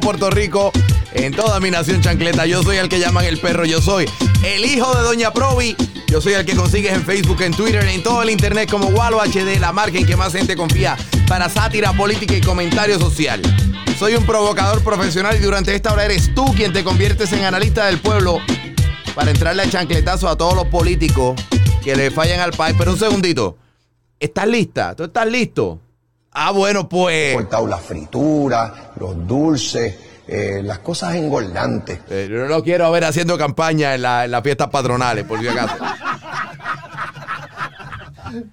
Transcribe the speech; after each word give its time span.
Puerto 0.00 0.30
Rico, 0.30 0.72
en 1.12 1.34
toda 1.34 1.60
mi 1.60 1.70
nación 1.70 2.00
chancleta. 2.00 2.46
Yo 2.46 2.62
soy 2.62 2.76
el 2.76 2.88
que 2.88 2.98
llaman 2.98 3.24
el 3.24 3.38
perro, 3.38 3.64
yo 3.64 3.80
soy 3.80 4.06
el 4.44 4.64
hijo 4.64 4.94
de 4.94 5.02
Doña 5.02 5.32
Provi. 5.32 5.76
Yo 6.06 6.20
soy 6.20 6.34
el 6.34 6.44
que 6.44 6.54
consigues 6.54 6.92
en 6.92 7.04
Facebook, 7.06 7.40
en 7.40 7.52
Twitter, 7.52 7.82
en 7.86 8.02
todo 8.02 8.22
el 8.22 8.28
internet 8.28 8.70
como 8.70 8.88
Walo 8.88 9.18
HD, 9.22 9.58
la 9.58 9.72
marca 9.72 9.96
en 9.96 10.04
que 10.04 10.14
más 10.14 10.34
gente 10.34 10.56
confía 10.56 10.94
para 11.26 11.48
sátira 11.48 11.94
política 11.94 12.36
y 12.36 12.42
comentario 12.42 12.98
social. 12.98 13.40
Soy 13.98 14.14
un 14.14 14.26
provocador 14.26 14.84
profesional 14.84 15.36
y 15.36 15.38
durante 15.38 15.74
esta 15.74 15.90
hora 15.90 16.04
eres 16.04 16.34
tú 16.34 16.44
quien 16.54 16.72
te 16.72 16.84
conviertes 16.84 17.32
en 17.32 17.44
analista 17.44 17.86
del 17.86 17.98
pueblo 17.98 18.40
para 19.14 19.30
entrarle 19.30 19.62
a 19.62 19.70
chancletazo 19.70 20.28
a 20.28 20.36
todos 20.36 20.54
los 20.54 20.66
políticos 20.66 21.40
que 21.82 21.96
le 21.96 22.10
fallan 22.10 22.40
al 22.40 22.52
país. 22.52 22.76
Pero 22.78 22.92
un 22.92 22.98
segundito, 22.98 23.56
¿estás 24.20 24.46
lista? 24.46 24.94
¿Tú 24.94 25.04
estás 25.04 25.26
listo? 25.26 25.80
Ah, 26.32 26.50
bueno, 26.50 26.88
pues... 26.88 27.34
cortado 27.34 27.66
la 27.66 27.76
fritura, 27.78 28.92
los 28.98 29.26
dulces, 29.26 29.94
eh, 30.26 30.60
las 30.64 30.78
cosas 30.78 31.14
engordantes. 31.14 32.00
Eh, 32.08 32.26
yo 32.30 32.38
no 32.38 32.46
lo 32.46 32.62
quiero 32.62 32.90
ver 32.90 33.04
haciendo 33.04 33.36
campaña 33.36 33.94
en, 33.94 34.02
la- 34.02 34.24
en 34.24 34.30
las 34.30 34.42
fiestas 34.42 34.68
patronales, 34.70 35.24
por 35.24 35.40
si 35.40 35.48
acaso. 35.48 35.74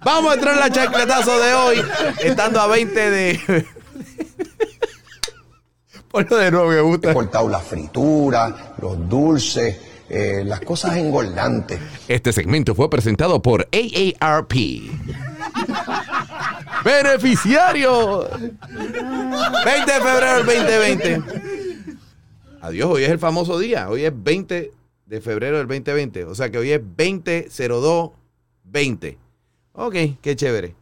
Vamos 0.03 0.31
a 0.31 0.33
entrar 0.35 0.55
en 0.55 0.59
la 0.59 0.69
chancletazo 0.69 1.39
de 1.39 1.53
hoy, 1.53 1.81
estando 2.21 2.59
a 2.59 2.67
20 2.67 3.09
de. 3.11 3.65
Ponlo 6.11 6.35
de 6.37 6.51
nuevo, 6.51 6.69
me 6.69 6.81
gusta. 6.81 7.11
He 7.11 7.13
cortado 7.13 7.47
la 7.47 7.59
fritura, 7.59 8.73
los 8.81 9.07
dulces, 9.07 9.77
eh, 10.09 10.43
las 10.45 10.59
cosas 10.61 10.97
engordantes. 10.97 11.79
Este 12.09 12.33
segmento 12.33 12.75
fue 12.75 12.89
presentado 12.89 13.41
por 13.41 13.69
AARP. 13.71 14.53
Beneficiario. 16.83 18.27
20 18.29 19.91
de 19.91 20.01
febrero 20.01 20.43
del 20.43 20.45
2020. 20.45 21.21
Adiós, 22.61 22.89
hoy 22.89 23.03
es 23.03 23.09
el 23.09 23.19
famoso 23.19 23.59
día. 23.59 23.89
Hoy 23.89 24.05
es 24.05 24.13
20 24.15 24.71
de 25.05 25.21
febrero 25.21 25.57
del 25.57 25.67
2020. 25.67 26.25
O 26.25 26.35
sea 26.35 26.49
que 26.49 26.57
hoy 26.57 26.71
es 26.71 26.81
20-02-20. 26.81 29.17
Ok, 29.73 29.95
qué 30.21 30.35
chévere. 30.35 30.75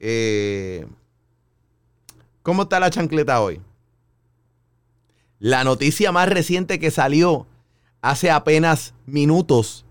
Eh, 0.00 0.86
¿Cómo 2.42 2.62
está 2.62 2.80
la 2.80 2.90
chancleta 2.90 3.40
hoy? 3.40 3.60
La 5.38 5.64
noticia 5.64 6.12
más 6.12 6.28
reciente 6.28 6.78
que 6.78 6.90
salió 6.90 7.46
hace 8.00 8.30
apenas 8.30 8.94
minutos, 9.06 9.84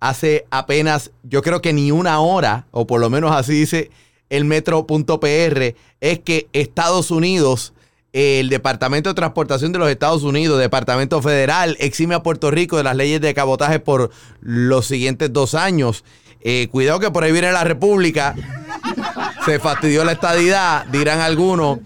hace 0.00 0.46
apenas, 0.50 1.10
yo 1.22 1.42
creo 1.42 1.60
que 1.60 1.72
ni 1.72 1.90
una 1.90 2.20
hora, 2.20 2.66
o 2.70 2.86
por 2.86 3.00
lo 3.00 3.10
menos 3.10 3.32
así 3.32 3.52
dice 3.52 3.90
el 4.30 4.44
metro.pr, 4.44 5.74
es 6.00 6.18
que 6.20 6.48
Estados 6.52 7.10
Unidos, 7.10 7.72
el 8.12 8.48
Departamento 8.48 9.10
de 9.10 9.14
Transportación 9.14 9.72
de 9.72 9.78
los 9.78 9.90
Estados 9.90 10.22
Unidos, 10.22 10.58
Departamento 10.58 11.20
Federal, 11.22 11.76
exime 11.80 12.14
a 12.14 12.22
Puerto 12.22 12.50
Rico 12.50 12.76
de 12.76 12.84
las 12.84 12.96
leyes 12.96 13.20
de 13.20 13.34
cabotaje 13.34 13.80
por 13.80 14.10
los 14.40 14.86
siguientes 14.86 15.32
dos 15.32 15.54
años. 15.54 16.04
Eh, 16.40 16.68
cuidado 16.70 17.00
que 17.00 17.10
por 17.10 17.24
ahí 17.24 17.32
viene 17.32 17.50
la 17.52 17.64
República. 17.64 18.34
Se 19.44 19.58
fastidió 19.58 20.04
la 20.04 20.12
estadidad, 20.12 20.86
dirán 20.86 21.20
algunos. 21.20 21.78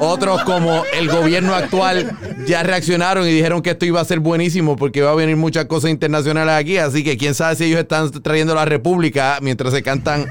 Otros, 0.00 0.42
como 0.42 0.82
el 0.92 1.08
gobierno 1.08 1.54
actual, 1.54 2.16
ya 2.46 2.62
reaccionaron 2.62 3.26
y 3.28 3.32
dijeron 3.32 3.62
que 3.62 3.70
esto 3.70 3.84
iba 3.86 4.00
a 4.00 4.04
ser 4.04 4.18
buenísimo 4.18 4.76
porque 4.76 4.98
iba 4.98 5.10
a 5.10 5.14
venir 5.14 5.36
muchas 5.36 5.66
cosas 5.66 5.90
internacionales 5.90 6.54
aquí. 6.54 6.76
Así 6.76 7.04
que 7.04 7.16
quién 7.16 7.34
sabe 7.34 7.56
si 7.56 7.64
ellos 7.64 7.80
están 7.80 8.10
trayendo 8.10 8.54
la 8.54 8.64
república 8.64 9.38
mientras 9.40 9.72
se 9.72 9.82
cantan. 9.82 10.26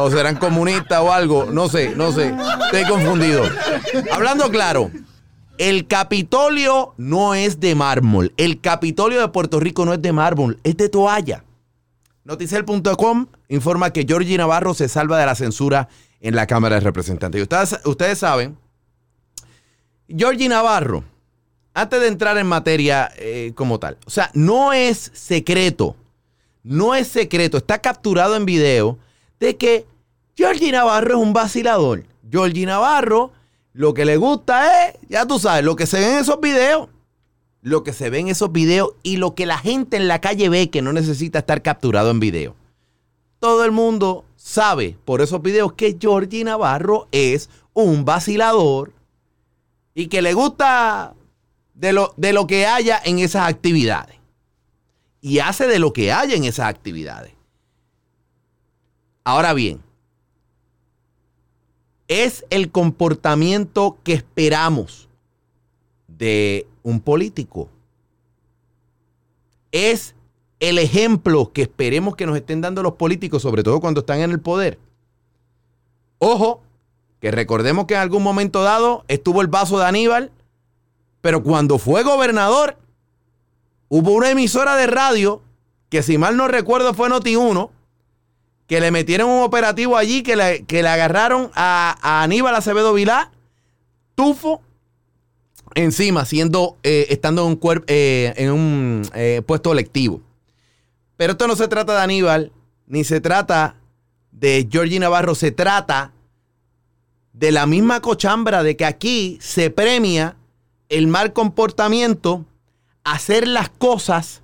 O 0.00 0.10
serán 0.12 0.36
comunistas 0.36 1.00
o 1.00 1.12
algo. 1.12 1.46
No 1.46 1.68
sé, 1.68 1.94
no 1.96 2.12
sé. 2.12 2.32
Estoy 2.66 2.84
confundido. 2.88 3.42
Hablando 4.12 4.48
claro. 4.48 4.92
El 5.58 5.88
Capitolio 5.88 6.94
no 6.98 7.34
es 7.34 7.58
de 7.58 7.74
mármol. 7.74 8.32
El 8.36 8.60
Capitolio 8.60 9.20
de 9.20 9.28
Puerto 9.28 9.58
Rico 9.58 9.84
no 9.84 9.92
es 9.92 10.00
de 10.00 10.12
mármol, 10.12 10.60
es 10.62 10.76
de 10.76 10.88
toalla. 10.88 11.42
Noticel.com 12.22 13.26
informa 13.48 13.90
que 13.90 14.04
Georgie 14.06 14.38
Navarro 14.38 14.72
se 14.72 14.88
salva 14.88 15.18
de 15.18 15.26
la 15.26 15.34
censura 15.34 15.88
en 16.20 16.36
la 16.36 16.46
Cámara 16.46 16.76
de 16.76 16.82
Representantes. 16.82 17.40
Y 17.40 17.42
ustedes, 17.42 17.80
ustedes 17.84 18.18
saben, 18.18 18.56
Georgie 20.08 20.48
Navarro, 20.48 21.02
antes 21.74 22.00
de 22.00 22.06
entrar 22.06 22.38
en 22.38 22.46
materia 22.46 23.10
eh, 23.16 23.50
como 23.56 23.80
tal, 23.80 23.98
o 24.06 24.10
sea, 24.10 24.30
no 24.34 24.72
es 24.72 25.10
secreto, 25.12 25.96
no 26.62 26.94
es 26.94 27.08
secreto, 27.08 27.56
está 27.56 27.78
capturado 27.78 28.36
en 28.36 28.44
video 28.44 28.98
de 29.40 29.56
que 29.56 29.86
Georgie 30.36 30.72
Navarro 30.72 31.16
es 31.16 31.20
un 31.20 31.32
vacilador. 31.32 32.04
Georgie 32.30 32.66
Navarro, 32.66 33.32
lo 33.72 33.94
que 33.94 34.04
le 34.04 34.16
gusta 34.16 34.88
es, 34.88 34.96
ya 35.08 35.26
tú 35.26 35.38
sabes, 35.38 35.64
lo 35.64 35.76
que 35.76 35.86
se 35.86 35.98
ve 35.98 36.12
en 36.12 36.18
esos 36.18 36.40
videos 36.40 36.88
lo 37.62 37.82
que 37.82 37.92
se 37.92 38.10
ve 38.10 38.18
en 38.18 38.28
esos 38.28 38.52
videos 38.52 38.90
y 39.02 39.16
lo 39.16 39.34
que 39.34 39.46
la 39.46 39.58
gente 39.58 39.96
en 39.96 40.08
la 40.08 40.20
calle 40.20 40.48
ve 40.48 40.70
que 40.70 40.82
no 40.82 40.92
necesita 40.92 41.40
estar 41.40 41.62
capturado 41.62 42.10
en 42.10 42.20
video. 42.20 42.54
Todo 43.38 43.64
el 43.64 43.72
mundo 43.72 44.24
sabe 44.36 44.96
por 45.04 45.20
esos 45.20 45.42
videos 45.42 45.72
que 45.74 45.96
Georgie 46.00 46.44
Navarro 46.44 47.08
es 47.12 47.50
un 47.74 48.04
vacilador 48.04 48.92
y 49.94 50.08
que 50.08 50.22
le 50.22 50.34
gusta 50.34 51.14
de 51.74 51.92
lo, 51.92 52.14
de 52.16 52.32
lo 52.32 52.46
que 52.46 52.66
haya 52.66 53.00
en 53.04 53.18
esas 53.18 53.48
actividades. 53.48 54.16
Y 55.20 55.40
hace 55.40 55.66
de 55.66 55.78
lo 55.78 55.92
que 55.92 56.12
haya 56.12 56.36
en 56.36 56.44
esas 56.44 56.66
actividades. 56.66 57.32
Ahora 59.28 59.52
bien, 59.52 59.82
es 62.08 62.46
el 62.48 62.70
comportamiento 62.70 63.98
que 64.02 64.14
esperamos 64.14 65.06
de 66.06 66.66
un 66.82 66.98
político. 66.98 67.68
Es 69.70 70.14
el 70.60 70.78
ejemplo 70.78 71.52
que 71.52 71.60
esperemos 71.60 72.16
que 72.16 72.24
nos 72.24 72.38
estén 72.38 72.62
dando 72.62 72.82
los 72.82 72.94
políticos, 72.94 73.42
sobre 73.42 73.62
todo 73.62 73.80
cuando 73.80 74.00
están 74.00 74.20
en 74.20 74.30
el 74.30 74.40
poder. 74.40 74.78
Ojo, 76.16 76.62
que 77.20 77.30
recordemos 77.30 77.84
que 77.84 77.96
en 77.96 78.00
algún 78.00 78.22
momento 78.22 78.62
dado 78.62 79.04
estuvo 79.08 79.42
el 79.42 79.48
vaso 79.48 79.78
de 79.78 79.84
Aníbal, 79.84 80.32
pero 81.20 81.42
cuando 81.42 81.76
fue 81.76 82.02
gobernador, 82.02 82.78
hubo 83.90 84.12
una 84.12 84.30
emisora 84.30 84.74
de 84.76 84.86
radio, 84.86 85.42
que 85.90 86.02
si 86.02 86.16
mal 86.16 86.38
no 86.38 86.48
recuerdo 86.48 86.94
fue 86.94 87.10
Noti1, 87.10 87.72
que 88.68 88.80
le 88.80 88.90
metieron 88.90 89.30
un 89.30 89.42
operativo 89.42 89.96
allí, 89.96 90.22
que 90.22 90.36
le, 90.36 90.64
que 90.64 90.82
le 90.82 90.88
agarraron 90.88 91.50
a, 91.54 92.22
Aníbal 92.22 92.54
Acevedo 92.54 92.92
Vilá, 92.92 93.32
tufo, 94.14 94.60
encima, 95.74 96.26
siendo, 96.26 96.76
eh, 96.82 97.06
estando 97.08 97.46
en 97.46 97.52
un, 97.52 97.84
eh, 97.86 98.34
en 98.36 98.52
un 98.52 99.02
eh, 99.14 99.42
puesto 99.46 99.72
electivo. 99.72 100.20
Pero 101.16 101.32
esto 101.32 101.48
no 101.48 101.56
se 101.56 101.66
trata 101.66 101.94
de 101.94 102.02
Aníbal, 102.02 102.52
ni 102.86 103.04
se 103.04 103.22
trata 103.22 103.76
de 104.32 104.68
Georgie 104.70 105.00
Navarro, 105.00 105.34
se 105.34 105.50
trata 105.50 106.12
de 107.32 107.52
la 107.52 107.64
misma 107.64 108.00
cochambra 108.00 108.62
de 108.62 108.76
que 108.76 108.84
aquí 108.84 109.38
se 109.40 109.70
premia 109.70 110.36
el 110.90 111.06
mal 111.06 111.32
comportamiento, 111.32 112.44
hacer 113.02 113.48
las 113.48 113.70
cosas 113.70 114.42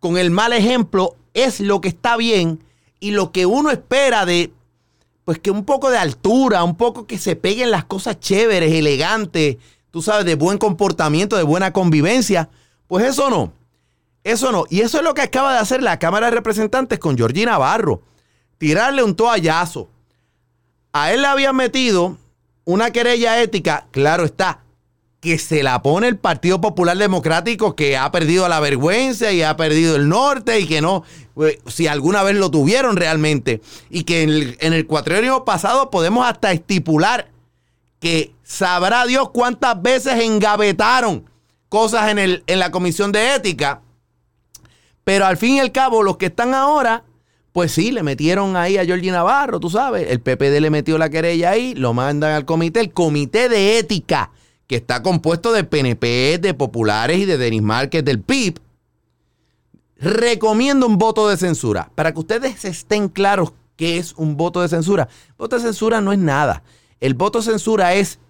con 0.00 0.18
el 0.18 0.32
mal 0.32 0.52
ejemplo 0.52 1.14
es 1.32 1.60
lo 1.60 1.80
que 1.80 1.88
está 1.88 2.16
bien 2.16 2.58
y 3.00 3.10
lo 3.10 3.32
que 3.32 3.46
uno 3.46 3.70
espera 3.70 4.26
de, 4.26 4.52
pues 5.24 5.38
que 5.38 5.50
un 5.50 5.64
poco 5.64 5.90
de 5.90 5.98
altura, 5.98 6.62
un 6.62 6.76
poco 6.76 7.06
que 7.06 7.18
se 7.18 7.34
peguen 7.34 7.70
las 7.70 7.84
cosas 7.84 8.20
chéveres, 8.20 8.72
elegantes, 8.72 9.56
tú 9.90 10.02
sabes, 10.02 10.26
de 10.26 10.34
buen 10.34 10.58
comportamiento, 10.58 11.36
de 11.36 11.42
buena 11.42 11.72
convivencia, 11.72 12.50
pues 12.86 13.06
eso 13.06 13.30
no. 13.30 13.52
Eso 14.22 14.52
no. 14.52 14.66
Y 14.68 14.82
eso 14.82 14.98
es 14.98 15.04
lo 15.04 15.14
que 15.14 15.22
acaba 15.22 15.52
de 15.54 15.58
hacer 15.58 15.82
la 15.82 15.98
Cámara 15.98 16.26
de 16.26 16.36
Representantes 16.36 16.98
con 16.98 17.16
Georgie 17.16 17.46
Navarro. 17.46 18.02
Tirarle 18.58 19.02
un 19.02 19.16
toallazo. 19.16 19.88
A 20.92 21.12
él 21.12 21.22
le 21.22 21.26
habían 21.26 21.56
metido 21.56 22.18
una 22.64 22.90
querella 22.90 23.40
ética, 23.40 23.86
claro 23.90 24.24
está, 24.24 24.60
que 25.20 25.38
se 25.38 25.62
la 25.62 25.82
pone 25.82 26.08
el 26.08 26.16
Partido 26.16 26.60
Popular 26.62 26.96
Democrático 26.96 27.76
que 27.76 27.96
ha 27.96 28.10
perdido 28.10 28.48
la 28.48 28.58
vergüenza 28.58 29.30
y 29.30 29.42
ha 29.42 29.54
perdido 29.56 29.96
el 29.96 30.08
norte 30.08 30.58
y 30.60 30.66
que 30.66 30.80
no, 30.80 31.04
pues, 31.34 31.58
si 31.66 31.86
alguna 31.86 32.22
vez 32.22 32.36
lo 32.36 32.50
tuvieron 32.50 32.96
realmente. 32.96 33.60
Y 33.90 34.04
que 34.04 34.22
en 34.22 34.30
el, 34.30 34.56
en 34.60 35.44
pasado 35.44 35.90
podemos 35.90 36.26
hasta 36.26 36.52
estipular 36.52 37.30
que 38.00 38.32
sabrá 38.42 39.04
Dios 39.04 39.28
cuántas 39.30 39.80
veces 39.82 40.22
engavetaron 40.22 41.28
cosas 41.68 42.10
en, 42.10 42.18
el, 42.18 42.42
en 42.46 42.58
la 42.58 42.70
comisión 42.70 43.12
de 43.12 43.34
ética. 43.34 43.82
Pero 45.04 45.26
al 45.26 45.36
fin 45.36 45.56
y 45.56 45.60
al 45.60 45.70
cabo, 45.70 46.02
los 46.02 46.16
que 46.16 46.26
están 46.26 46.54
ahora, 46.54 47.04
pues 47.52 47.72
sí, 47.72 47.90
le 47.90 48.02
metieron 48.02 48.56
ahí 48.56 48.78
a 48.78 48.86
Georgie 48.86 49.10
Navarro, 49.10 49.60
tú 49.60 49.68
sabes. 49.68 50.10
El 50.10 50.20
PPD 50.20 50.60
le 50.60 50.70
metió 50.70 50.96
la 50.96 51.10
querella 51.10 51.50
ahí, 51.50 51.74
lo 51.74 51.92
mandan 51.92 52.32
al 52.32 52.46
comité, 52.46 52.80
el 52.80 52.92
comité 52.92 53.50
de 53.50 53.78
ética 53.78 54.30
que 54.70 54.76
está 54.76 55.02
compuesto 55.02 55.50
de 55.50 55.64
PNP, 55.64 56.38
de 56.40 56.54
populares 56.54 57.18
y 57.18 57.24
de 57.24 57.36
Denis 57.38 57.60
Márquez 57.60 58.04
del 58.04 58.20
PIB, 58.20 58.60
recomiendo 59.96 60.86
un 60.86 60.96
voto 60.96 61.28
de 61.28 61.36
censura. 61.36 61.90
Para 61.96 62.12
que 62.12 62.20
ustedes 62.20 62.64
estén 62.64 63.08
claros 63.08 63.52
qué 63.74 63.98
es 63.98 64.12
un 64.12 64.36
voto 64.36 64.62
de 64.62 64.68
censura. 64.68 65.08
Voto 65.36 65.56
de 65.56 65.62
censura 65.62 66.00
no 66.00 66.12
es 66.12 66.20
nada. 66.20 66.62
El 67.00 67.14
voto 67.14 67.40
de 67.40 67.46
censura 67.46 67.94
es 67.94 68.20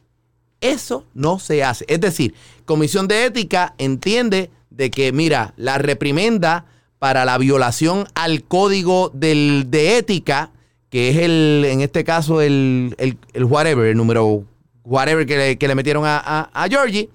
eso 0.63 1.05
no 1.13 1.39
se 1.39 1.63
hace. 1.63 1.85
Es 1.89 2.01
decir, 2.01 2.33
Comisión 2.65 3.07
de 3.07 3.27
Ética 3.27 3.75
entiende 3.77 4.49
de 4.71 4.91
que, 4.91 5.13
mira, 5.13 5.53
la 5.59 5.77
reprimenda 5.77 6.65
para 6.99 7.27
la 7.27 7.37
violación 7.37 8.07
al 8.15 8.45
código 8.45 9.11
del, 9.13 9.67
de 9.69 9.99
ética, 9.99 10.53
que 10.89 11.11
es 11.11 11.19
el, 11.19 11.67
en 11.69 11.83
este 11.83 12.03
caso, 12.03 12.41
el, 12.41 12.95
el, 12.97 13.19
el 13.35 13.45
whatever, 13.45 13.85
el 13.85 13.99
número 13.99 14.47
whatever 14.85 15.27
que 15.27 15.57
le, 15.69 15.75
metieron 15.75 16.05
a, 16.07 16.51
a, 16.53 16.69
Georgie, 16.69 17.11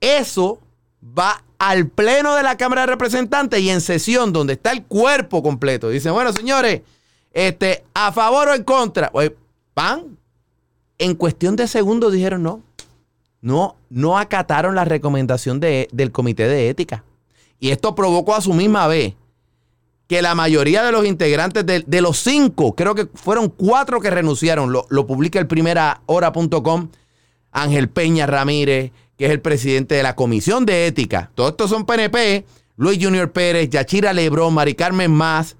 eso 0.00 0.60
va 1.02 1.42
al 1.58 1.88
pleno 1.88 2.34
de 2.34 2.42
la 2.42 2.56
Cámara 2.56 2.82
de 2.82 2.86
Representantes 2.88 3.60
y 3.60 3.70
en 3.70 3.80
sesión 3.80 4.32
donde 4.32 4.54
está 4.54 4.72
el 4.72 4.84
cuerpo 4.84 5.42
completo. 5.42 5.88
Dicen, 5.88 6.12
bueno, 6.12 6.32
señores, 6.32 6.82
este, 7.32 7.84
a 7.94 8.12
favor 8.12 8.48
o 8.48 8.54
en 8.54 8.64
contra. 8.64 9.10
Pues, 9.10 9.32
pan. 9.74 10.18
En 10.98 11.14
cuestión 11.14 11.54
de 11.54 11.68
segundos 11.68 12.12
dijeron 12.12 12.42
no. 12.42 12.62
No, 13.40 13.76
no 13.88 14.18
acataron 14.18 14.74
la 14.74 14.84
recomendación 14.84 15.60
de, 15.60 15.88
del 15.92 16.10
Comité 16.10 16.48
de 16.48 16.68
Ética. 16.68 17.04
Y 17.60 17.70
esto 17.70 17.94
provocó 17.94 18.34
a 18.34 18.40
su 18.40 18.52
misma 18.52 18.88
vez 18.88 19.14
que 20.08 20.22
la 20.22 20.34
mayoría 20.34 20.82
de 20.82 20.90
los 20.90 21.06
integrantes 21.06 21.66
de, 21.66 22.00
los 22.00 22.18
cinco, 22.18 22.74
creo 22.74 22.94
que 22.94 23.06
fueron 23.12 23.50
cuatro 23.50 24.00
que 24.00 24.08
renunciaron, 24.08 24.72
lo, 24.72 24.86
lo 24.88 25.06
publica 25.06 25.38
el 25.38 25.46
primerahora.com, 25.46 26.88
Ángel 27.52 27.90
Peña 27.90 28.26
Ramírez, 28.26 28.90
que 29.18 29.26
es 29.26 29.30
el 29.30 29.42
presidente 29.42 29.96
de 29.96 30.02
la 30.02 30.16
Comisión 30.16 30.64
de 30.64 30.86
Ética. 30.86 31.30
Todos 31.34 31.50
estos 31.50 31.68
son 31.68 31.84
PNP, 31.84 32.46
Luis 32.76 32.98
Junior 33.02 33.30
Pérez, 33.32 33.68
Yachira 33.68 34.14
Lebrón, 34.14 34.54
Mari 34.54 34.74
Carmen 34.74 35.10
Más, 35.10 35.56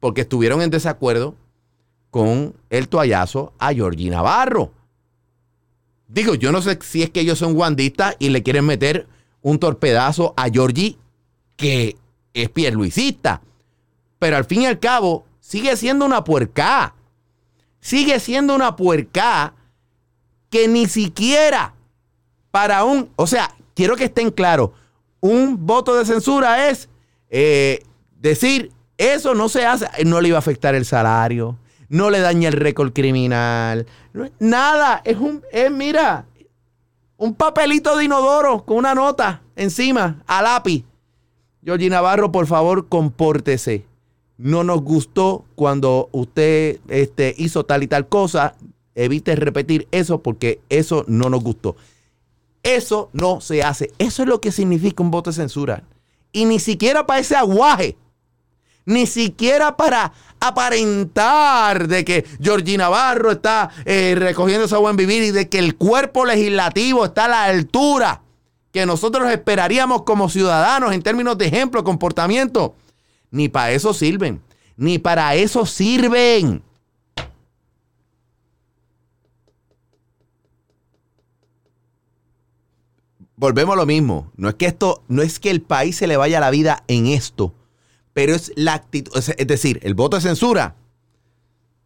porque 0.00 0.22
estuvieron 0.22 0.62
en 0.62 0.70
desacuerdo 0.70 1.34
con 2.10 2.54
el 2.70 2.88
toallazo 2.88 3.52
a 3.58 3.74
Georgie 3.74 4.08
Navarro. 4.08 4.72
Digo, 6.08 6.34
yo 6.34 6.52
no 6.52 6.62
sé 6.62 6.78
si 6.80 7.02
es 7.02 7.10
que 7.10 7.20
ellos 7.20 7.38
son 7.38 7.52
guandistas 7.52 8.16
y 8.18 8.30
le 8.30 8.42
quieren 8.42 8.64
meter 8.64 9.06
un 9.42 9.58
torpedazo 9.58 10.32
a 10.38 10.48
Georgie, 10.48 10.96
que 11.56 11.98
es 12.32 12.48
pierluisista 12.48 13.42
pero 14.24 14.38
al 14.38 14.46
fin 14.46 14.62
y 14.62 14.66
al 14.66 14.80
cabo 14.80 15.26
sigue 15.38 15.76
siendo 15.76 16.06
una 16.06 16.24
puerca. 16.24 16.94
Sigue 17.78 18.18
siendo 18.18 18.54
una 18.54 18.74
puerca 18.74 19.52
que 20.48 20.66
ni 20.66 20.86
siquiera 20.86 21.74
para 22.50 22.84
un, 22.84 23.10
o 23.16 23.26
sea, 23.26 23.54
quiero 23.74 23.96
que 23.96 24.04
estén 24.04 24.30
claros, 24.30 24.70
un 25.20 25.66
voto 25.66 25.94
de 25.94 26.06
censura 26.06 26.70
es 26.70 26.88
eh, 27.28 27.82
decir, 28.18 28.72
eso 28.96 29.34
no 29.34 29.50
se 29.50 29.66
hace, 29.66 29.88
no 30.06 30.22
le 30.22 30.28
iba 30.28 30.38
a 30.38 30.38
afectar 30.38 30.74
el 30.74 30.86
salario, 30.86 31.58
no 31.90 32.08
le 32.08 32.20
daña 32.20 32.48
el 32.48 32.54
récord 32.54 32.94
criminal, 32.94 33.86
nada, 34.38 35.02
es 35.04 35.18
un, 35.18 35.42
es, 35.52 35.70
mira, 35.70 36.24
un 37.18 37.34
papelito 37.34 37.94
de 37.94 38.04
inodoro 38.04 38.64
con 38.64 38.78
una 38.78 38.94
nota 38.94 39.42
encima, 39.54 40.22
a 40.26 40.40
lápiz. 40.40 40.82
Georgie 41.62 41.90
Navarro, 41.90 42.32
por 42.32 42.46
favor, 42.46 42.88
compórtese 42.88 43.84
no 44.38 44.64
nos 44.64 44.82
gustó 44.82 45.44
cuando 45.54 46.08
usted 46.12 46.80
este, 46.88 47.34
hizo 47.38 47.64
tal 47.64 47.82
y 47.82 47.86
tal 47.86 48.08
cosa, 48.08 48.54
evite 48.94 49.36
repetir 49.36 49.88
eso 49.90 50.22
porque 50.22 50.60
eso 50.68 51.04
no 51.08 51.30
nos 51.30 51.42
gustó. 51.42 51.76
Eso 52.62 53.10
no 53.12 53.40
se 53.40 53.62
hace. 53.62 53.92
Eso 53.98 54.22
es 54.22 54.28
lo 54.28 54.40
que 54.40 54.50
significa 54.50 55.02
un 55.02 55.10
voto 55.10 55.30
de 55.30 55.36
censura. 55.36 55.84
Y 56.32 56.46
ni 56.46 56.58
siquiera 56.58 57.06
para 57.06 57.20
ese 57.20 57.36
aguaje. 57.36 57.96
Ni 58.86 59.06
siquiera 59.06 59.76
para 59.76 60.12
aparentar 60.40 61.88
de 61.88 62.04
que 62.04 62.26
Georgina 62.40 62.84
Navarro 62.84 63.32
está 63.32 63.70
eh, 63.86 64.14
recogiendo 64.18 64.66
ese 64.66 64.76
buen 64.76 64.96
vivir 64.96 65.22
y 65.22 65.30
de 65.30 65.48
que 65.48 65.58
el 65.58 65.76
cuerpo 65.76 66.26
legislativo 66.26 67.06
está 67.06 67.26
a 67.26 67.28
la 67.28 67.44
altura 67.44 68.22
que 68.72 68.84
nosotros 68.84 69.30
esperaríamos 69.30 70.02
como 70.02 70.28
ciudadanos 70.28 70.92
en 70.92 71.02
términos 71.02 71.38
de 71.38 71.46
ejemplo, 71.46 71.84
comportamiento. 71.84 72.74
Ni 73.34 73.48
para 73.48 73.72
eso 73.72 73.92
sirven. 73.92 74.40
Ni 74.76 75.00
para 75.00 75.34
eso 75.34 75.66
sirven. 75.66 76.62
Volvemos 83.34 83.72
a 83.72 83.76
lo 83.76 83.86
mismo. 83.86 84.30
No 84.36 84.48
es 84.48 84.54
que 84.54 84.66
esto, 84.66 85.02
no 85.08 85.20
es 85.20 85.40
que 85.40 85.50
el 85.50 85.62
país 85.62 85.96
se 85.96 86.06
le 86.06 86.16
vaya 86.16 86.38
la 86.38 86.50
vida 86.50 86.84
en 86.86 87.08
esto, 87.08 87.52
pero 88.12 88.36
es 88.36 88.52
la 88.54 88.74
actitud, 88.74 89.12
es 89.16 89.46
decir, 89.48 89.80
el 89.82 89.94
voto 89.94 90.16
de 90.16 90.22
censura. 90.22 90.76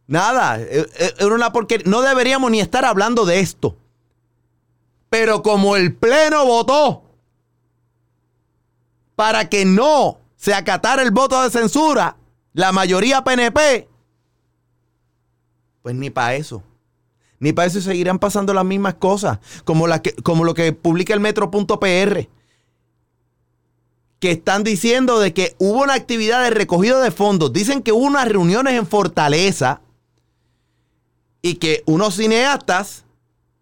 Nada, 0.05 0.59
era 0.59 0.87
e, 0.99 1.15
e, 1.17 1.25
una 1.25 1.51
porque 1.51 1.79
no 1.83 2.03
deberíamos 2.03 2.51
ni 2.51 2.59
estar 2.59 2.85
hablando 2.85 3.25
de 3.25 3.39
esto. 3.39 3.75
Pero 5.09 5.41
como 5.41 5.75
el 5.75 5.95
pleno 5.95 6.45
votó 6.45 7.05
para 9.15 9.49
que 9.49 9.65
no 9.65 10.19
se 10.39 10.53
acatara 10.53 11.01
el 11.01 11.11
voto 11.11 11.43
de 11.43 11.49
censura, 11.49 12.15
la 12.53 12.71
mayoría 12.71 13.25
PNP, 13.25 13.89
pues 15.81 15.95
ni 15.95 16.09
para 16.09 16.35
eso. 16.35 16.63
Ni 17.39 17.51
para 17.51 17.67
eso 17.67 17.81
seguirán 17.81 18.19
pasando 18.19 18.53
las 18.53 18.63
mismas 18.63 18.95
cosas, 18.95 19.39
como, 19.65 19.85
lo 19.85 20.53
que 20.53 20.71
publica 20.71 21.13
el 21.13 21.19
metro.pr, 21.19 22.29
que 24.19 24.31
están 24.31 24.63
diciendo 24.63 25.19
de 25.19 25.33
que 25.33 25.55
hubo 25.57 25.83
una 25.83 25.93
actividad 25.93 26.43
de 26.43 26.51
recogido 26.51 27.01
de 27.01 27.11
fondos. 27.11 27.51
Dicen 27.51 27.83
que 27.83 27.91
hubo 27.91 28.05
unas 28.05 28.27
reuniones 28.27 28.75
en 28.75 28.87
Fortaleza 28.87 29.81
y 31.41 31.55
que 31.55 31.83
unos 31.85 32.15
cineastas, 32.15 33.03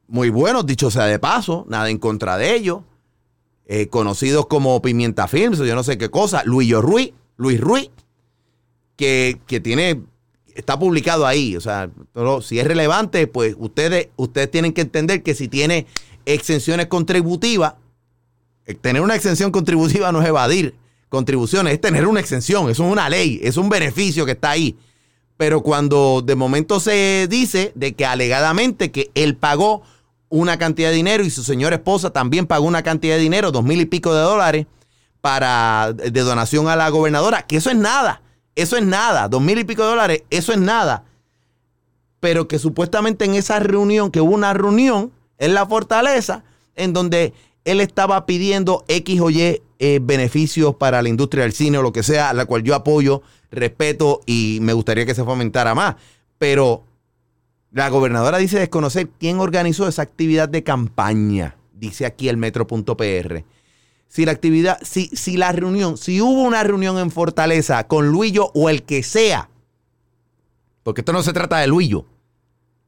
muy 0.08 0.30
buenos, 0.30 0.68
dicho 0.68 0.92
sea 0.92 1.06
de 1.06 1.18
paso, 1.18 1.66
nada 1.70 1.90
en 1.90 1.98
contra 1.98 2.38
de 2.38 2.54
ellos, 2.54 2.82
eh, 3.70 3.88
conocidos 3.88 4.46
como 4.48 4.82
Pimienta 4.82 5.28
Films 5.28 5.60
o 5.60 5.66
yo 5.66 5.76
no 5.76 5.84
sé 5.84 5.98
qué 5.98 6.10
cosa, 6.10 6.42
Luis 6.46 6.72
Ruiz, 6.72 7.12
Luis 7.36 7.60
Ruiz, 7.60 7.90
que, 8.96 9.38
tiene, 9.62 10.02
está 10.56 10.80
publicado 10.80 11.28
ahí. 11.28 11.58
O 11.58 11.62
sea, 11.62 11.90
si 12.42 12.60
es 12.60 12.66
relevante, 12.66 13.28
pues 13.28 13.56
ustedes, 13.58 14.08
ustedes 14.16 14.50
tienen 14.50 14.72
que 14.72 14.82
entender 14.82 15.22
que 15.22 15.36
si 15.36 15.50
tiene 15.50 15.86
exenciones 16.26 16.88
contributivas, 16.88 17.76
eh, 18.66 18.74
tener 18.74 19.02
una 19.02 19.16
exención 19.16 19.52
contributiva 19.52 20.14
no 20.14 20.22
es 20.22 20.28
evadir 20.30 20.74
contribuciones, 21.10 21.74
es 21.74 21.82
tener 21.82 22.08
una 22.08 22.22
exención, 22.22 22.70
eso 22.70 22.86
es 22.86 22.92
una 22.92 23.10
ley, 23.10 23.40
es 23.44 23.58
un 23.58 23.68
beneficio 23.68 24.26
que 24.26 24.32
está 24.32 24.52
ahí. 24.52 24.78
Pero 25.36 25.62
cuando 25.62 26.24
de 26.26 26.36
momento 26.36 26.80
se 26.80 27.28
dice 27.30 27.74
de 27.76 27.94
que 27.94 28.06
alegadamente 28.06 28.92
que 28.92 29.12
él 29.14 29.36
pagó 29.36 29.84
una 30.30 30.58
cantidad 30.58 30.90
de 30.90 30.96
dinero 30.96 31.24
y 31.24 31.30
su 31.30 31.44
señora 31.44 31.76
esposa 31.76 32.12
también 32.12 32.46
pagó 32.48 32.66
una 32.66 32.84
cantidad 32.84 33.16
de 33.16 33.22
dinero, 33.22 33.52
dos 33.52 33.64
mil 33.64 33.80
y 33.80 33.86
pico 33.86 34.14
de 34.14 34.22
dólares, 34.22 34.66
para 35.22 35.94
de 35.94 36.22
donación 36.22 36.68
a 36.68 36.76
la 36.76 36.90
gobernadora, 36.90 37.44
que 37.44 37.58
eso 37.58 37.70
es 37.70 37.76
nada, 37.76 38.22
eso 38.56 38.78
es 38.78 38.86
nada, 38.86 39.28
dos 39.28 39.42
mil 39.42 39.58
y 39.60 39.64
pico 39.64 39.84
de 39.84 39.90
dólares, 39.90 40.24
eso 40.30 40.52
es 40.52 40.60
nada. 40.60 41.04
Pero 42.20 42.48
que 42.48 42.60
supuestamente 42.60 43.26
en 43.26 43.36
esa 43.36 43.60
reunión, 43.60 44.12
que 44.12 44.22
hubo 44.22 44.34
una 44.34 44.54
reunión 44.54 45.12
en 45.38 45.54
la 45.54 45.66
fortaleza, 45.66 46.44
en 46.76 46.94
donde 46.94 47.34
él 47.66 47.82
estaba 47.82 48.26
pidiendo 48.26 48.86
X 48.88 49.22
o 49.22 49.30
Y 49.30 49.62
eh, 49.80 50.00
beneficios 50.02 50.76
para 50.76 51.02
la 51.02 51.10
industria 51.10 51.44
del 51.44 51.54
cine 51.54 51.78
o 51.78 51.82
lo 51.82 51.94
que 51.94 52.04
sea, 52.04 52.34
la 52.34 52.46
cual 52.46 52.64
yo 52.64 52.74
apoyo, 52.74 53.22
respeto 53.52 54.22
y 54.26 54.60
me 54.62 54.74
gustaría 54.74 55.06
que 55.06 55.14
se 55.14 55.24
fomentara 55.24 55.76
más. 55.76 55.96
Pero 56.40 56.84
la 57.72 57.90
gobernadora 57.90 58.38
dice 58.38 58.60
desconocer 58.60 59.10
quién 59.20 59.40
organizó 59.40 59.88
esa 59.88 60.02
actividad 60.02 60.50
de 60.50 60.64
campaña, 60.64 61.58
dice 61.74 62.06
aquí 62.06 62.30
el 62.30 62.38
metro.pr. 62.38 63.44
Si 64.08 64.26
la 64.26 64.32
actividad, 64.32 64.80
si, 64.84 65.08
si 65.08 65.36
la 65.36 65.52
reunión, 65.52 65.98
si 65.98 66.22
hubo 66.22 66.44
una 66.44 66.64
reunión 66.64 66.98
en 66.98 67.12
Fortaleza 67.12 67.86
con 67.88 68.08
Luillo 68.08 68.52
o 68.54 68.70
el 68.70 68.84
que 68.84 69.04
sea, 69.04 69.50
porque 70.84 71.02
esto 71.02 71.12
no 71.12 71.24
se 71.24 71.34
trata 71.34 71.58
de 71.58 71.68
Luillo, 71.68 72.06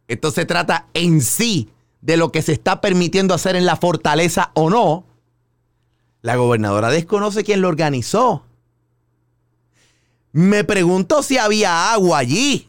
esto 0.07 0.31
se 0.31 0.45
trata 0.45 0.87
en 0.93 1.21
sí 1.21 1.69
de 2.01 2.15
lo 2.15 2.31
que 2.31 2.41
se 2.41 2.53
está 2.53 2.79
permitiendo 2.79 3.33
hacer 3.33 3.57
en 3.57 3.65
la 3.65 3.75
fortaleza 3.75 4.51
o 4.53 4.69
no, 4.69 5.03
la 6.21 6.37
gobernadora 6.37 6.89
desconoce 6.89 7.43
quién 7.43 7.61
lo 7.61 7.67
organizó. 7.67 8.45
Me 10.31 10.63
pregunto 10.63 11.23
si 11.23 11.37
había 11.37 11.91
agua 11.91 12.19
allí. 12.19 12.68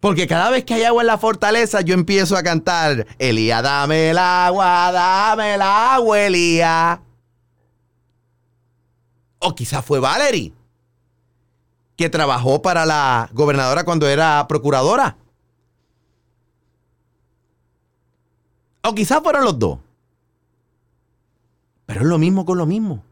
Porque 0.00 0.26
cada 0.26 0.48
vez 0.48 0.64
que 0.64 0.74
hay 0.74 0.84
agua 0.84 1.02
en 1.02 1.08
la 1.08 1.18
fortaleza, 1.18 1.82
yo 1.82 1.92
empiezo 1.92 2.34
a 2.34 2.42
cantar, 2.42 3.06
Elía, 3.18 3.60
dame 3.60 4.10
el 4.10 4.18
agua, 4.18 4.90
dame 4.90 5.54
el 5.54 5.62
agua, 5.62 6.20
Elía. 6.20 7.02
O 9.38 9.54
quizás 9.54 9.84
fue 9.84 10.00
Valerie, 10.00 10.54
que 11.96 12.08
trabajó 12.08 12.62
para 12.62 12.86
la 12.86 13.28
gobernadora 13.34 13.84
cuando 13.84 14.08
era 14.08 14.46
procuradora. 14.48 15.18
O 18.82 18.94
quizás 18.94 19.22
fueron 19.22 19.44
los 19.44 19.58
dos. 19.58 19.78
Pero 21.84 22.00
es 22.00 22.06
lo 22.06 22.16
mismo 22.16 22.46
con 22.46 22.56
lo 22.56 22.64
mismo. 22.64 23.04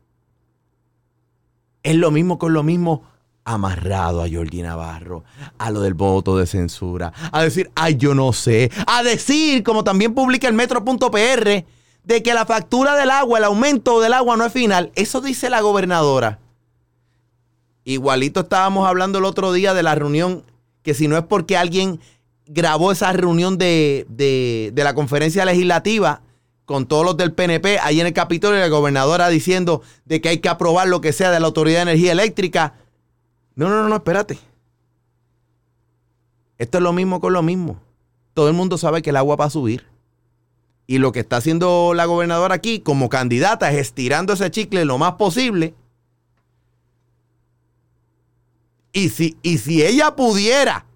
Es 1.83 1.97
lo 1.97 2.11
mismo 2.11 2.39
con 2.39 2.55
lo 2.55 2.63
mismo 2.63 3.03
amarrado 3.49 4.23
a 4.23 4.29
Jordi 4.31 4.63
Navarro, 4.63 5.25
a 5.57 5.71
lo 5.71 5.81
del 5.81 5.95
voto 5.95 6.37
de 6.37 6.47
censura, 6.47 7.13
a 7.33 7.43
decir, 7.43 7.71
ay, 7.75 7.97
yo 7.97 8.15
no 8.15 8.33
sé, 8.33 8.71
a 8.87 9.03
decir, 9.03 9.63
como 9.63 9.85
también 9.85 10.15
publica 10.15 10.49
el 10.49 10.55
metro.pr, 10.55 11.65
de 12.05 12.23
que 12.23 12.35
la 12.35 12.47
factura 12.47 12.95
del 12.95 13.11
agua, 13.11 13.39
el 13.39 13.45
aumento 13.45 14.01
del 14.01 14.13
agua 14.13 14.37
no 14.37 14.45
es 14.45 14.53
final. 14.53 14.93
Eso 14.95 15.21
dice 15.21 15.51
la 15.51 15.61
gobernadora. 15.61 16.39
Igualito 17.85 18.41
estábamos 18.41 18.87
hablando 18.87 19.19
el 19.19 19.25
otro 19.25 19.53
día 19.53 19.73
de 19.73 19.83
la 19.83 19.95
reunión, 19.95 20.45
que 20.83 20.95
si 20.95 21.09
no 21.09 21.17
es 21.17 21.25
porque 21.25 21.57
alguien 21.57 22.01
grabó 22.47 22.93
esa 22.93 23.13
reunión 23.13 23.57
de, 23.57 24.07
de, 24.09 24.73
de 24.75 24.85
la 24.85 24.95
conferencia 24.95 25.45
legislativa, 25.45 26.23
con 26.67 26.87
todos 26.87 27.03
los 27.03 27.17
del 27.17 27.33
PNP, 27.33 27.79
ahí 27.79 27.99
en 27.99 28.07
el 28.07 28.13
Capitolio, 28.13 28.61
la 28.61 28.69
gobernadora 28.69 29.31
diciendo 29.31 29.81
de 30.05 30.21
que 30.21 30.29
hay 30.29 30.39
que 30.39 30.51
aprobar 30.51 30.87
lo 30.87 31.01
que 31.01 31.15
sea 31.15 31.31
de 31.31 31.41
la 31.41 31.47
Autoridad 31.47 31.79
de 31.79 31.93
Energía 31.93 32.13
Eléctrica. 32.13 32.75
No, 33.59 33.69
no, 33.69 33.83
no, 33.83 33.89
no, 33.89 33.97
espérate. 33.97 34.39
Esto 36.59 36.79
es 36.79 36.85
lo 36.85 36.93
mismo 36.93 37.21
con 37.21 37.33
lo 37.33 37.43
mismo. 37.43 37.81
Todo 38.33 38.47
el 38.47 38.55
mundo 38.55 38.79
sabe 38.79 39.03
que 39.03 39.11
el 39.11 39.17
agua 39.17 39.35
va 39.35 39.47
a 39.47 39.51
subir. 39.51 39.85
Y 40.87 40.99
lo 40.99 41.11
que 41.11 41.19
está 41.19 41.39
haciendo 41.39 41.93
la 41.93 42.05
gobernadora 42.05 42.55
aquí 42.55 42.79
como 42.79 43.09
candidata 43.09 43.69
es 43.73 43.79
estirando 43.79 44.33
ese 44.33 44.49
chicle 44.53 44.85
lo 44.85 44.97
más 44.97 45.15
posible. 45.15 45.75
Y 48.93 49.09
si, 49.09 49.37
y 49.43 49.59
si 49.59 49.83
ella 49.83 50.15
pudiera 50.15 50.87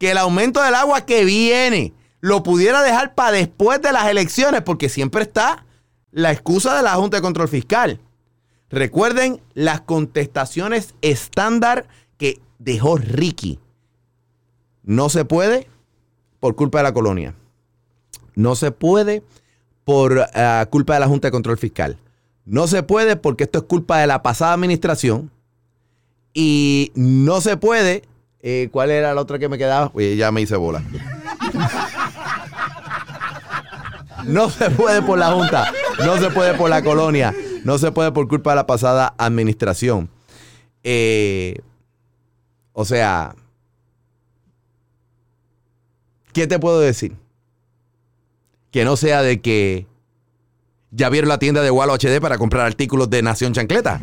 que 0.00 0.10
el 0.10 0.18
aumento 0.18 0.60
del 0.62 0.74
agua 0.74 1.06
que 1.06 1.24
viene 1.24 1.94
lo 2.18 2.42
pudiera 2.42 2.82
dejar 2.82 3.14
para 3.14 3.30
después 3.30 3.80
de 3.80 3.92
las 3.92 4.08
elecciones, 4.08 4.62
porque 4.62 4.88
siempre 4.88 5.22
está 5.22 5.64
la 6.10 6.32
excusa 6.32 6.76
de 6.76 6.82
la 6.82 6.94
Junta 6.94 7.18
de 7.18 7.22
Control 7.22 7.46
Fiscal. 7.46 8.00
Recuerden 8.70 9.40
las 9.54 9.80
contestaciones 9.80 10.94
estándar 11.02 11.86
que 12.16 12.40
dejó 12.58 12.96
Ricky. 12.96 13.58
No 14.82 15.08
se 15.08 15.24
puede 15.24 15.68
por 16.40 16.56
culpa 16.56 16.78
de 16.78 16.84
la 16.84 16.92
colonia. 16.92 17.34
No 18.34 18.56
se 18.56 18.72
puede 18.72 19.22
por 19.84 20.12
uh, 20.16 20.70
culpa 20.70 20.94
de 20.94 21.00
la 21.00 21.08
Junta 21.08 21.28
de 21.28 21.32
Control 21.32 21.58
Fiscal. 21.58 21.98
No 22.44 22.66
se 22.66 22.82
puede 22.82 23.16
porque 23.16 23.44
esto 23.44 23.58
es 23.58 23.64
culpa 23.64 23.98
de 23.98 24.06
la 24.06 24.22
pasada 24.22 24.54
administración. 24.54 25.30
Y 26.32 26.90
no 26.94 27.40
se 27.40 27.56
puede. 27.56 28.02
Eh, 28.42 28.68
¿Cuál 28.72 28.90
era 28.90 29.14
la 29.14 29.20
otra 29.20 29.38
que 29.38 29.48
me 29.48 29.56
quedaba? 29.56 29.90
Oye, 29.94 30.16
ya 30.16 30.32
me 30.32 30.42
hice 30.42 30.56
bola. 30.56 30.82
No 34.26 34.48
se 34.48 34.70
puede 34.70 35.02
por 35.02 35.18
la 35.18 35.32
Junta, 35.32 35.70
no 35.98 36.16
se 36.16 36.30
puede 36.30 36.54
por 36.54 36.70
la 36.70 36.82
colonia, 36.82 37.34
no 37.64 37.78
se 37.78 37.90
puede 37.90 38.12
por 38.12 38.28
culpa 38.28 38.50
de 38.50 38.56
la 38.56 38.66
pasada 38.66 39.14
administración. 39.18 40.08
Eh, 40.82 41.58
o 42.72 42.84
sea, 42.84 43.34
¿qué 46.32 46.46
te 46.46 46.58
puedo 46.58 46.80
decir? 46.80 47.16
Que 48.70 48.84
no 48.84 48.96
sea 48.96 49.22
de 49.22 49.40
que 49.40 49.86
ya 50.90 51.08
vieron 51.08 51.28
la 51.28 51.38
tienda 51.38 51.62
de 51.62 51.70
Wallo 51.70 51.94
HD 51.94 52.20
para 52.20 52.38
comprar 52.38 52.66
artículos 52.66 53.10
de 53.10 53.22
Nación 53.22 53.52
Chancleta. 53.52 54.00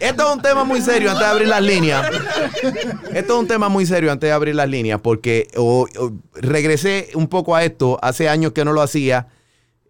Esto 0.00 0.26
es 0.26 0.34
un 0.34 0.40
tema 0.40 0.64
muy 0.64 0.80
serio 0.80 1.10
antes 1.10 1.26
de 1.26 1.30
abrir 1.30 1.48
las 1.48 1.62
líneas. 1.62 2.10
Esto 3.12 3.34
es 3.34 3.38
un 3.38 3.46
tema 3.46 3.68
muy 3.68 3.84
serio 3.84 4.10
antes 4.10 4.28
de 4.28 4.32
abrir 4.32 4.54
las 4.54 4.68
líneas 4.68 4.98
porque 5.02 5.48
regresé 6.32 7.10
un 7.14 7.28
poco 7.28 7.54
a 7.54 7.64
esto 7.64 7.98
hace 8.00 8.28
años 8.28 8.52
que 8.52 8.64
no 8.64 8.72
lo 8.72 8.80
hacía. 8.80 9.28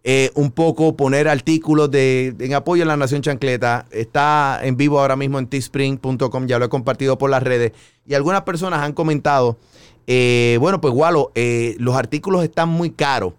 Eh, 0.03 0.31
un 0.33 0.49
poco 0.49 0.95
poner 0.97 1.27
artículos 1.27 1.91
de, 1.91 2.33
en 2.39 2.55
apoyo 2.55 2.81
a 2.83 2.87
la 2.87 2.97
Nación 2.97 3.21
Chancleta. 3.21 3.85
Está 3.91 4.59
en 4.63 4.75
vivo 4.75 4.99
ahora 4.99 5.15
mismo 5.15 5.37
en 5.37 5.45
teespring.com, 5.45 6.47
ya 6.47 6.57
lo 6.57 6.65
he 6.65 6.69
compartido 6.69 7.19
por 7.19 7.29
las 7.29 7.43
redes. 7.43 7.73
Y 8.07 8.15
algunas 8.15 8.41
personas 8.41 8.81
han 8.81 8.93
comentado, 8.93 9.59
eh, 10.07 10.57
bueno, 10.59 10.81
pues 10.81 10.93
Walo, 10.93 11.31
eh, 11.35 11.75
los 11.77 11.95
artículos 11.95 12.43
están 12.43 12.69
muy 12.69 12.89
caros. 12.91 13.33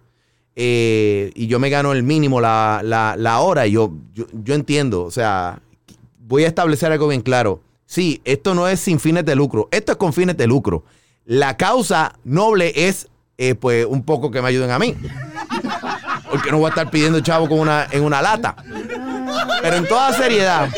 y 0.54 1.46
yo 1.48 1.58
me 1.58 1.68
gano 1.68 1.92
el 1.92 2.04
mínimo 2.04 2.40
la, 2.40 2.80
la, 2.84 3.16
la 3.18 3.40
hora. 3.40 3.66
Yo, 3.66 3.92
yo, 4.14 4.26
yo 4.32 4.54
entiendo, 4.54 5.02
o 5.02 5.10
sea, 5.10 5.60
voy 6.20 6.44
a 6.44 6.48
establecer 6.48 6.92
algo 6.92 7.08
bien 7.08 7.22
claro. 7.22 7.60
Sí, 7.86 8.22
esto 8.24 8.54
no 8.54 8.68
es 8.68 8.78
sin 8.78 9.00
fines 9.00 9.24
de 9.24 9.34
lucro, 9.34 9.68
esto 9.72 9.92
es 9.92 9.98
con 9.98 10.12
fines 10.12 10.36
de 10.36 10.46
lucro. 10.46 10.84
La 11.24 11.56
causa 11.56 12.14
noble 12.24 12.72
es, 12.86 13.08
pues, 13.60 13.84
un 13.84 14.04
poco 14.04 14.30
que 14.30 14.40
me 14.40 14.48
ayuden 14.48 14.70
a 14.70 14.78
mí. 14.78 14.94
Porque 16.32 16.50
no 16.50 16.58
voy 16.58 16.66
a 16.66 16.68
estar 16.70 16.90
pidiendo 16.90 17.20
chavo 17.20 17.48
con 17.48 17.60
una, 17.60 17.86
en 17.92 18.02
una 18.02 18.22
lata. 18.22 18.56
Pero 19.60 19.76
en 19.76 19.86
toda 19.86 20.12
seriedad, 20.14 20.68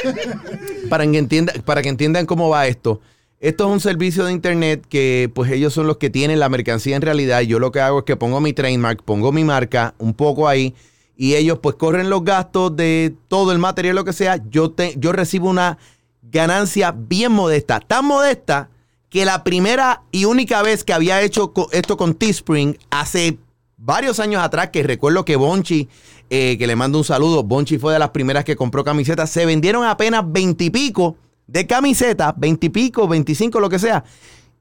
para 0.90 1.06
que, 1.06 1.16
entienda, 1.16 1.52
para 1.64 1.80
que 1.80 1.88
entiendan 1.88 2.26
cómo 2.26 2.48
va 2.48 2.66
esto, 2.66 3.00
esto 3.40 3.66
es 3.66 3.70
un 3.70 3.80
servicio 3.80 4.24
de 4.24 4.32
internet 4.32 4.84
que 4.88 5.30
pues 5.34 5.50
ellos 5.52 5.72
son 5.72 5.86
los 5.86 5.98
que 5.98 6.10
tienen 6.10 6.40
la 6.40 6.48
mercancía 6.48 6.96
en 6.96 7.02
realidad. 7.02 7.42
Yo 7.42 7.58
lo 7.58 7.72
que 7.72 7.80
hago 7.80 8.00
es 8.00 8.04
que 8.04 8.16
pongo 8.16 8.40
mi 8.40 8.52
trademark, 8.52 9.02
pongo 9.04 9.30
mi 9.32 9.44
marca 9.44 9.94
un 9.98 10.14
poco 10.14 10.48
ahí 10.48 10.74
y 11.16 11.34
ellos 11.34 11.58
pues 11.60 11.76
corren 11.76 12.10
los 12.10 12.24
gastos 12.24 12.74
de 12.74 13.14
todo 13.28 13.52
el 13.52 13.58
material, 13.58 13.96
lo 13.96 14.04
que 14.04 14.12
sea, 14.12 14.42
yo, 14.50 14.70
te, 14.72 14.94
yo 14.96 15.12
recibo 15.12 15.48
una 15.48 15.78
ganancia 16.22 16.94
bien 16.96 17.32
modesta, 17.32 17.80
tan 17.80 18.04
modesta 18.06 18.70
que 19.10 19.24
la 19.24 19.44
primera 19.44 20.02
y 20.10 20.24
única 20.24 20.62
vez 20.62 20.82
que 20.82 20.92
había 20.92 21.22
hecho 21.22 21.52
esto 21.70 21.96
con 21.96 22.14
Teespring 22.14 22.76
hace 22.90 23.38
varios 23.84 24.18
años 24.18 24.42
atrás, 24.42 24.70
que 24.70 24.82
recuerdo 24.82 25.24
que 25.24 25.36
Bonchi, 25.36 25.88
eh, 26.30 26.56
que 26.58 26.66
le 26.66 26.74
mando 26.74 26.98
un 26.98 27.04
saludo, 27.04 27.42
Bonchi 27.42 27.78
fue 27.78 27.92
de 27.92 27.98
las 27.98 28.10
primeras 28.10 28.44
que 28.44 28.56
compró 28.56 28.82
camisetas, 28.82 29.30
se 29.30 29.44
vendieron 29.44 29.84
apenas 29.84 30.24
veintipico 30.26 31.16
de 31.46 31.66
camisetas, 31.66 32.32
veintipico, 32.36 33.06
veinticinco, 33.06 33.60
lo 33.60 33.68
que 33.68 33.78
sea. 33.78 34.04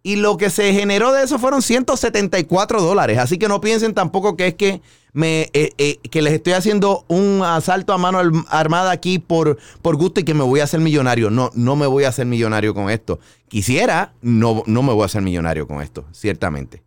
Y 0.05 0.17
lo 0.17 0.35
que 0.35 0.49
se 0.49 0.73
generó 0.73 1.13
de 1.13 1.23
eso 1.23 1.39
fueron 1.39 1.61
174 1.61 2.81
dólares. 2.81 3.17
Así 3.19 3.37
que 3.37 3.47
no 3.47 3.61
piensen 3.61 3.93
tampoco 3.93 4.35
que 4.35 4.47
es 4.47 4.55
que 4.55 4.81
me, 5.13 5.49
eh, 5.53 5.71
eh, 5.77 5.99
que 6.11 6.21
les 6.21 6.33
estoy 6.33 6.51
haciendo 6.51 7.05
un 7.07 7.41
asalto 7.41 7.93
a 7.93 7.97
mano 7.97 8.19
armada 8.49 8.91
aquí 8.91 9.17
por, 9.17 9.57
por 9.81 9.95
gusto 9.95 10.19
y 10.19 10.25
que 10.25 10.33
me 10.33 10.43
voy 10.43 10.59
a 10.59 10.65
hacer 10.65 10.81
millonario. 10.81 11.29
No, 11.29 11.51
no 11.53 11.77
me 11.77 11.87
voy 11.87 12.03
a 12.03 12.09
hacer 12.09 12.25
millonario 12.25 12.73
con 12.73 12.89
esto. 12.89 13.19
Quisiera, 13.47 14.11
no, 14.21 14.63
no 14.65 14.83
me 14.83 14.91
voy 14.91 15.03
a 15.03 15.05
hacer 15.05 15.21
millonario 15.21 15.67
con 15.67 15.81
esto, 15.81 16.03
ciertamente. 16.11 16.83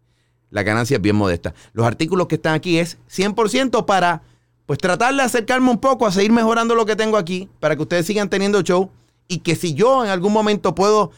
La 0.56 0.62
ganancia 0.62 0.96
es 0.96 1.02
bien 1.02 1.16
modesta. 1.16 1.52
Los 1.74 1.86
artículos 1.86 2.28
que 2.28 2.36
están 2.36 2.54
aquí 2.54 2.78
es 2.78 2.96
100% 3.14 3.84
para 3.84 4.22
pues 4.64 4.78
tratar 4.78 5.14
de 5.14 5.20
acercarme 5.20 5.68
un 5.68 5.76
poco 5.76 6.06
a 6.06 6.10
seguir 6.10 6.32
mejorando 6.32 6.74
lo 6.74 6.86
que 6.86 6.96
tengo 6.96 7.18
aquí, 7.18 7.50
para 7.60 7.76
que 7.76 7.82
ustedes 7.82 8.06
sigan 8.06 8.30
teniendo 8.30 8.62
show 8.62 8.88
y 9.28 9.40
que 9.40 9.54
si 9.54 9.74
yo 9.74 10.02
en 10.02 10.10
algún 10.10 10.32
momento 10.32 10.74
puedo 10.74 11.10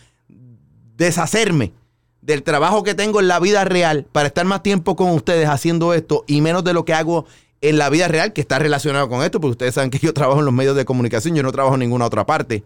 deshacerme 0.97 1.73
del 2.21 2.42
trabajo 2.42 2.83
que 2.83 2.97
tengo 2.97 3.21
en 3.21 3.28
la 3.28 3.38
vida 3.38 3.64
real 3.64 4.09
para 4.11 4.26
estar 4.26 4.45
más 4.45 4.64
tiempo 4.64 4.97
con 4.97 5.11
ustedes 5.11 5.49
haciendo 5.49 5.95
esto 5.95 6.25
y 6.26 6.40
menos 6.40 6.64
de 6.64 6.73
lo 6.73 6.85
que 6.85 6.95
hago 6.95 7.25
en 7.61 7.78
la 7.78 7.90
vida 7.90 8.09
real 8.09 8.33
que 8.33 8.40
está 8.40 8.59
relacionado 8.59 9.09
con 9.09 9.23
esto, 9.23 9.40
porque 9.40 9.52
ustedes 9.52 9.75
saben 9.75 9.90
que 9.90 10.00
yo 10.00 10.12
trabajo 10.14 10.40
en 10.40 10.47
los 10.47 10.54
medios 10.54 10.75
de 10.75 10.85
comunicación, 10.85 11.37
yo 11.37 11.45
no 11.45 11.52
trabajo 11.52 11.75
en 11.75 11.80
ninguna 11.80 12.07
otra 12.07 12.26
parte. 12.26 12.64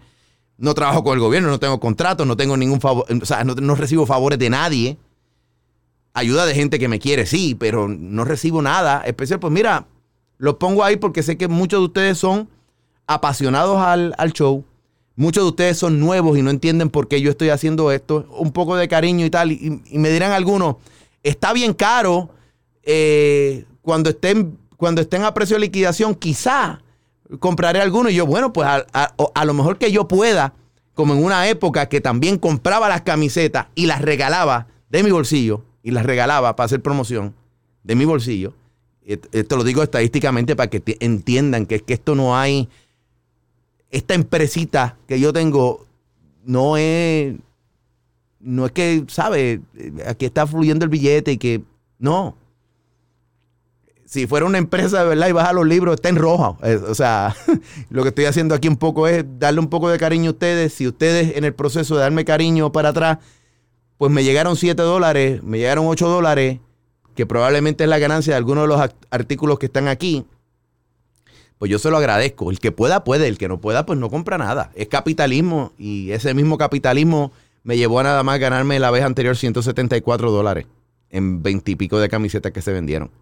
No 0.57 0.73
trabajo 0.73 1.05
con 1.05 1.12
el 1.12 1.21
gobierno, 1.21 1.50
no 1.50 1.61
tengo 1.61 1.79
contratos, 1.81 2.26
no 2.26 2.35
tengo 2.35 2.57
ningún 2.57 2.81
favor, 2.81 3.05
o 3.11 3.26
sea, 3.26 3.45
no, 3.45 3.55
no 3.57 3.75
recibo 3.75 4.07
favores 4.07 4.38
de 4.38 4.49
nadie. 4.49 4.97
Ayuda 6.14 6.47
de 6.47 6.54
gente 6.54 6.78
que 6.78 6.88
me 6.88 6.99
quiere, 6.99 7.26
sí, 7.26 7.54
pero 7.54 7.88
no 7.88 8.25
recibo 8.25 8.61
nada 8.62 9.02
especial. 9.07 9.40
Pues 9.40 9.52
mira, 9.52 9.87
lo 10.38 10.59
pongo 10.59 10.85
ahí 10.85 10.97
porque 10.97 11.23
sé 11.23 11.38
que 11.38 11.49
muchos 11.49 11.81
de 11.81 11.87
ustedes 11.87 12.19
son 12.19 12.49
apasionados 13.07 13.78
al, 13.78 14.14
al 14.19 14.33
show 14.33 14.64
Muchos 15.14 15.45
de 15.45 15.49
ustedes 15.50 15.78
son 15.78 16.00
nuevos 16.00 16.38
y 16.38 16.42
no 16.42 16.50
entienden 16.50 16.88
por 16.88 17.07
qué 17.07 17.21
yo 17.21 17.31
estoy 17.31 17.50
haciendo 17.50 17.92
esto. 17.92 18.26
Un 18.31 18.52
poco 18.52 18.76
de 18.76 18.88
cariño 18.88 19.26
y 19.26 19.31
tal. 19.31 19.52
Y, 19.52 19.83
y 19.87 19.99
me 19.99 20.11
dirán 20.11 20.33
algunos, 20.33 20.76
está 21.23 21.52
bien 21.52 21.75
caro. 21.75 22.31
Eh, 22.83 23.66
cuando, 23.83 24.11
estén, 24.11 24.59
cuando 24.76 25.00
estén 25.02 25.23
a 25.25 25.35
precio 25.35 25.57
de 25.57 25.61
liquidación, 25.61 26.14
quizá 26.14 26.81
compraré 27.40 27.81
alguno. 27.81 28.09
Y 28.09 28.14
yo, 28.14 28.26
bueno, 28.26 28.52
pues 28.54 28.66
a, 28.66 28.87
a, 28.92 29.14
a, 29.35 29.45
lo 29.45 29.52
mejor 29.52 29.76
que 29.76 29.92
yo 29.92 30.09
pueda, 30.09 30.54
como 30.95 31.12
en 31.12 31.23
una 31.23 31.47
época 31.49 31.88
que 31.88 32.00
también 32.00 32.38
compraba 32.38 32.88
las 32.88 33.02
camisetas 33.02 33.66
y 33.75 33.87
las 33.87 34.00
regalaba 34.00 34.69
de 34.88 35.02
mi 35.02 35.11
bolsillo. 35.11 35.62
Y 35.83 35.91
las 35.91 36.07
regalaba 36.07 36.55
para 36.57 36.67
hacer 36.67 36.83
promoción 36.83 37.35
de 37.83 37.95
mi 37.95 38.05
bolsillo. 38.05 38.55
Esto 39.05 39.57
lo 39.57 39.65
digo 39.65 39.83
estadísticamente 39.83 40.55
para 40.55 40.71
que 40.71 40.83
entiendan 41.01 41.67
que, 41.67 41.81
que 41.81 41.95
esto 41.95 42.15
no 42.15 42.37
hay. 42.37 42.69
Esta 43.91 44.15
empresita 44.15 44.97
que 45.09 45.19
yo 45.19 45.33
tengo 45.33 45.87
no 46.45 46.77
es. 46.77 47.35
No 48.39 48.67
es 48.67 48.73
que, 48.73 49.05
¿sabe? 49.09 49.61
Aquí 50.07 50.25
está 50.25 50.47
fluyendo 50.47 50.85
el 50.85 50.91
billete 50.91 51.33
y 51.33 51.39
que. 51.39 51.62
No 51.99 52.37
si 54.12 54.27
fuera 54.27 54.45
una 54.45 54.59
empresa 54.59 55.03
de 55.03 55.09
verdad 55.09 55.29
y 55.29 55.33
baja 55.33 55.55
los 55.55 55.67
libros, 55.67 55.95
está 55.95 56.11
en 56.11 56.17
rojo. 56.17 56.59
Eh, 56.62 56.79
o 56.87 56.95
sea, 56.95 57.35
lo 57.89 58.03
que 58.03 58.11
estoy 58.11 58.27
haciendo 58.27 58.55
aquí 58.55 58.69
un 58.69 58.77
poco 58.77 59.09
es 59.09 59.25
darle 59.39 59.59
un 59.59 59.69
poco 59.69 59.89
de 59.89 59.97
cariño 59.97 60.29
a 60.29 60.33
ustedes. 60.35 60.75
Si 60.75 60.87
ustedes 60.87 61.35
en 61.35 61.45
el 61.45 61.55
proceso 61.55 61.95
de 61.95 62.03
darme 62.03 62.27
cariño 62.27 62.71
para 62.73 62.91
atrás, 62.91 63.21
pues 63.99 64.13
me 64.13 64.25
llegaron 64.25 64.57
7 64.57 64.81
dólares, 64.83 65.43
me 65.43 65.59
llegaron 65.59 65.87
8 65.87 66.09
dólares, 66.09 66.59
que 67.15 67.27
probablemente 67.27 67.85
es 67.85 67.91
la 67.91 67.99
ganancia 67.99 68.33
de 68.33 68.39
algunos 68.39 68.65
de 68.65 68.69
los 68.69 68.91
artículos 69.11 69.59
que 69.59 69.67
están 69.67 69.89
aquí, 69.89 70.25
pues 71.63 71.71
yo 71.71 71.79
se 71.79 71.91
lo 71.91 71.97
agradezco. 71.97 72.51
El 72.51 72.59
que 72.59 72.73
pueda, 72.73 73.05
puede. 73.05 73.29
El 73.29 73.39
que 73.39 73.47
no 73.47 73.61
pueda, 73.61 73.87
pues 73.87 73.97
no 73.97 74.11
compra 74.11 74.37
nada. 74.37 74.73
Es 74.75 74.89
capitalismo 74.89 75.73
y 75.79 76.11
ese 76.11 76.35
mismo 76.35 76.59
capitalismo 76.59 77.31
me 77.63 77.77
llevó 77.77 78.01
a 78.01 78.03
nada 78.03 78.25
más 78.25 78.41
ganarme 78.41 78.81
la 78.81 78.91
vez 78.91 79.05
anterior 79.05 79.37
174 79.37 80.33
dólares 80.33 80.67
en 81.11 81.41
20 81.41 81.71
y 81.71 81.77
pico 81.77 82.01
de 82.01 82.09
camisetas 82.09 82.51
que 82.51 82.63
se 82.63 82.73
vendieron. 82.73 83.13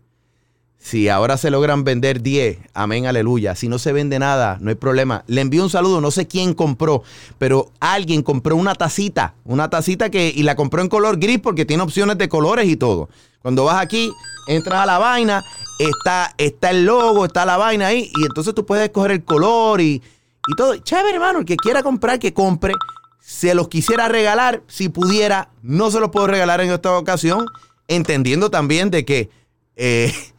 Si 0.83 1.11
ahora 1.11 1.37
se 1.37 1.51
logran 1.51 1.85
vender 1.85 2.23
10, 2.23 2.59
amén, 2.73 3.07
aleluya. 3.07 3.55
Si 3.55 3.69
no 3.69 3.79
se 3.79 3.93
vende 3.93 4.19
nada, 4.19 4.57
no 4.63 4.71
hay 4.71 4.77
problema. 4.77 5.25
Le 5.27 5.43
envío 5.43 5.63
un 5.63 5.69
saludo, 5.69 6.01
no 6.01 6.11
sé 6.11 6.27
quién 6.27 6.55
compró, 6.55 7.03
pero 7.37 7.71
alguien 7.81 8.23
compró 8.23 8.57
una 8.57 8.75
tacita, 8.75 9.35
una 9.45 9.69
tacita 9.69 10.11
que, 10.11 10.33
y 10.35 10.43
la 10.43 10.57
compró 10.57 10.81
en 10.81 10.89
color 10.89 11.19
gris 11.19 11.39
porque 11.39 11.67
tiene 11.67 11.83
opciones 11.83 12.17
de 12.17 12.31
colores 12.31 12.67
y 12.67 12.77
todo. 12.77 13.11
Cuando 13.43 13.65
vas 13.65 13.81
aquí, 13.81 14.11
entras 14.49 14.81
a 14.81 14.87
la 14.87 14.99
vaina, 14.99 15.45
está, 15.79 16.35
está 16.39 16.71
el 16.71 16.87
logo, 16.87 17.27
está 17.27 17.45
la 17.45 17.59
vaina 17.59 17.89
ahí, 17.89 18.11
y 18.17 18.25
entonces 18.25 18.55
tú 18.55 18.65
puedes 18.65 18.85
escoger 18.85 19.11
el 19.11 19.23
color 19.23 19.83
y, 19.83 20.03
y 20.47 20.57
todo. 20.57 20.79
Chévere, 20.79 21.15
hermano, 21.17 21.41
el 21.41 21.45
que 21.45 21.57
quiera 21.57 21.83
comprar, 21.83 22.19
que 22.19 22.33
compre. 22.33 22.73
Se 23.21 23.55
los 23.55 23.69
quisiera 23.69 24.09
regalar, 24.09 24.63
si 24.67 24.89
pudiera, 24.89 25.51
no 25.63 25.91
se 25.91 26.01
los 26.01 26.09
puedo 26.09 26.27
regalar 26.27 26.63
en 26.63 26.71
esta 26.71 26.97
ocasión, 26.97 27.45
entendiendo 27.87 28.51
también 28.51 28.91
de 28.91 29.05
que... 29.05 29.29
Eh, 29.77 30.13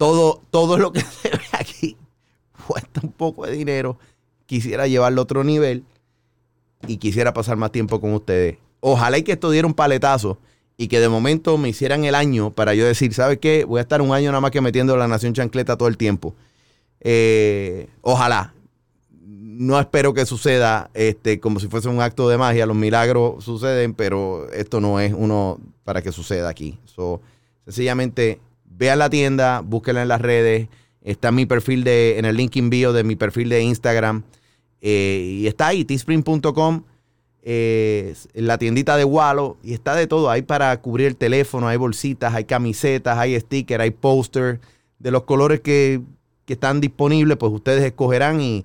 todo, 0.00 0.40
todo 0.50 0.78
lo 0.78 0.92
que 0.92 1.00
se 1.22 1.28
ve 1.28 1.44
aquí 1.52 1.96
cuesta 2.66 3.00
un 3.02 3.12
poco 3.12 3.44
de 3.44 3.52
dinero. 3.52 3.98
Quisiera 4.46 4.86
llevarlo 4.86 5.20
a 5.20 5.24
otro 5.24 5.44
nivel 5.44 5.84
y 6.88 6.96
quisiera 6.96 7.34
pasar 7.34 7.58
más 7.58 7.70
tiempo 7.70 8.00
con 8.00 8.14
ustedes. 8.14 8.56
Ojalá 8.80 9.18
y 9.18 9.22
que 9.24 9.32
esto 9.32 9.50
diera 9.50 9.68
un 9.68 9.74
paletazo 9.74 10.38
y 10.78 10.88
que 10.88 11.00
de 11.00 11.10
momento 11.10 11.58
me 11.58 11.68
hicieran 11.68 12.06
el 12.06 12.14
año 12.14 12.50
para 12.50 12.72
yo 12.72 12.86
decir, 12.86 13.12
¿sabes 13.12 13.38
qué? 13.42 13.66
Voy 13.66 13.78
a 13.78 13.82
estar 13.82 14.00
un 14.00 14.12
año 14.14 14.30
nada 14.30 14.40
más 14.40 14.50
que 14.50 14.62
metiendo 14.62 14.96
la 14.96 15.06
Nación 15.06 15.34
Chancleta 15.34 15.76
todo 15.76 15.88
el 15.88 15.98
tiempo. 15.98 16.34
Eh, 17.00 17.86
ojalá. 18.00 18.54
No 19.12 19.78
espero 19.78 20.14
que 20.14 20.24
suceda 20.24 20.90
este, 20.94 21.40
como 21.40 21.60
si 21.60 21.68
fuese 21.68 21.90
un 21.90 22.00
acto 22.00 22.26
de 22.30 22.38
magia. 22.38 22.64
Los 22.64 22.76
milagros 22.76 23.44
suceden, 23.44 23.92
pero 23.92 24.50
esto 24.52 24.80
no 24.80 24.98
es 24.98 25.12
uno 25.14 25.60
para 25.84 26.00
que 26.00 26.10
suceda 26.10 26.48
aquí. 26.48 26.78
So, 26.86 27.20
sencillamente 27.66 28.40
Vean 28.80 28.98
la 28.98 29.10
tienda, 29.10 29.60
búsquenla 29.60 30.00
en 30.00 30.08
las 30.08 30.22
redes. 30.22 30.68
Está 31.02 31.32
mi 31.32 31.44
perfil 31.44 31.84
de, 31.84 32.18
en 32.18 32.24
el 32.24 32.34
link 32.34 32.56
envío 32.56 32.94
de 32.94 33.04
mi 33.04 33.14
perfil 33.14 33.50
de 33.50 33.60
Instagram. 33.60 34.22
Eh, 34.80 35.40
y 35.42 35.46
está 35.46 35.66
ahí, 35.66 35.84
teespring.com, 35.84 36.84
eh, 37.42 38.14
la 38.32 38.56
tiendita 38.56 38.96
de 38.96 39.04
Wallo. 39.04 39.58
Y 39.62 39.74
está 39.74 39.94
de 39.94 40.06
todo. 40.06 40.30
Hay 40.30 40.40
para 40.40 40.74
cubrir 40.80 41.08
el 41.08 41.16
teléfono, 41.16 41.68
hay 41.68 41.76
bolsitas, 41.76 42.32
hay 42.32 42.44
camisetas, 42.44 43.18
hay 43.18 43.38
stickers, 43.38 43.82
hay 43.82 43.90
póster. 43.90 44.60
De 44.98 45.10
los 45.10 45.24
colores 45.24 45.60
que, 45.60 46.00
que, 46.46 46.54
están 46.54 46.80
disponibles, 46.80 47.36
pues 47.36 47.52
ustedes 47.52 47.84
escogerán. 47.84 48.40
Y, 48.40 48.64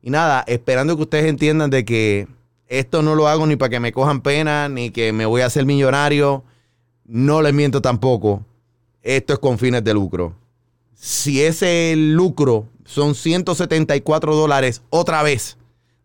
y 0.00 0.10
nada, 0.10 0.44
esperando 0.46 0.94
que 0.94 1.02
ustedes 1.02 1.24
entiendan 1.24 1.70
de 1.70 1.84
que 1.84 2.28
esto 2.68 3.02
no 3.02 3.16
lo 3.16 3.26
hago 3.26 3.44
ni 3.48 3.56
para 3.56 3.70
que 3.70 3.80
me 3.80 3.90
cojan 3.90 4.20
pena, 4.20 4.68
ni 4.68 4.90
que 4.90 5.12
me 5.12 5.26
voy 5.26 5.40
a 5.40 5.46
hacer 5.46 5.66
millonario. 5.66 6.44
No 7.04 7.42
les 7.42 7.52
miento 7.52 7.82
tampoco 7.82 8.45
esto 9.06 9.32
es 9.34 9.38
con 9.38 9.58
fines 9.58 9.84
de 9.84 9.94
lucro. 9.94 10.34
Si 10.94 11.42
ese 11.42 11.94
lucro 11.96 12.68
son 12.84 13.14
174 13.14 14.34
dólares 14.34 14.82
otra 14.90 15.22
vez 15.22 15.56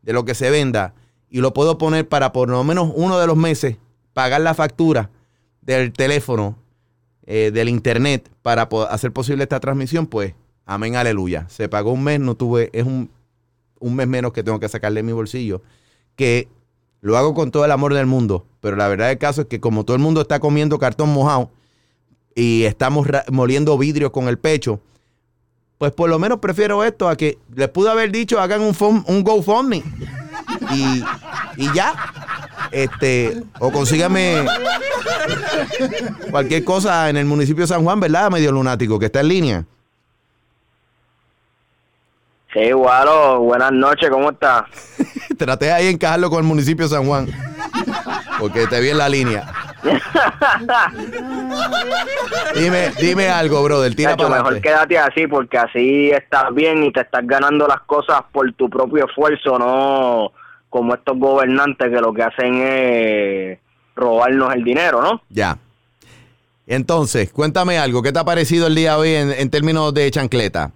de 0.03 0.13
lo 0.13 0.23
que 0.23 0.35
se 0.35 0.51
venda 0.51 0.93
y 1.29 1.39
lo 1.39 1.53
puedo 1.53 1.77
poner 1.77 2.07
para 2.07 2.31
por 2.31 2.49
lo 2.49 2.63
menos 2.63 2.91
uno 2.95 3.17
de 3.19 3.25
los 3.25 3.37
meses 3.37 3.77
pagar 4.13 4.41
la 4.41 4.53
factura 4.53 5.09
del 5.61 5.93
teléfono, 5.93 6.57
eh, 7.25 7.51
del 7.51 7.69
internet 7.69 8.29
para 8.41 8.63
hacer 8.89 9.11
posible 9.11 9.43
esta 9.43 9.59
transmisión, 9.59 10.05
pues 10.05 10.35
amén, 10.65 10.95
aleluya. 10.95 11.47
Se 11.49 11.69
pagó 11.69 11.93
un 11.93 12.03
mes, 12.03 12.19
no 12.19 12.35
tuve, 12.35 12.69
es 12.73 12.85
un, 12.85 13.09
un 13.79 13.95
mes 13.95 14.07
menos 14.07 14.31
que 14.31 14.43
tengo 14.43 14.59
que 14.59 14.69
sacarle 14.69 14.99
de 14.99 15.03
mi 15.03 15.13
bolsillo, 15.13 15.63
que 16.15 16.49
lo 16.99 17.17
hago 17.17 17.33
con 17.33 17.49
todo 17.49 17.65
el 17.65 17.71
amor 17.71 17.95
del 17.95 18.05
mundo, 18.05 18.45
pero 18.59 18.75
la 18.75 18.87
verdad 18.87 19.07
del 19.07 19.17
caso 19.17 19.41
es 19.41 19.47
que 19.47 19.59
como 19.59 19.85
todo 19.85 19.95
el 19.95 20.03
mundo 20.03 20.21
está 20.21 20.39
comiendo 20.39 20.77
cartón 20.77 21.09
mojado, 21.09 21.49
y 22.35 22.63
estamos 22.63 23.07
moliendo 23.29 23.77
vidrio 23.77 24.11
con 24.11 24.27
el 24.27 24.37
pecho, 24.37 24.79
pues 25.77 25.91
por 25.91 26.09
lo 26.09 26.19
menos 26.19 26.39
prefiero 26.39 26.83
esto 26.83 27.09
a 27.09 27.15
que 27.15 27.39
les 27.55 27.69
pude 27.69 27.89
haber 27.89 28.11
dicho 28.11 28.39
hagan 28.39 28.61
un, 28.61 28.75
un 29.07 29.23
GoFundMe 29.23 29.83
y, 30.71 31.03
y 31.57 31.73
ya. 31.73 31.93
Este, 32.71 33.43
o 33.59 33.69
consígame 33.69 34.45
cualquier 36.29 36.63
cosa 36.63 37.09
en 37.09 37.17
el 37.17 37.25
municipio 37.25 37.63
de 37.63 37.67
San 37.67 37.83
Juan, 37.83 37.99
¿verdad? 37.99 38.31
Medio 38.31 38.51
lunático, 38.51 38.97
que 38.97 39.07
está 39.07 39.19
en 39.19 39.27
línea. 39.27 39.65
Sí, 42.53 42.59
igual, 42.59 43.07
buenas 43.39 43.71
noches, 43.73 44.09
¿cómo 44.09 44.29
estás? 44.29 44.63
Traté 45.37 45.71
ahí 45.71 45.87
encajarlo 45.87 46.29
con 46.29 46.39
el 46.39 46.45
municipio 46.45 46.85
de 46.87 46.95
San 46.95 47.05
Juan, 47.05 47.27
porque 48.39 48.67
te 48.67 48.79
vi 48.79 48.89
en 48.89 48.97
la 48.99 49.09
línea 49.09 49.51
dime, 52.55 52.91
dime 52.99 53.29
algo, 53.29 53.63
brother. 53.63 53.95
Tira 53.95 54.15
mejor 54.15 54.61
quédate 54.61 54.97
así 54.97 55.27
porque 55.27 55.57
así 55.57 56.11
estás 56.11 56.53
bien 56.53 56.83
y 56.83 56.91
te 56.91 57.01
estás 57.01 57.25
ganando 57.25 57.67
las 57.67 57.81
cosas 57.81 58.21
por 58.31 58.51
tu 58.53 58.69
propio 58.69 59.05
esfuerzo, 59.05 59.57
no 59.57 60.31
como 60.69 60.93
estos 60.93 61.17
gobernantes 61.17 61.89
que 61.89 61.99
lo 61.99 62.13
que 62.13 62.23
hacen 62.23 62.61
es 62.61 63.59
robarnos 63.95 64.53
el 64.53 64.63
dinero, 64.63 65.01
¿no? 65.01 65.21
Ya. 65.29 65.57
Entonces, 66.65 67.31
cuéntame 67.31 67.77
algo. 67.77 68.01
¿Qué 68.01 68.13
te 68.13 68.19
ha 68.19 68.23
parecido 68.23 68.67
el 68.67 68.75
día 68.75 68.91
de 68.91 68.97
hoy 68.97 69.13
en, 69.13 69.31
en 69.31 69.49
términos 69.49 69.93
de 69.93 70.09
chancleta? 70.09 70.71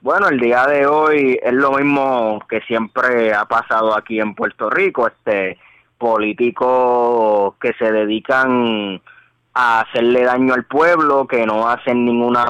Bueno, 0.00 0.28
el 0.28 0.38
día 0.38 0.66
de 0.66 0.86
hoy 0.86 1.38
es 1.42 1.52
lo 1.52 1.72
mismo 1.72 2.40
que 2.48 2.60
siempre 2.62 3.32
ha 3.32 3.44
pasado 3.46 3.96
aquí 3.96 4.20
en 4.20 4.34
Puerto 4.34 4.70
Rico. 4.70 5.08
Este, 5.08 5.58
políticos 5.98 7.54
que 7.60 7.72
se 7.74 7.90
dedican 7.92 9.02
a 9.54 9.80
hacerle 9.80 10.22
daño 10.22 10.54
al 10.54 10.64
pueblo, 10.64 11.26
que 11.26 11.44
no 11.44 11.68
hacen 11.68 12.04
ninguna 12.04 12.46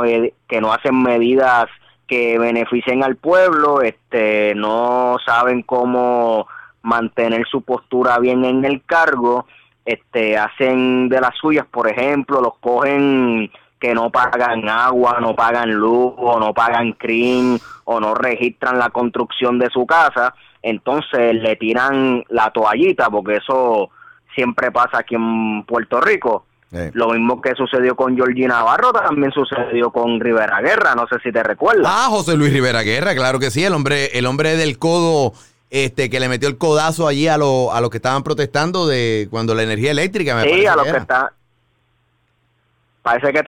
que 0.46 0.60
no 0.60 0.72
hacen 0.72 1.02
medidas 1.02 1.66
que 2.06 2.38
beneficien 2.38 3.02
al 3.02 3.16
pueblo, 3.16 3.82
este 3.82 4.54
no 4.54 5.16
saben 5.24 5.62
cómo 5.62 6.46
mantener 6.82 7.46
su 7.50 7.62
postura 7.62 8.18
bien 8.18 8.44
en 8.44 8.64
el 8.64 8.82
cargo, 8.84 9.46
este 9.84 10.36
hacen 10.36 11.08
de 11.08 11.20
las 11.20 11.36
suyas, 11.36 11.66
por 11.66 11.88
ejemplo, 11.88 12.40
los 12.40 12.58
cogen 12.58 13.50
que 13.78 13.94
no 13.94 14.10
pagan 14.10 14.68
agua, 14.68 15.18
no 15.20 15.34
pagan 15.34 15.72
luz, 15.72 16.12
o 16.16 16.38
no 16.40 16.52
pagan 16.52 16.92
crimen, 16.92 17.58
o 17.84 18.00
no 18.00 18.14
registran 18.14 18.78
la 18.78 18.90
construcción 18.90 19.58
de 19.58 19.70
su 19.70 19.86
casa, 19.86 20.34
entonces 20.62 21.34
le 21.34 21.56
tiran 21.56 22.24
la 22.28 22.50
toallita, 22.50 23.08
porque 23.10 23.36
eso 23.36 23.90
siempre 24.34 24.70
pasa 24.70 24.98
aquí 24.98 25.14
en 25.14 25.64
Puerto 25.64 26.00
Rico. 26.00 26.44
Lo 26.92 27.08
mismo 27.08 27.40
que 27.40 27.54
sucedió 27.54 27.96
con 27.96 28.14
Georgina 28.14 28.56
Navarro 28.56 28.92
también 28.92 29.32
sucedió 29.32 29.90
con 29.90 30.20
Rivera 30.20 30.60
Guerra, 30.60 30.94
no 30.94 31.06
sé 31.08 31.16
si 31.22 31.32
te 31.32 31.42
recuerdas. 31.42 31.86
Ah, 31.88 32.08
José 32.10 32.36
Luis 32.36 32.52
Rivera 32.52 32.82
Guerra, 32.82 33.14
claro 33.14 33.38
que 33.38 33.50
sí, 33.50 33.64
el 33.64 33.72
hombre, 33.72 34.18
el 34.18 34.26
hombre 34.26 34.54
del 34.56 34.78
codo, 34.78 35.32
este, 35.70 36.10
que 36.10 36.20
le 36.20 36.28
metió 36.28 36.46
el 36.46 36.58
codazo 36.58 37.08
allí 37.08 37.26
a, 37.26 37.38
lo, 37.38 37.72
a 37.72 37.80
los 37.80 37.88
que 37.88 37.96
estaban 37.96 38.22
protestando 38.22 38.86
de 38.86 39.28
cuando 39.30 39.54
la 39.54 39.62
energía 39.62 39.92
eléctrica 39.92 40.34
me 40.34 40.42
Sí, 40.42 40.66
a 40.66 40.76
los 40.76 40.84
que, 40.84 40.92
que 40.92 40.98
está. 40.98 41.32
Parece 43.00 43.32
que 43.32 43.47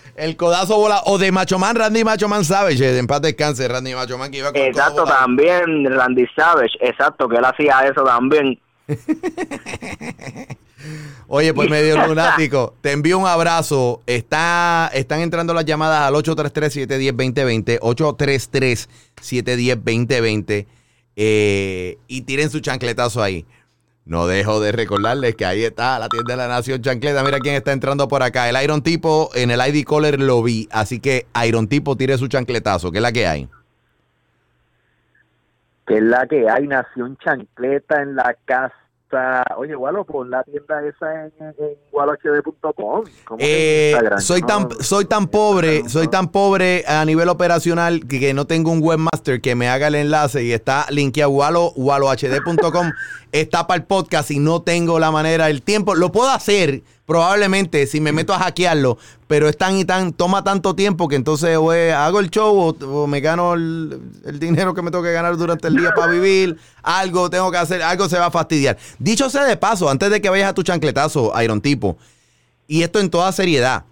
el 0.15 0.35
codazo 0.35 0.77
bola. 0.77 1.01
O 1.05 1.17
de 1.17 1.31
Macho 1.31 1.57
Man, 1.59 1.75
Randy 1.75 2.03
Macho 2.03 2.27
Man 2.27 2.45
Savage. 2.45 2.91
De 2.91 2.99
empate 2.99 3.27
descanse, 3.27 3.67
Randy 3.67 3.95
Macho 3.95 4.17
Man 4.17 4.31
que 4.31 4.39
iba 4.39 4.51
con 4.51 4.61
Exacto, 4.61 5.03
también 5.03 5.85
Randy 5.85 6.25
Savage. 6.35 6.73
Exacto, 6.79 7.29
que 7.29 7.37
él 7.37 7.45
hacía 7.45 7.81
eso 7.81 8.03
también. 8.03 8.59
Oye, 11.27 11.53
pues 11.53 11.69
medio 11.69 11.95
lunático. 12.07 12.73
Te 12.81 12.91
envío 12.91 13.19
un 13.19 13.27
abrazo. 13.27 14.01
Está, 14.05 14.89
están 14.93 15.21
entrando 15.21 15.53
las 15.53 15.63
llamadas 15.65 16.07
al 16.07 16.13
833-710-2020. 16.15 17.79
833-710-2020. 17.79 20.65
Eh, 21.15 21.97
y 22.07 22.21
tiren 22.21 22.49
su 22.49 22.59
chancletazo 22.61 23.21
ahí. 23.21 23.45
No 24.05 24.27
dejo 24.27 24.59
de 24.59 24.71
recordarles 24.71 25.35
que 25.35 25.45
ahí 25.45 25.63
está 25.63 25.99
la 25.99 26.09
tienda 26.09 26.33
de 26.33 26.37
la 26.37 26.47
Nación 26.47 26.81
Chancleta. 26.81 27.23
Mira 27.23 27.39
quién 27.39 27.55
está 27.55 27.71
entrando 27.71 28.07
por 28.07 28.23
acá. 28.23 28.49
El 28.49 28.61
Iron 28.63 28.81
Tipo 28.81 29.29
en 29.35 29.51
el 29.51 29.59
ID 29.59 29.85
Caller 29.85 30.19
lo 30.19 30.41
vi. 30.41 30.67
Así 30.71 30.99
que 30.99 31.27
Iron 31.45 31.67
Tipo 31.67 31.95
tire 31.95 32.17
su 32.17 32.27
chancletazo. 32.27 32.91
¿Qué 32.91 32.97
es 32.97 33.01
la 33.03 33.11
que 33.11 33.27
hay? 33.27 33.47
que 35.91 35.97
es 35.97 36.03
la 36.03 36.25
que 36.25 36.49
hay, 36.49 36.67
Nación 36.67 37.17
Chancleta 37.17 38.01
en 38.01 38.15
la 38.15 38.35
casa. 38.45 38.75
Oye, 39.57 39.75
Gualo, 39.75 40.05
pon 40.05 40.29
la 40.29 40.43
tienda 40.43 40.81
esa 40.87 41.25
en, 41.25 41.31
en 41.39 41.75
gualohd.com. 41.91 43.03
¿Cómo 43.25 43.37
que 43.37 43.91
Eh, 43.91 43.95
soy 44.19 44.41
No, 44.41 44.47
tan 44.47 44.69
soy 44.81 45.05
tan 45.05 45.27
pobre, 45.27 45.87
soy 45.89 46.07
tan 46.07 46.29
pobre 46.29 46.83
a 46.87 47.03
nivel 47.05 47.29
operacional 47.29 48.07
que, 48.07 48.19
que 48.19 48.33
no 48.33 48.45
tengo 48.45 48.71
un 48.71 48.81
webmaster 48.81 49.41
que 49.41 49.55
me 49.55 49.69
haga 49.69 49.87
el 49.87 49.95
enlace 49.95 50.43
y 50.43 50.53
está 50.53 50.85
linkeado 50.89 51.31
walo, 51.31 51.71
walohd.com. 51.75 52.91
está 53.31 53.67
para 53.67 53.79
el 53.79 53.85
podcast 53.85 54.31
y 54.31 54.39
no 54.39 54.61
tengo 54.61 54.99
la 54.99 55.11
manera, 55.11 55.49
el 55.49 55.61
tiempo. 55.61 55.95
Lo 55.95 56.11
puedo 56.11 56.29
hacer 56.29 56.81
probablemente 57.11 57.87
si 57.87 57.99
me 57.99 58.13
meto 58.13 58.33
a 58.33 58.39
hackearlo, 58.39 58.97
pero 59.27 59.49
es 59.49 59.57
tan 59.57 59.77
y 59.77 59.83
tan, 59.83 60.13
toma 60.13 60.45
tanto 60.45 60.75
tiempo 60.75 61.09
que 61.09 61.17
entonces 61.17 61.57
o 61.57 61.73
eh, 61.73 61.91
hago 61.91 62.21
el 62.21 62.29
show 62.29 62.57
o, 62.57 62.85
o 62.85 63.05
me 63.05 63.19
gano 63.19 63.53
el, 63.53 63.99
el 64.23 64.39
dinero 64.39 64.73
que 64.73 64.81
me 64.81 64.91
tengo 64.91 65.03
que 65.03 65.11
ganar 65.11 65.35
durante 65.35 65.67
el 65.67 65.75
día 65.75 65.91
para 65.93 66.09
vivir. 66.13 66.57
Algo 66.81 67.29
tengo 67.29 67.51
que 67.51 67.57
hacer, 67.57 67.81
algo 67.81 68.07
se 68.07 68.17
va 68.17 68.27
a 68.27 68.31
fastidiar. 68.31 68.77
Dicho 68.97 69.29
sea 69.29 69.43
de 69.43 69.57
paso, 69.57 69.89
antes 69.89 70.09
de 70.09 70.21
que 70.21 70.29
vayas 70.29 70.51
a 70.51 70.53
tu 70.53 70.63
chancletazo, 70.63 71.33
Iron 71.43 71.59
Tipo, 71.59 71.97
y 72.65 72.83
esto 72.83 73.01
en 73.01 73.09
toda 73.09 73.29
seriedad. 73.33 73.83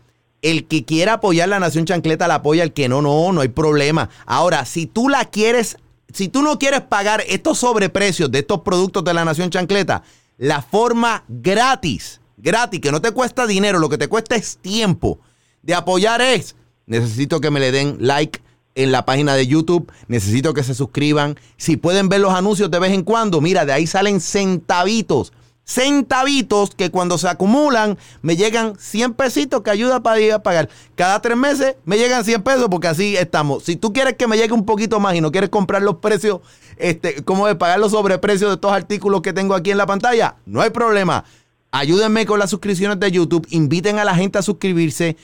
El 0.42 0.66
que 0.66 0.86
quiera 0.86 1.16
apoyar 1.16 1.50
la 1.50 1.60
Nación 1.60 1.84
Chancleta 1.84 2.26
la 2.30 2.36
apoya, 2.36 2.64
el 2.64 2.72
que 2.72 2.88
no, 2.88 3.02
no, 3.02 3.34
no 3.34 3.42
hay 3.42 3.50
problema. 3.50 4.10
Ahora, 4.26 4.64
si 4.64 4.86
tú 4.86 5.10
la 5.10 5.26
quieres, 5.26 5.76
si 6.14 6.30
tú 6.30 6.42
no 6.42 6.58
quieres 6.58 6.80
pagar 6.80 7.22
estos 7.28 7.58
sobreprecios 7.58 8.32
de 8.32 8.40
estos 8.40 8.62
productos 8.62 9.04
de 9.04 9.14
la 9.14 9.26
Nación 9.26 9.50
Chancleta, 9.50 10.04
la 10.38 10.62
forma 10.62 11.26
gratis, 11.28 12.22
gratis, 12.42 12.82
que 12.82 12.92
no 12.92 13.02
te 13.02 13.12
cuesta 13.12 13.48
dinero, 13.48 13.80
lo 13.80 13.90
que 13.90 13.98
te 13.98 14.08
cuesta 14.08 14.36
es 14.36 14.58
tiempo 14.58 15.20
de 15.62 15.76
apoyar 15.76 16.22
es, 16.22 16.56
necesito 16.86 17.42
que 17.42 17.52
me 17.52 17.60
le 17.60 17.72
den 17.72 17.98
like 18.00 18.42
en 18.76 18.92
la 18.92 19.06
página 19.06 19.36
de 19.36 19.48
YouTube, 19.48 19.92
necesito 20.08 20.54
que 20.54 20.64
se 20.64 20.74
suscriban. 20.74 21.38
Si 21.58 21.76
pueden 21.76 22.08
ver 22.08 22.22
los 22.22 22.34
anuncios 22.34 22.72
de 22.72 22.80
vez 22.80 22.94
en 22.94 23.04
cuando, 23.04 23.42
mira, 23.42 23.66
de 23.66 23.74
ahí 23.74 23.88
salen 23.88 24.22
centavitos 24.22 25.34
centavitos 25.70 26.72
que 26.72 26.90
cuando 26.90 27.20
se 27.20 27.28
acumulan 27.28 28.00
me 28.24 28.36
llegan 28.36 28.74
100 28.80 29.14
pesitos 29.14 29.62
que 29.62 29.70
ayuda 29.70 30.02
para 30.02 30.20
ir 30.20 30.34
a 30.34 30.42
pagar. 30.42 30.68
Cada 30.96 31.22
tres 31.22 31.38
meses 31.38 31.76
me 31.86 32.00
llegan 32.00 32.26
100 32.26 32.42
pesos 32.42 32.68
porque 32.72 32.88
así 32.88 33.16
estamos. 33.16 33.66
Si 33.66 33.76
tú 33.76 33.94
quieres 33.94 34.16
que 34.16 34.26
me 34.26 34.36
llegue 34.36 34.54
un 34.54 34.66
poquito 34.66 35.00
más 35.00 35.14
y 35.14 35.22
no 35.22 35.32
quieres 35.32 35.52
comprar 35.52 35.84
los 35.84 35.98
precios, 35.98 36.40
este, 36.78 37.24
como 37.24 37.46
de 37.46 37.54
pagar 37.54 37.80
los 37.80 37.92
sobreprecios 37.92 38.50
de 38.50 38.56
estos 38.56 38.72
artículos 38.72 39.22
que 39.22 39.32
tengo 39.32 39.54
aquí 39.54 39.70
en 39.70 39.78
la 39.78 39.86
pantalla, 39.86 40.38
no 40.48 40.62
hay 40.62 40.72
problema. 40.72 41.24
Ayúdenme 41.72 42.26
con 42.26 42.40
las 42.40 42.50
suscripciones 42.50 43.00
de 43.00 43.12
YouTube, 43.12 43.48
inviten 43.52 44.00
a 44.00 44.06
la 44.06 44.16
gente 44.16 44.40
a 44.40 44.42
suscribirse, 44.42 45.18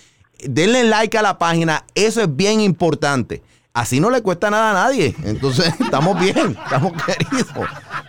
denle 0.43 0.83
like 0.83 1.17
a 1.17 1.21
la 1.21 1.37
página, 1.37 1.85
eso 1.95 2.21
es 2.21 2.35
bien 2.35 2.61
importante. 2.61 3.41
Así 3.75 3.99
no 3.99 4.09
le 4.09 4.21
cuesta 4.21 4.49
nada 4.49 4.71
a 4.71 4.73
nadie. 4.73 5.13
Entonces, 5.25 5.73
estamos 5.81 6.17
bien, 6.17 6.57
estamos 6.63 6.93
queridos. 7.03 7.67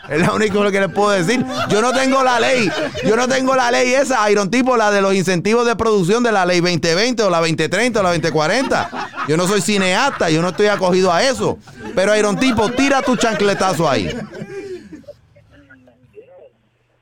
Es 0.08 0.24
lo 0.24 0.36
único 0.36 0.62
que 0.70 0.80
les 0.80 0.92
puedo 0.92 1.10
decir. 1.10 1.44
Yo 1.68 1.82
no 1.82 1.92
tengo 1.92 2.22
la 2.22 2.38
ley. 2.38 2.70
Yo 3.04 3.16
no 3.16 3.26
tengo 3.26 3.56
la 3.56 3.72
ley 3.72 3.92
esa, 3.92 4.30
Iron 4.30 4.48
Tipo, 4.48 4.76
la 4.76 4.92
de 4.92 5.02
los 5.02 5.12
incentivos 5.12 5.66
de 5.66 5.74
producción 5.74 6.22
de 6.22 6.30
la 6.30 6.46
ley 6.46 6.60
2020 6.60 7.24
o 7.24 7.30
la 7.30 7.38
2030 7.40 7.98
o 7.98 8.02
la 8.04 8.10
2040. 8.10 8.90
Yo 9.26 9.36
no 9.36 9.48
soy 9.48 9.60
cineasta, 9.60 10.30
yo 10.30 10.40
no 10.40 10.50
estoy 10.50 10.68
acogido 10.68 11.12
a 11.12 11.24
eso. 11.24 11.58
Pero 11.96 12.14
Iron 12.14 12.38
Tipo, 12.38 12.70
tira 12.70 13.02
tu 13.02 13.16
chancletazo 13.16 13.90
ahí. 13.90 14.16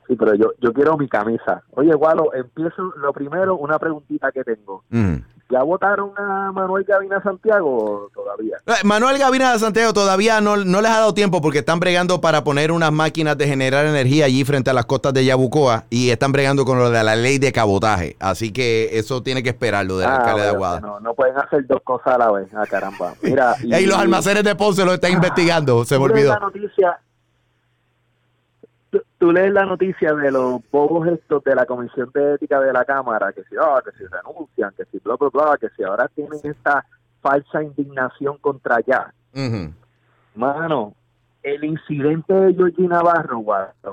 Sí, 0.07 0.15
pero 0.15 0.35
yo, 0.35 0.51
yo 0.61 0.71
quiero 0.73 0.97
mi 0.97 1.07
camisa. 1.07 1.63
Oye, 1.71 1.93
Gualo, 1.93 2.33
empiezo 2.33 2.83
lo 2.97 3.11
primero, 3.13 3.55
una 3.55 3.79
preguntita 3.79 4.31
que 4.31 4.43
tengo. 4.43 4.83
Mm. 4.89 5.15
¿Ya 5.51 5.61
votaron 5.61 6.09
a 6.17 6.51
Manuel 6.51 6.83
Gavina 6.85 7.21
Santiago 7.21 8.09
todavía? 8.15 8.57
Eh, 8.65 8.71
Manuel 8.83 9.19
Gavina 9.19 9.53
de 9.53 9.59
Santiago 9.59 9.93
todavía 9.93 10.41
no, 10.41 10.57
no 10.57 10.81
les 10.81 10.89
ha 10.89 10.95
dado 10.99 11.13
tiempo 11.13 11.39
porque 11.39 11.59
están 11.59 11.79
bregando 11.79 12.19
para 12.19 12.43
poner 12.43 12.71
unas 12.71 12.91
máquinas 12.91 13.37
de 13.37 13.47
generar 13.47 13.85
energía 13.85 14.25
allí 14.25 14.43
frente 14.43 14.71
a 14.71 14.73
las 14.73 14.85
costas 14.87 15.13
de 15.13 15.23
Yabucoa 15.23 15.83
y 15.91 16.09
están 16.09 16.31
bregando 16.31 16.65
con 16.65 16.79
lo 16.79 16.89
de 16.89 17.03
la 17.03 17.15
ley 17.15 17.37
de 17.37 17.51
cabotaje. 17.51 18.15
Así 18.19 18.51
que 18.51 18.97
eso 18.97 19.21
tiene 19.21 19.43
que 19.43 19.49
esperar 19.49 19.85
lo 19.85 19.99
del 19.99 20.09
Ah, 20.09 20.15
alcalde 20.15 20.41
de 20.41 20.49
Aguada. 20.49 20.79
No, 20.79 20.99
no 20.99 21.13
pueden 21.13 21.37
hacer 21.37 21.67
dos 21.67 21.81
cosas 21.83 22.15
a 22.15 22.17
la 22.17 22.31
vez. 22.31 22.47
Ah, 22.55 22.65
caramba. 22.67 23.13
Mira, 23.21 23.55
Y 23.63 23.85
los 23.85 23.99
almacenes 23.99 24.43
de 24.43 24.55
Ponce 24.55 24.83
lo 24.83 24.93
están 24.93 25.11
investigando, 25.11 25.85
se 25.85 25.99
me 25.99 26.05
olvidó. 26.05 26.29
la 26.33 26.39
noticia, 26.39 26.99
tú, 29.25 29.31
lees 29.31 29.51
la 29.51 29.65
noticia 29.65 30.13
de 30.13 30.31
los 30.31 30.61
bobos 30.71 31.07
estos 31.07 31.43
de 31.43 31.55
la 31.55 31.65
Comisión 31.65 32.11
de 32.13 32.35
Ética 32.35 32.59
de 32.59 32.71
la 32.71 32.85
Cámara, 32.85 33.33
que 33.33 33.43
si, 33.45 33.55
ah, 33.59 33.81
que 33.83 33.91
si 33.97 34.05
renuncian, 34.05 34.71
que 34.77 34.85
si 34.85 34.99
bla, 34.99 35.15
bla, 35.15 35.29
bla, 35.29 35.57
que 35.59 35.69
si 35.75 35.83
ahora 35.83 36.07
tienen 36.09 36.39
esta 36.43 36.85
falsa 37.21 37.63
indignación 37.63 38.37
contra 38.37 38.79
ya. 38.81 39.11
Ujú. 39.33 39.73
Mano, 40.35 40.93
el 41.41 41.63
incidente 41.63 42.33
de 42.33 42.53
Georgie 42.53 42.87
Navarro, 42.87 43.43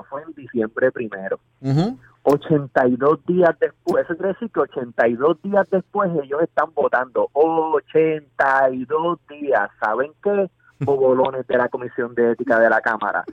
fue 0.09 0.21
en 0.21 0.33
diciembre 0.33 0.91
primero. 0.91 1.39
Ujú. 1.61 1.97
82 2.23 3.25
días 3.25 3.55
después, 3.59 4.05
eso 4.05 4.15
quiere 4.15 4.33
decir 4.33 4.51
que 4.51 4.59
82 4.59 5.41
días 5.41 5.67
después 5.69 6.11
ellos 6.23 6.41
están 6.43 6.73
votando. 6.73 7.29
82 7.33 9.19
días. 9.27 9.69
¿Saben 9.79 10.11
qué? 10.23 10.49
Bobolones 10.79 11.47
de 11.47 11.57
la 11.57 11.69
Comisión 11.69 12.13
de 12.13 12.31
Ética 12.31 12.59
de 12.59 12.69
la 12.69 12.81
Cámara. 12.81 13.23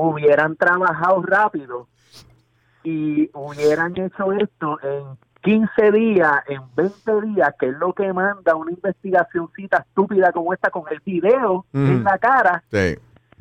Hubieran 0.00 0.56
trabajado 0.56 1.22
rápido 1.22 1.88
y 2.84 3.30
hubieran 3.34 3.92
hecho 3.98 4.32
esto 4.32 4.78
en 4.82 5.04
15 5.42 5.92
días, 5.92 6.32
en 6.48 6.62
20 6.74 7.20
días, 7.28 7.54
que 7.58 7.68
es 7.68 7.78
lo 7.78 7.92
que 7.92 8.12
manda 8.12 8.54
una 8.56 8.70
investigacióncita 8.72 9.78
estúpida 9.78 10.32
como 10.32 10.52
esta 10.52 10.70
con 10.70 10.84
el 10.90 11.00
video 11.04 11.64
en 11.72 12.04
la 12.04 12.18
cara 12.18 12.62
Sí. 12.70 12.96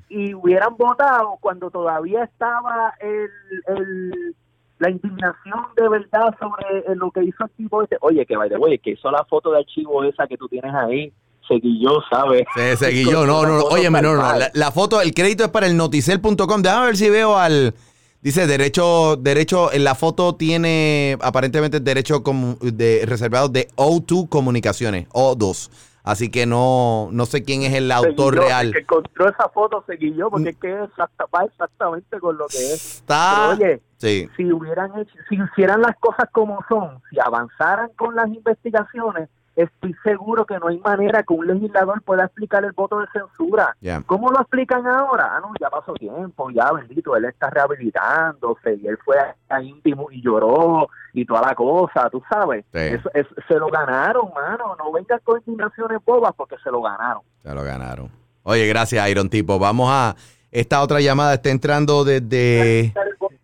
y 0.09 0.33
hubieran 0.33 0.75
votado 0.77 1.37
cuando 1.39 1.69
todavía 1.69 2.23
estaba 2.23 2.93
el, 2.99 3.29
el- 3.67 4.35
la 4.79 4.91
indignación 4.91 5.65
de 5.75 5.89
verdad 5.89 6.35
sobre 6.39 6.95
lo 6.95 7.09
que 7.09 7.23
hizo 7.23 7.43
el 7.45 7.49
tipo 7.51 7.81
este. 7.81 7.97
Oye, 8.01 8.27
que 8.27 8.37
vaya, 8.37 8.57
oye, 8.59 8.77
que 8.77 8.91
hizo 8.91 9.09
la 9.09 9.25
foto 9.25 9.51
de 9.51 9.57
archivo 9.59 10.03
esa 10.03 10.27
que 10.27 10.37
tú 10.37 10.47
tienes 10.47 10.71
ahí, 10.75 11.11
seguilló, 11.47 12.01
¿sabes? 12.09 12.43
Se 12.55 12.75
seguí 12.77 13.05
yo. 13.05 13.25
No, 13.25 13.43
no, 13.45 13.57
no. 13.57 13.63
Óyeme, 13.65 14.01
no, 14.01 14.15
no. 14.15 14.21
La, 14.21 14.49
la 14.53 14.71
foto, 14.71 15.01
el 15.01 15.13
crédito 15.13 15.43
es 15.43 15.49
para 15.49 15.67
el 15.67 15.75
noticel.com. 15.77 16.61
Déjame 16.61 16.85
ver 16.87 16.97
si 16.97 17.09
veo 17.09 17.37
al. 17.37 17.73
Dice 18.21 18.47
derecho, 18.47 19.15
derecho, 19.15 19.71
en 19.71 19.83
la 19.83 19.93
foto 19.95 20.35
tiene 20.35 21.17
aparentemente 21.21 21.79
derecho 21.79 22.23
de, 22.61 23.03
reservado 23.05 23.47
de 23.47 23.67
O2 23.75 24.27
Comunicaciones, 24.27 25.07
O2. 25.09 25.69
Así 26.03 26.29
que 26.29 26.45
no, 26.45 27.09
no 27.11 27.25
sé 27.25 27.43
quién 27.43 27.63
es 27.63 27.73
el 27.73 27.91
autor 27.91 28.33
Seguilló, 28.33 28.47
real. 28.47 28.67
El 28.67 28.73
que 28.73 28.79
encontró 28.79 29.29
esa 29.29 29.49
foto 29.49 29.83
seguilló, 29.85 30.29
porque 30.29 30.49
es 30.49 30.57
que 30.57 30.69
exacta- 30.71 31.25
va 31.33 31.43
exactamente 31.45 32.19
con 32.19 32.37
lo 32.37 32.47
que 32.47 32.57
es. 32.57 32.95
Está. 32.97 33.55
Pero, 33.57 33.69
oye, 33.69 33.81
Sí. 33.97 34.27
si 34.37 34.51
hubieran 34.51 34.91
hecho, 34.99 35.13
si 35.29 35.35
hicieran 35.35 35.81
las 35.81 35.95
cosas 35.99 36.29
como 36.31 36.59
son, 36.69 37.01
si 37.09 37.19
avanzaran 37.19 37.89
con 37.97 38.15
las 38.15 38.27
investigaciones, 38.29 39.27
estoy 39.57 39.93
seguro 40.03 40.45
que 40.45 40.57
no 40.59 40.67
hay 40.69 40.77
manera 40.79 41.23
que 41.23 41.33
un 41.33 41.45
legislador 41.47 42.01
pueda 42.03 42.23
explicar 42.25 42.63
el 42.63 42.71
voto 42.71 42.99
de 42.99 43.07
censura. 43.11 43.75
Ya. 43.81 44.01
¿Cómo 44.05 44.29
lo 44.29 44.39
explican 44.39 44.87
ahora? 44.87 45.31
Ah, 45.35 45.39
no, 45.41 45.51
ya 45.59 45.69
pasó 45.69 45.93
tiempo, 45.95 46.49
ya 46.51 46.71
bendito, 46.71 47.15
él 47.17 47.25
está 47.25 47.49
rehabilitándose 47.49 48.75
y 48.75 48.87
él 48.87 48.97
fue 49.03 49.17
a 49.49 49.61
íntimo 49.61 50.07
y 50.11 50.21
lloró 50.21 50.87
y 51.13 51.25
toda 51.25 51.41
la 51.41 51.55
cosa, 51.55 52.09
tú 52.09 52.21
sabes. 52.29 52.63
Sí. 52.73 52.79
Eso, 52.79 53.09
es- 53.13 53.27
se 53.47 53.55
lo 53.55 53.67
ganaron, 53.67 54.29
mano. 54.33 54.75
No 54.77 54.91
vengan 54.91 55.19
con 55.23 55.41
indignaciones 55.45 55.99
bobas 56.05 56.33
porque 56.37 56.55
se 56.63 56.69
lo 56.71 56.81
ganaron. 56.81 57.21
Se 57.43 57.53
lo 57.53 57.63
ganaron. 57.63 58.09
Oye, 58.43 58.67
gracias, 58.67 59.07
Iron 59.09 59.29
Tipo. 59.29 59.59
Vamos 59.59 59.89
a. 59.91 60.15
Esta 60.51 60.81
otra 60.81 61.01
llamada 61.01 61.33
está 61.33 61.49
entrando 61.49 62.05
desde 62.05 62.93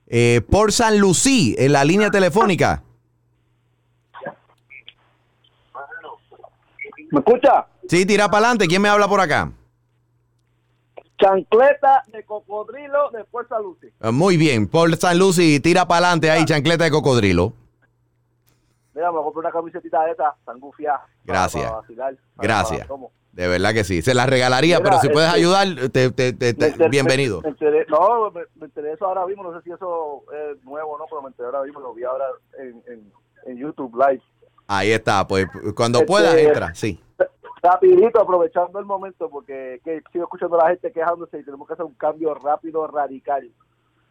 eh, 0.07 0.41
por 0.49 0.71
San 0.71 0.99
Lucí, 0.99 1.55
en 1.57 1.73
la 1.73 1.83
línea 1.83 2.09
telefónica. 2.09 2.81
¿Me 7.13 7.19
escucha? 7.19 7.67
Sí, 7.87 8.07
tira 8.07 8.25
para 8.27 8.39
adelante. 8.47 8.67
¿Quién 8.67 8.81
me 8.81 8.89
habla 8.89 9.07
por 9.07 9.21
acá? 9.21 9.51
Chancleta 11.19 12.01
de 12.11 12.23
cocodrilo 12.25 13.11
de 13.11 13.23
Fuerza 13.25 13.59
Lucy. 13.59 13.87
Eh, 14.01 14.11
Muy 14.11 14.35
bien, 14.35 14.67
por 14.67 14.95
San 14.97 15.19
Lucy, 15.19 15.59
tira 15.59 15.85
para 15.87 16.07
adelante 16.07 16.31
ahí, 16.31 16.43
chancleta 16.43 16.85
de 16.85 16.89
cocodrilo. 16.91 17.53
Mira, 18.95 19.11
me 19.11 19.19
compré 19.19 19.41
una 19.41 19.51
camisetita 19.51 20.03
de 20.05 20.11
esta, 20.11 20.35
tan 20.43 20.59
gufiada. 20.59 21.05
Gracias. 21.23 21.63
Para 21.65 21.77
vacilar, 21.81 22.15
para- 22.35 22.47
Gracias. 22.47 22.87
De 23.31 23.47
verdad 23.47 23.73
que 23.73 23.83
sí. 23.83 24.01
Se 24.01 24.15
la 24.15 24.25
regalaría, 24.25 24.79
Mira, 24.79 24.89
pero 24.89 25.01
si 25.01 25.09
puedes 25.09 25.29
este- 25.29 25.39
ayudar, 25.39 25.67
te- 25.91 26.09
te- 26.11 26.33
te- 26.33 26.53
te- 26.53 26.89
bienvenido. 26.89 27.41
me- 27.41 27.49
me 27.49 27.55
enteré- 27.55 27.85
no, 27.89 28.31
me, 28.31 28.41
me 28.55 28.65
enteré 28.65 28.93
eso 28.93 29.05
ahora 29.05 29.25
mismo. 29.27 29.43
No 29.43 29.55
sé 29.59 29.63
si 29.63 29.71
eso 29.71 30.23
es 30.33 30.63
nuevo 30.63 30.93
o 30.93 30.97
no, 30.97 31.05
pero 31.07 31.21
me 31.21 31.27
enteré 31.29 31.45
ahora 31.47 31.63
mismo. 31.63 31.79
Lo 31.79 31.93
vi 31.93 32.03
ahora 32.03 32.25
en, 32.59 32.83
en, 32.91 33.11
en 33.45 33.57
YouTube 33.57 33.95
Live. 33.95 34.21
Ahí 34.67 34.91
está, 34.91 35.27
pues 35.27 35.45
cuando 35.75 35.99
Este- 35.99 36.07
puedas 36.07 36.35
entra, 36.35 36.73
sí. 36.73 36.99
Rapidito, 37.63 38.19
aprovechando 38.19 38.77
el 38.77 38.85
momento, 38.85 39.29
porque 39.29 39.79
que 39.85 40.03
sigo 40.11 40.25
escuchando 40.25 40.59
a 40.59 40.65
la 40.65 40.69
gente 40.71 40.91
quejándose 40.91 41.39
y 41.39 41.43
tenemos 41.45 41.65
que 41.65 41.73
hacer 41.75 41.85
un 41.85 41.93
cambio 41.93 42.33
rápido, 42.33 42.85
radical. 42.87 43.49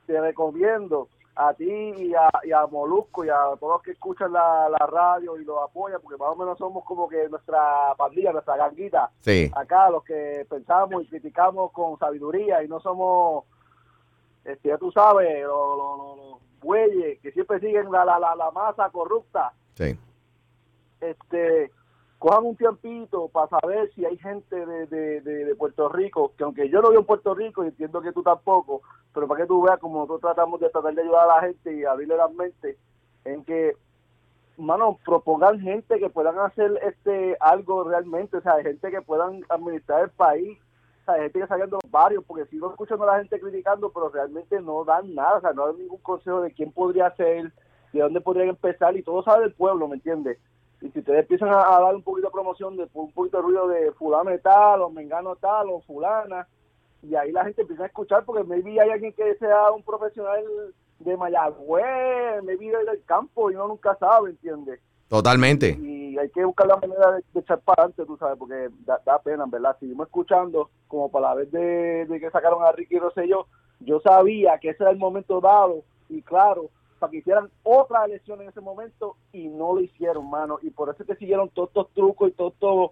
Te 0.06 0.18
recomiendo 0.18 1.08
a 1.36 1.52
ti 1.52 1.68
y 1.70 2.14
a, 2.14 2.30
y 2.44 2.52
a 2.52 2.66
Molusco 2.66 3.24
y 3.24 3.28
a 3.28 3.36
todos 3.60 3.74
los 3.74 3.82
que 3.82 3.90
escuchan 3.92 4.32
la, 4.32 4.68
la 4.70 4.86
radio 4.86 5.38
y 5.38 5.44
lo 5.44 5.62
apoyan, 5.62 6.00
porque 6.00 6.16
más 6.18 6.30
o 6.30 6.36
menos 6.36 6.56
somos 6.56 6.82
como 6.84 7.06
que 7.08 7.28
nuestra 7.28 7.94
pandilla, 7.98 8.32
nuestra 8.32 8.56
ganguita. 8.56 9.10
Sí. 9.20 9.50
Acá 9.54 9.90
los 9.90 10.02
que 10.04 10.46
pensamos 10.48 11.02
y 11.04 11.08
criticamos 11.08 11.72
con 11.72 11.98
sabiduría 11.98 12.62
y 12.62 12.68
no 12.68 12.80
somos, 12.80 13.44
este, 14.44 14.70
ya 14.70 14.78
tú 14.78 14.90
sabes, 14.92 15.42
los, 15.44 15.76
los- 15.78 15.98
los- 15.98 16.16
los 16.16 16.38
bueyes 16.62 17.20
que 17.20 17.32
siempre 17.32 17.60
siguen 17.60 17.92
la, 17.92 18.04
la, 18.04 18.18
la, 18.18 18.34
la 18.34 18.50
masa 18.50 18.88
corrupta 18.88 19.52
Sí. 19.74 19.98
este 21.00 21.70
cojan 22.22 22.44
un 22.46 22.54
tiempito 22.54 23.26
para 23.30 23.48
saber 23.48 23.90
si 23.94 24.04
hay 24.04 24.16
gente 24.16 24.54
de, 24.64 24.86
de, 24.86 25.20
de- 25.22 25.56
Puerto 25.56 25.88
Rico, 25.88 26.32
que 26.38 26.44
aunque 26.44 26.68
yo 26.68 26.80
no 26.80 26.90
vivo 26.90 27.00
en 27.00 27.06
Puerto 27.06 27.34
Rico 27.34 27.64
y 27.64 27.68
entiendo 27.68 28.00
que 28.00 28.12
tú 28.12 28.22
tampoco, 28.22 28.80
pero 29.12 29.26
para 29.26 29.40
que 29.40 29.48
tú 29.48 29.60
veas 29.60 29.80
como 29.80 29.98
nosotros 29.98 30.20
tratamos 30.20 30.60
de 30.60 30.70
tratar 30.70 30.94
de 30.94 31.02
ayudar 31.02 31.28
a 31.28 31.34
la 31.34 31.40
gente 31.40 31.74
y 31.74 31.84
abrirle 31.84 32.16
las 32.16 32.32
mentes, 32.32 32.76
en 33.24 33.44
que, 33.44 33.72
mano, 34.56 34.98
propongan 35.04 35.58
gente 35.58 35.98
que 35.98 36.10
puedan 36.10 36.38
hacer 36.38 36.78
este 36.84 37.36
algo 37.40 37.82
realmente, 37.82 38.36
o 38.36 38.40
sea, 38.40 38.62
gente 38.62 38.88
que 38.92 39.02
puedan 39.02 39.42
administrar 39.48 40.04
el 40.04 40.10
país, 40.10 40.56
o 41.02 41.04
sea, 41.06 41.22
gente 41.22 41.40
que 41.40 41.46
salgan 41.48 41.70
de 41.70 41.78
los 41.82 42.24
porque 42.24 42.46
sigo 42.46 42.70
escuchando 42.70 43.02
a 43.02 43.14
la 43.14 43.18
gente 43.18 43.40
criticando, 43.40 43.90
pero 43.90 44.10
realmente 44.10 44.60
no 44.60 44.84
dan 44.84 45.12
nada, 45.12 45.38
o 45.38 45.40
sea, 45.40 45.52
no 45.52 45.66
dan 45.66 45.78
ningún 45.78 45.98
consejo 45.98 46.40
de 46.40 46.52
quién 46.52 46.70
podría 46.70 47.10
ser, 47.16 47.52
de 47.92 48.00
dónde 48.00 48.20
podrían 48.20 48.50
empezar, 48.50 48.96
y 48.96 49.02
todo 49.02 49.24
sabe 49.24 49.42
del 49.42 49.54
pueblo, 49.54 49.88
¿me 49.88 49.96
entiendes? 49.96 50.38
Y 50.82 50.90
si 50.90 50.98
ustedes 50.98 51.20
empiezan 51.20 51.48
a, 51.50 51.76
a 51.76 51.80
dar 51.80 51.94
un 51.94 52.02
poquito 52.02 52.26
de 52.26 52.32
promoción, 52.32 52.76
de 52.76 52.88
un 52.92 53.12
poquito 53.12 53.36
de 53.38 53.42
ruido 53.42 53.68
de 53.68 53.92
fulano 53.92 54.30
tal, 54.42 54.82
o 54.82 54.90
mengano 54.90 55.36
tal, 55.36 55.70
o 55.70 55.80
fulana, 55.82 56.46
y 57.02 57.14
ahí 57.14 57.32
la 57.32 57.44
gente 57.44 57.62
empieza 57.62 57.84
a 57.84 57.86
escuchar, 57.86 58.24
porque 58.24 58.44
maybe 58.44 58.80
hay 58.80 58.90
alguien 58.90 59.12
que 59.12 59.34
sea 59.36 59.70
un 59.70 59.82
profesional 59.82 60.44
de 60.98 61.16
Mayagüez, 61.16 62.42
maybe 62.42 62.66
del 62.66 63.04
campo, 63.04 63.50
y 63.50 63.54
uno 63.54 63.68
nunca 63.68 63.96
sabe, 63.96 64.30
¿entiendes? 64.30 64.80
Totalmente. 65.08 65.76
y 65.78 66.16
hay 66.18 66.30
que 66.30 66.44
buscar 66.44 66.66
la 66.66 66.76
manera 66.76 67.12
de, 67.12 67.24
de 67.32 67.40
echar 67.40 67.60
para 67.60 67.82
adelante, 67.82 68.06
tú 68.06 68.16
sabes, 68.16 68.38
porque 68.38 68.68
da, 68.86 69.00
da 69.04 69.18
pena, 69.18 69.44
en 69.44 69.50
verdad. 69.50 69.76
Seguimos 69.78 70.06
escuchando, 70.06 70.70
como 70.88 71.10
para 71.10 71.28
la 71.28 71.34
vez 71.34 71.50
de, 71.52 72.06
de 72.06 72.20
que 72.20 72.30
sacaron 72.30 72.62
a 72.62 72.72
Ricky 72.72 72.98
Rosselló, 72.98 73.46
yo 73.80 74.00
sabía 74.00 74.58
que 74.58 74.70
ese 74.70 74.84
era 74.84 74.90
el 74.90 74.98
momento 74.98 75.40
dado, 75.40 75.82
y 76.08 76.22
claro, 76.22 76.70
para 77.02 77.10
que 77.10 77.16
hicieran 77.18 77.50
otra 77.64 78.04
elección 78.04 78.40
en 78.42 78.48
ese 78.48 78.60
momento, 78.60 79.16
y 79.32 79.48
no 79.48 79.74
lo 79.74 79.80
hicieron, 79.80 80.30
mano. 80.30 80.60
Y 80.62 80.70
por 80.70 80.88
eso 80.88 81.02
es 81.02 81.08
que 81.08 81.16
siguieron 81.16 81.48
todos 81.48 81.70
estos 81.70 81.92
trucos 81.94 82.30
y 82.30 82.32
todos 82.32 82.52
estos 82.52 82.90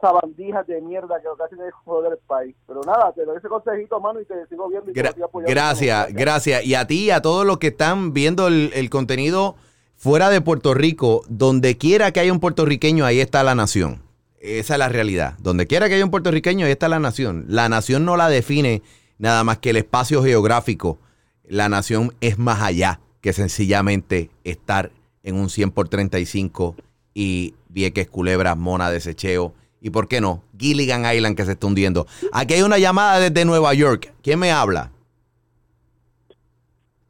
sabandijas 0.00 0.64
de 0.68 0.80
mierda 0.80 1.18
que 1.20 1.24
lo 1.24 1.36
que 1.36 1.42
hacen 1.42 1.60
es 1.62 1.74
joder 1.84 2.12
el 2.12 2.18
país. 2.18 2.54
Pero 2.64 2.82
nada, 2.82 3.12
te 3.12 3.24
doy 3.24 3.36
ese 3.36 3.48
consejito, 3.48 3.98
mano, 3.98 4.20
y 4.20 4.24
te 4.24 4.46
sigo 4.46 4.68
viendo 4.68 4.88
y 4.88 4.94
te 4.94 5.00
apoyando. 5.00 5.50
gracias, 5.50 6.12
gracias. 6.12 6.64
Y 6.64 6.76
a 6.76 6.86
ti 6.86 7.06
y 7.06 7.10
a 7.10 7.22
todos 7.22 7.44
los 7.44 7.58
que 7.58 7.68
están 7.68 8.12
viendo 8.12 8.46
el, 8.46 8.70
el 8.72 8.88
contenido 8.88 9.56
fuera 9.96 10.30
de 10.30 10.40
Puerto 10.40 10.72
Rico, 10.72 11.22
donde 11.28 11.76
quiera 11.76 12.12
que 12.12 12.20
haya 12.20 12.32
un 12.32 12.38
puertorriqueño, 12.38 13.04
ahí 13.04 13.18
está 13.18 13.42
la 13.42 13.56
nación. 13.56 14.00
Esa 14.38 14.74
es 14.74 14.78
la 14.78 14.88
realidad. 14.88 15.34
Donde 15.40 15.66
quiera 15.66 15.88
que 15.88 15.96
haya 15.96 16.04
un 16.04 16.12
puertorriqueño, 16.12 16.66
ahí 16.66 16.72
está 16.72 16.88
la 16.88 17.00
nación. 17.00 17.46
La 17.48 17.68
nación 17.68 18.04
no 18.04 18.16
la 18.16 18.28
define 18.28 18.82
nada 19.18 19.42
más 19.42 19.58
que 19.58 19.70
el 19.70 19.76
espacio 19.78 20.22
geográfico. 20.22 21.00
La 21.42 21.68
nación 21.68 22.14
es 22.20 22.38
más 22.38 22.62
allá 22.62 23.00
que 23.24 23.32
sencillamente 23.32 24.28
estar 24.44 24.90
en 25.22 25.36
un 25.36 25.48
100 25.48 25.70
por 25.70 25.88
35 25.88 26.76
y 27.14 27.54
Vieques, 27.70 28.06
Culebra, 28.06 28.54
Mona, 28.54 28.90
Desecheo. 28.90 29.54
Y 29.80 29.88
por 29.88 30.08
qué 30.08 30.20
no, 30.20 30.42
Gilligan 30.58 31.10
Island 31.10 31.34
que 31.34 31.46
se 31.46 31.52
está 31.52 31.66
hundiendo. 31.66 32.06
Aquí 32.34 32.52
hay 32.52 32.60
una 32.60 32.76
llamada 32.76 33.18
desde 33.20 33.46
Nueva 33.46 33.72
York. 33.72 34.12
¿Quién 34.22 34.40
me 34.40 34.52
habla? 34.52 34.90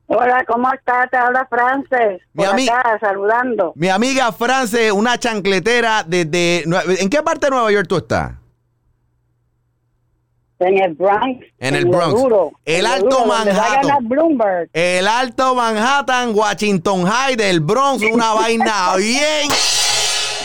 Hola, 0.07 0.44
¿cómo 0.46 0.72
estás? 0.72 1.11
Te 1.11 1.16
habla 1.16 1.48
Frances. 1.50 2.22
Mi 2.33 2.44
por 2.44 2.55
ami- 2.55 2.70
acá, 2.70 2.96
saludando. 3.00 3.72
Mi 3.74 3.88
amiga 3.88 4.31
France, 4.31 4.92
una 4.92 5.18
chancletera 5.18 6.05
desde... 6.07 6.62
¿En 7.00 7.11
qué 7.11 7.24
parte 7.24 7.46
de 7.46 7.50
Nueva 7.50 7.72
York 7.72 7.88
tú 7.88 7.96
estás? 7.96 8.35
En 10.60 10.78
el 10.78 10.94
Bronx. 10.94 11.46
En 11.58 11.74
el 11.74 11.84
Bronx. 11.86 12.20
duro, 12.20 12.52
El 12.64 12.86
Alto 12.86 13.08
duro, 13.08 13.26
Manhattan. 13.26 14.08
Bloomberg. 14.08 14.70
El 14.72 15.08
Alto 15.08 15.54
Manhattan, 15.54 16.34
Washington 16.34 17.04
High, 17.04 17.36
del 17.36 17.60
Bronx, 17.60 18.02
una 18.12 18.32
vaina 18.34 18.94
bien... 18.96 19.48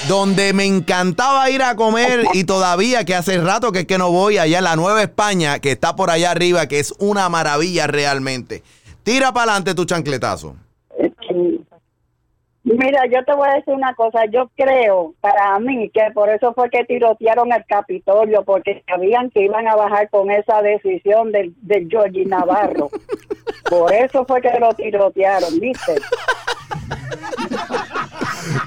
Donde 0.07 0.53
me 0.53 0.63
encantaba 0.63 1.49
ir 1.49 1.61
a 1.61 1.75
comer 1.75 2.23
y 2.33 2.45
todavía 2.45 3.03
que 3.03 3.15
hace 3.15 3.37
rato 3.37 3.73
que 3.73 3.79
es 3.79 3.85
que 3.85 3.97
no 3.97 4.09
voy 4.11 4.37
allá 4.37 4.59
en 4.59 4.63
la 4.63 4.77
Nueva 4.77 5.01
España, 5.01 5.59
que 5.59 5.73
está 5.73 5.97
por 5.97 6.09
allá 6.09 6.31
arriba, 6.31 6.67
que 6.67 6.79
es 6.79 6.93
una 6.99 7.27
maravilla 7.27 7.85
realmente. 7.85 8.63
Tira 9.03 9.33
para 9.33 9.51
adelante 9.51 9.75
tu 9.75 9.83
chancletazo. 9.83 10.55
Mira, 12.63 13.05
yo 13.05 13.23
te 13.23 13.33
voy 13.33 13.47
a 13.49 13.55
decir 13.55 13.73
una 13.73 13.93
cosa. 13.95 14.25
Yo 14.25 14.49
creo, 14.55 15.13
para 15.21 15.57
mí, 15.59 15.89
que 15.89 16.01
por 16.13 16.29
eso 16.29 16.53
fue 16.53 16.69
que 16.69 16.83
tirotearon 16.83 17.51
el 17.53 17.65
Capitolio, 17.65 18.43
porque 18.43 18.83
sabían 18.87 19.29
que 19.29 19.43
iban 19.43 19.67
a 19.67 19.75
bajar 19.75 20.09
con 20.09 20.29
esa 20.29 20.61
decisión 20.61 21.31
del 21.31 21.53
de 21.61 21.87
Georgie 21.89 22.25
Navarro. 22.25 22.89
por 23.69 23.93
eso 23.93 24.25
fue 24.25 24.41
que 24.41 24.59
lo 24.59 24.73
tirotearon, 24.73 25.59
¿viste? 25.59 25.95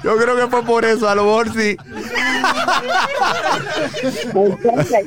Yo 0.03 0.17
creo 0.17 0.35
que 0.35 0.47
fue 0.47 0.63
por 0.63 0.85
eso, 0.85 1.07
a 1.07 1.15
lo 1.15 1.23
mejor 1.23 1.49
sí. 1.53 1.77
Entonces, 4.03 5.05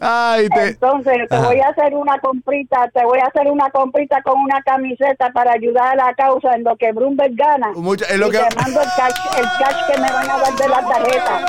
Ay, 0.00 0.48
te- 0.48 0.68
entonces 0.68 1.14
te 1.28 1.34
Ajá. 1.34 1.46
voy 1.48 1.60
a 1.60 1.68
hacer 1.68 1.94
una 1.94 2.18
comprita, 2.20 2.88
te 2.94 3.04
voy 3.04 3.18
a 3.18 3.26
hacer 3.26 3.46
una 3.50 3.68
comprita 3.70 4.22
con 4.22 4.40
una 4.40 4.62
camiseta 4.62 5.30
para 5.34 5.52
ayudar 5.52 5.92
a 5.92 6.06
la 6.06 6.14
causa 6.14 6.54
en 6.54 6.64
lo 6.64 6.76
que 6.76 6.92
Bloomberg 6.92 7.34
gana. 7.34 7.68
Mucha- 7.74 8.06
es 8.06 8.16
lo 8.18 8.28
y 8.28 8.30
que- 8.30 8.38
te 8.38 8.56
mando 8.56 8.80
el 8.80 8.88
cash, 8.96 9.14
el 9.36 9.44
cash 9.58 9.76
que 9.92 10.00
me 10.00 10.10
van 10.10 10.30
a 10.30 10.38
dar 10.38 10.56
de 10.56 10.68
la 10.68 10.80
tarjeta. 10.80 11.46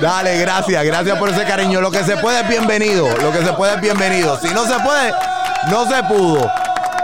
Dale, 0.00 0.38
gracias, 0.38 0.84
gracias 0.84 1.18
por 1.18 1.28
ese 1.30 1.44
cariño. 1.44 1.80
Lo 1.80 1.90
que 1.90 2.04
se 2.04 2.16
puede 2.18 2.40
es 2.40 2.48
bienvenido, 2.48 3.06
lo 3.22 3.32
que 3.32 3.38
se 3.42 3.52
puede 3.54 3.74
es 3.76 3.80
bienvenido. 3.80 4.36
Si 4.38 4.52
no 4.52 4.64
se 4.64 4.78
puede, 4.80 5.12
no 5.70 5.86
se 5.86 6.02
pudo. 6.04 6.50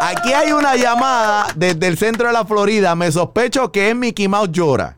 Aquí 0.02 0.32
hay 0.34 0.52
una 0.52 0.76
llamada 0.76 1.46
desde 1.54 1.86
el 1.86 1.96
centro 1.96 2.26
de 2.26 2.32
la 2.34 2.44
Florida. 2.44 2.94
Me 2.94 3.10
sospecho 3.10 3.72
que 3.72 3.88
es 3.90 3.96
Mickey 3.96 4.28
Mouse 4.28 4.50
llora. 4.52 4.96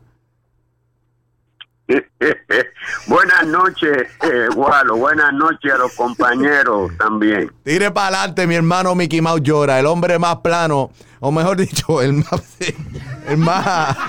Buenas 3.07 3.45
noches, 3.47 4.07
eh, 4.23 4.47
Gualo. 4.53 4.95
Buenas 4.97 5.33
noches 5.33 5.71
a 5.71 5.77
los 5.77 5.93
compañeros 5.93 6.91
también. 6.97 7.51
Tire 7.63 7.91
para 7.91 8.07
adelante, 8.07 8.47
mi 8.47 8.55
hermano 8.55 8.95
Mickey 8.95 9.21
Mouse 9.21 9.41
llora, 9.43 9.79
el 9.79 9.85
hombre 9.85 10.17
más 10.17 10.37
plano, 10.37 10.91
o 11.19 11.31
mejor 11.31 11.57
dicho, 11.57 12.01
el 12.01 12.13
más, 12.13 12.57
el 13.27 13.37
más. 13.37 13.95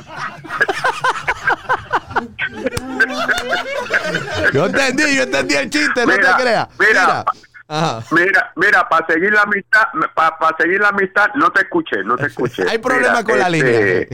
Yo 4.53 4.67
entendí, 4.67 5.17
yo 5.17 5.23
entendí 5.25 5.55
el 5.55 5.69
chiste, 5.71 6.07
no 6.07 6.15
te 6.15 6.43
creas. 6.43 6.69
mira, 6.79 7.25
Ajá. 7.69 8.03
Mira, 8.12 8.53
mira, 8.57 8.89
para 8.89 9.07
seguir 9.07 9.33
la 9.33 9.43
amistad, 9.43 9.83
para 10.15 10.57
seguir 10.57 10.81
la 10.81 10.89
amistad, 10.89 11.27
no 11.35 11.51
te 11.51 11.62
escuché, 11.62 12.05
no 12.05 12.17
te 12.17 12.27
escuché. 12.27 12.65
Hay 12.69 12.79
problema 12.79 13.23
Mira, 13.23 13.25
con 13.25 13.39
la 13.39 13.49
este, 13.49 14.09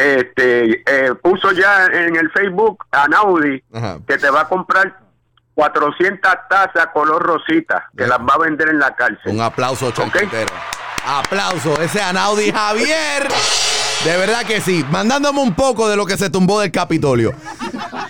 este, 0.00 0.82
eh, 0.86 1.14
puso 1.22 1.52
ya 1.52 1.86
en 1.86 2.16
el 2.16 2.30
Facebook 2.30 2.84
a 2.90 3.06
Naudi 3.08 3.62
que 4.06 4.18
te 4.18 4.30
va 4.30 4.42
a 4.42 4.48
comprar 4.48 4.98
400 5.54 6.32
tazas 6.48 6.86
color 6.92 7.22
rosita, 7.22 7.90
que 7.96 8.06
las 8.06 8.18
va 8.18 8.34
a 8.34 8.38
vender 8.38 8.68
en 8.70 8.78
la 8.78 8.94
cárcel. 8.94 9.32
Un 9.32 9.40
aplauso, 9.40 9.90
chanquetero. 9.90 10.54
Aplauso. 11.06 11.80
Ese 11.80 12.00
Anaudi 12.00 12.50
Javier. 12.50 13.28
De 14.04 14.16
verdad 14.16 14.44
que 14.46 14.60
sí. 14.60 14.84
Mandándome 14.90 15.40
un 15.40 15.54
poco 15.54 15.88
de 15.88 15.96
lo 15.96 16.06
que 16.06 16.16
se 16.16 16.30
tumbó 16.30 16.60
del 16.60 16.70
Capitolio. 16.70 17.34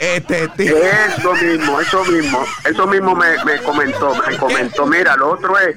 Este, 0.00 0.48
tío. 0.56 0.76
Eso 0.78 1.34
mismo, 1.34 1.78
eso 1.80 2.04
mismo. 2.06 2.42
Eso 2.64 2.86
mismo 2.86 3.14
me, 3.14 3.44
me 3.44 3.58
comentó. 3.62 4.14
Me 4.26 4.36
comentó. 4.38 4.86
Mira, 4.86 5.14
lo 5.16 5.32
otro 5.32 5.58
es 5.58 5.76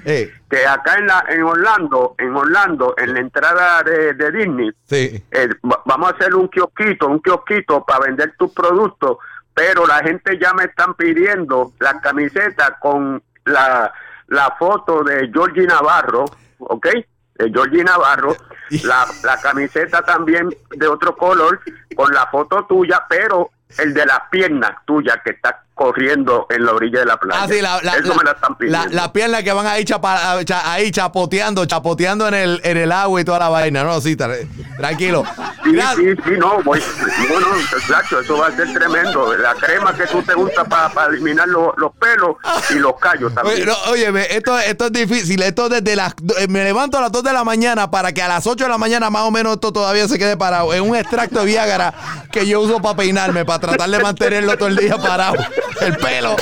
que 0.49 0.65
acá 0.65 0.95
en 0.97 1.07
la 1.07 1.25
en 1.27 1.43
Orlando, 1.43 2.15
en 2.17 2.33
Orlando, 2.35 2.93
en 2.97 3.13
la 3.13 3.19
entrada 3.19 3.83
de, 3.83 4.13
de 4.13 4.31
Disney, 4.31 4.71
Sí. 4.85 5.23
eh, 5.29 5.49
va- 5.69 5.81
vamos 5.85 6.11
a 6.11 6.15
hacer 6.15 6.33
un 6.35 6.47
kiosquito, 6.47 7.07
un 7.07 7.19
kiosquito 7.19 7.83
para 7.83 8.05
vender 8.05 8.33
tus 8.37 8.51
productos, 8.53 9.17
pero 9.53 9.85
la 9.85 9.97
gente 9.99 10.39
ya 10.39 10.53
me 10.53 10.63
están 10.63 10.93
pidiendo 10.93 11.73
la 11.79 11.99
camiseta 11.99 12.77
con 12.79 13.21
la, 13.45 13.91
la 14.27 14.55
foto 14.57 15.03
de 15.03 15.29
Georgie 15.33 15.67
Navarro, 15.67 16.23
¿ok? 16.59 16.87
De 17.35 17.49
Georgie 17.51 17.83
Navarro, 17.83 18.37
la, 18.83 19.05
la 19.23 19.41
camiseta 19.41 20.01
también 20.03 20.47
de 20.69 20.87
otro 20.87 21.15
color, 21.17 21.59
con 21.95 22.13
la 22.13 22.25
foto 22.27 22.65
tuya, 22.69 23.03
pero 23.09 23.49
el 23.79 23.93
de 23.93 24.05
las 24.05 24.21
piernas 24.29 24.71
tuyas 24.85 25.17
que 25.23 25.31
está 25.31 25.63
corriendo 25.83 26.45
en 26.49 26.65
la 26.65 26.71
orilla 26.71 26.99
de 26.99 27.05
la 27.05 27.17
playa. 27.17 27.41
Ah, 27.43 27.47
sí, 27.47 27.59
la, 27.61 27.79
la, 27.83 27.95
Eso 27.97 28.07
la- 28.09 28.15
me 28.15 28.23
la 28.23 28.31
están 28.31 28.55
pidiendo. 28.55 28.85
la- 28.89 29.01
la 29.03 29.11
pierna 29.13 29.43
que 29.43 29.51
van 29.51 29.67
ahí, 29.67 29.83
chapa- 29.83 30.43
cha- 30.45 30.71
ahí 30.71 30.91
chapoteando, 30.91 31.65
chapoteando 31.65 32.27
en 32.29 32.33
el, 32.35 32.61
en 32.63 32.77
el 32.77 32.91
agua 32.91 33.19
y 33.19 33.25
toda 33.25 33.39
la 33.39 33.49
vaina. 33.49 33.83
No, 33.83 33.99
sí, 33.99 34.15
tra- 34.15 34.47
tranquilo. 34.77 35.23
Sí, 35.63 35.71
sí, 35.95 36.05
sí, 36.25 36.31
no, 36.37 36.61
voy, 36.63 36.81
bueno, 37.29 37.47
exacto, 37.77 38.19
eso 38.21 38.37
va 38.37 38.47
a 38.47 38.51
ser 38.55 38.71
tremendo. 38.73 39.35
La 39.37 39.53
crema 39.55 39.93
que 39.95 40.05
tú 40.07 40.21
te 40.23 40.33
gusta 40.33 40.63
para 40.63 40.89
eliminar 41.09 41.47
lo- 41.47 41.73
los 41.77 41.91
pelos 41.95 42.37
y 42.69 42.75
los 42.75 42.93
callos 42.99 43.33
también. 43.35 43.57
Oye, 43.57 43.65
no, 43.65 43.75
óyeme, 43.91 44.25
esto, 44.29 44.57
esto 44.59 44.85
es 44.85 44.91
difícil. 44.93 45.41
Esto 45.43 45.67
desde 45.69 45.95
las. 45.95 46.13
eh, 46.39 46.47
Me 46.47 46.63
levanto 46.63 46.97
a 46.97 47.01
las 47.01 47.11
2 47.11 47.23
de 47.23 47.33
la 47.33 47.43
mañana 47.43 47.91
para 47.91 48.11
que 48.13 48.21
a 48.21 48.27
las 48.27 48.45
8 48.47 48.63
de 48.65 48.69
la 48.69 48.77
mañana 48.77 49.09
más 49.09 49.23
o 49.23 49.31
menos 49.31 49.53
esto 49.55 49.73
todavía 49.73 50.07
se 50.07 50.17
quede 50.17 50.37
parado. 50.37 50.73
Es 50.73 50.81
un 50.81 50.95
extracto 50.95 51.39
de 51.39 51.45
Viagra 51.45 51.93
que 52.31 52.45
yo 52.47 52.61
uso 52.61 52.81
para 52.81 52.95
peinarme, 52.95 53.43
para 53.45 53.59
tratar 53.59 53.89
de 53.89 53.99
mantenerlo 53.99 54.57
todo 54.57 54.67
el 54.69 54.77
día 54.77 54.97
parado. 54.97 55.35
El 55.81 55.97
pelo. 55.97 56.35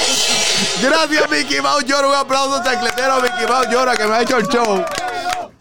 Gracias, 0.82 1.30
Mickey 1.30 1.62
Mouse 1.62 1.86
Llora. 1.86 2.08
Un 2.08 2.16
aplauso 2.16 2.64
chancletero 2.64 3.14
a 3.14 3.22
Mickey 3.22 3.46
Mouse 3.48 3.68
Llora 3.70 3.96
que 3.96 4.06
me 4.06 4.16
ha 4.16 4.22
hecho 4.22 4.38
el 4.38 4.48
show. 4.48 4.84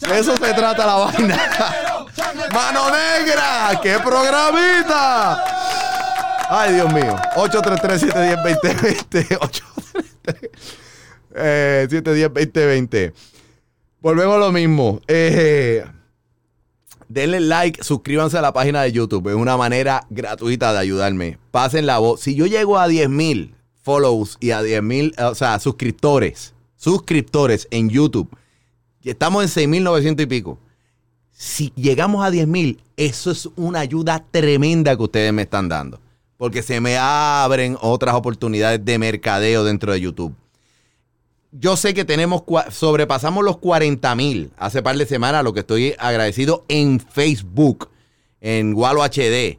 De 0.01 0.19
eso 0.19 0.37
se 0.37 0.55
trata 0.55 0.87
la 0.87 0.95
vaina. 0.95 1.37
¡Mano 2.53 2.91
negra! 2.91 3.79
¡Qué 3.83 3.99
programita! 3.99 5.45
Ay, 6.49 6.75
Dios 6.75 6.93
mío. 6.93 7.17
833-710-2020. 7.37 9.39
833 9.41 10.51
eh, 11.37 11.87
710-2020. 11.91 13.13
Volvemos 14.01 14.37
a 14.37 14.39
lo 14.39 14.53
mismo. 14.53 15.01
Eh, 15.07 15.85
denle 17.09 17.41
like, 17.41 17.85
suscríbanse 17.85 18.39
a 18.39 18.43
la 18.43 18.53
página 18.53 18.83
de 18.83 18.93
YouTube. 18.93 19.29
Es 19.29 19.35
una 19.35 19.57
manera 19.57 20.07
gratuita 20.09 20.73
de 20.73 20.79
ayudarme. 20.79 21.39
Pasen 21.51 21.87
la 21.87 21.99
voz. 21.99 22.21
Si 22.21 22.35
yo 22.35 22.47
llego 22.47 22.79
a 22.79 22.89
10 22.89 23.09
mil 23.11 23.55
y 24.41 24.51
a 24.51 24.63
10 24.63 24.83
mil, 24.83 25.15
o 25.19 25.35
sea, 25.35 25.59
suscriptores, 25.59 26.55
suscriptores 26.77 27.67
en 27.71 27.89
YouTube, 27.89 28.29
estamos 29.05 29.57
en 29.57 29.71
6.900 29.71 30.23
y 30.23 30.27
pico. 30.27 30.59
Si 31.31 31.73
llegamos 31.75 32.25
a 32.25 32.31
10 32.31 32.47
mil, 32.47 32.83
eso 32.97 33.31
es 33.31 33.49
una 33.57 33.81
ayuda 33.81 34.25
tremenda 34.31 34.97
que 34.97 35.03
ustedes 35.03 35.33
me 35.33 35.43
están 35.43 35.69
dando. 35.69 36.01
Porque 36.37 36.63
se 36.63 36.81
me 36.81 36.97
abren 36.99 37.77
otras 37.81 38.15
oportunidades 38.15 38.85
de 38.85 38.99
mercadeo 38.99 39.65
dentro 39.65 39.93
de 39.93 40.01
YouTube. 40.01 40.35
Yo 41.53 41.77
sé 41.77 41.95
que 41.95 42.05
tenemos, 42.05 42.43
sobrepasamos 42.71 43.45
los 43.45 43.59
40 43.59 44.15
mil 44.15 44.51
hace 44.57 44.83
par 44.83 44.97
de 44.97 45.07
semanas, 45.07 45.43
lo 45.45 45.53
que 45.53 45.61
estoy 45.61 45.95
agradecido 45.99 46.65
en 46.69 47.01
Facebook, 47.01 47.89
en 48.41 48.75
Walo 48.75 49.03
HD. 49.03 49.59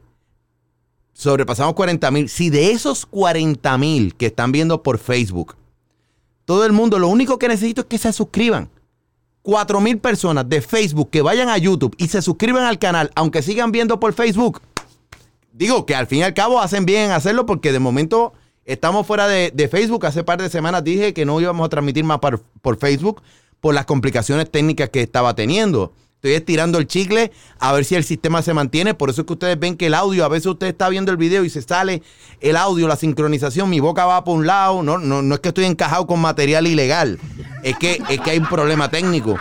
Sobrepasamos 1.22 1.74
40 1.74 2.10
mil. 2.10 2.28
Si 2.28 2.50
de 2.50 2.72
esos 2.72 3.06
40 3.06 3.78
mil 3.78 4.14
que 4.16 4.26
están 4.26 4.50
viendo 4.50 4.82
por 4.82 4.98
Facebook, 4.98 5.54
todo 6.44 6.66
el 6.66 6.72
mundo, 6.72 6.98
lo 6.98 7.06
único 7.06 7.38
que 7.38 7.46
necesito 7.46 7.82
es 7.82 7.86
que 7.86 7.96
se 7.98 8.12
suscriban. 8.12 8.68
4 9.42 9.80
mil 9.80 9.98
personas 9.98 10.48
de 10.48 10.60
Facebook 10.60 11.10
que 11.10 11.22
vayan 11.22 11.48
a 11.48 11.58
YouTube 11.58 11.94
y 11.96 12.08
se 12.08 12.22
suscriban 12.22 12.64
al 12.64 12.80
canal, 12.80 13.12
aunque 13.14 13.40
sigan 13.40 13.70
viendo 13.70 14.00
por 14.00 14.14
Facebook. 14.14 14.62
Digo 15.52 15.86
que 15.86 15.94
al 15.94 16.08
fin 16.08 16.18
y 16.18 16.22
al 16.24 16.34
cabo 16.34 16.60
hacen 16.60 16.86
bien 16.86 17.02
en 17.02 17.10
hacerlo 17.12 17.46
porque 17.46 17.70
de 17.70 17.78
momento 17.78 18.32
estamos 18.64 19.06
fuera 19.06 19.28
de, 19.28 19.68
Facebook. 19.70 20.04
Hace 20.06 20.24
par 20.24 20.42
de 20.42 20.50
semanas 20.50 20.82
dije 20.82 21.14
que 21.14 21.24
no 21.24 21.40
íbamos 21.40 21.64
a 21.64 21.68
transmitir 21.68 22.02
más 22.02 22.18
por 22.18 22.78
Facebook 22.78 23.22
por 23.60 23.74
las 23.74 23.86
complicaciones 23.86 24.50
técnicas 24.50 24.90
que 24.90 25.02
estaba 25.02 25.36
teniendo. 25.36 25.92
Estoy 26.22 26.34
estirando 26.34 26.78
el 26.78 26.86
chicle 26.86 27.32
a 27.58 27.72
ver 27.72 27.84
si 27.84 27.96
el 27.96 28.04
sistema 28.04 28.42
se 28.42 28.54
mantiene. 28.54 28.94
Por 28.94 29.10
eso 29.10 29.22
es 29.22 29.26
que 29.26 29.32
ustedes 29.32 29.58
ven 29.58 29.76
que 29.76 29.86
el 29.86 29.94
audio, 29.94 30.24
a 30.24 30.28
veces 30.28 30.46
usted 30.46 30.68
está 30.68 30.88
viendo 30.88 31.10
el 31.10 31.16
video 31.16 31.42
y 31.42 31.50
se 31.50 31.62
sale 31.62 32.00
el 32.40 32.56
audio, 32.56 32.86
la 32.86 32.94
sincronización, 32.94 33.68
mi 33.68 33.80
boca 33.80 34.06
va 34.06 34.22
por 34.22 34.38
un 34.38 34.46
lado. 34.46 34.84
No, 34.84 34.98
no, 34.98 35.20
no 35.20 35.34
es 35.34 35.40
que 35.40 35.48
estoy 35.48 35.64
encajado 35.64 36.06
con 36.06 36.20
material 36.20 36.68
ilegal. 36.68 37.18
Es 37.64 37.76
que, 37.76 38.00
es 38.08 38.20
que 38.20 38.30
hay 38.30 38.38
un 38.38 38.46
problema 38.46 38.88
técnico. 38.88 39.36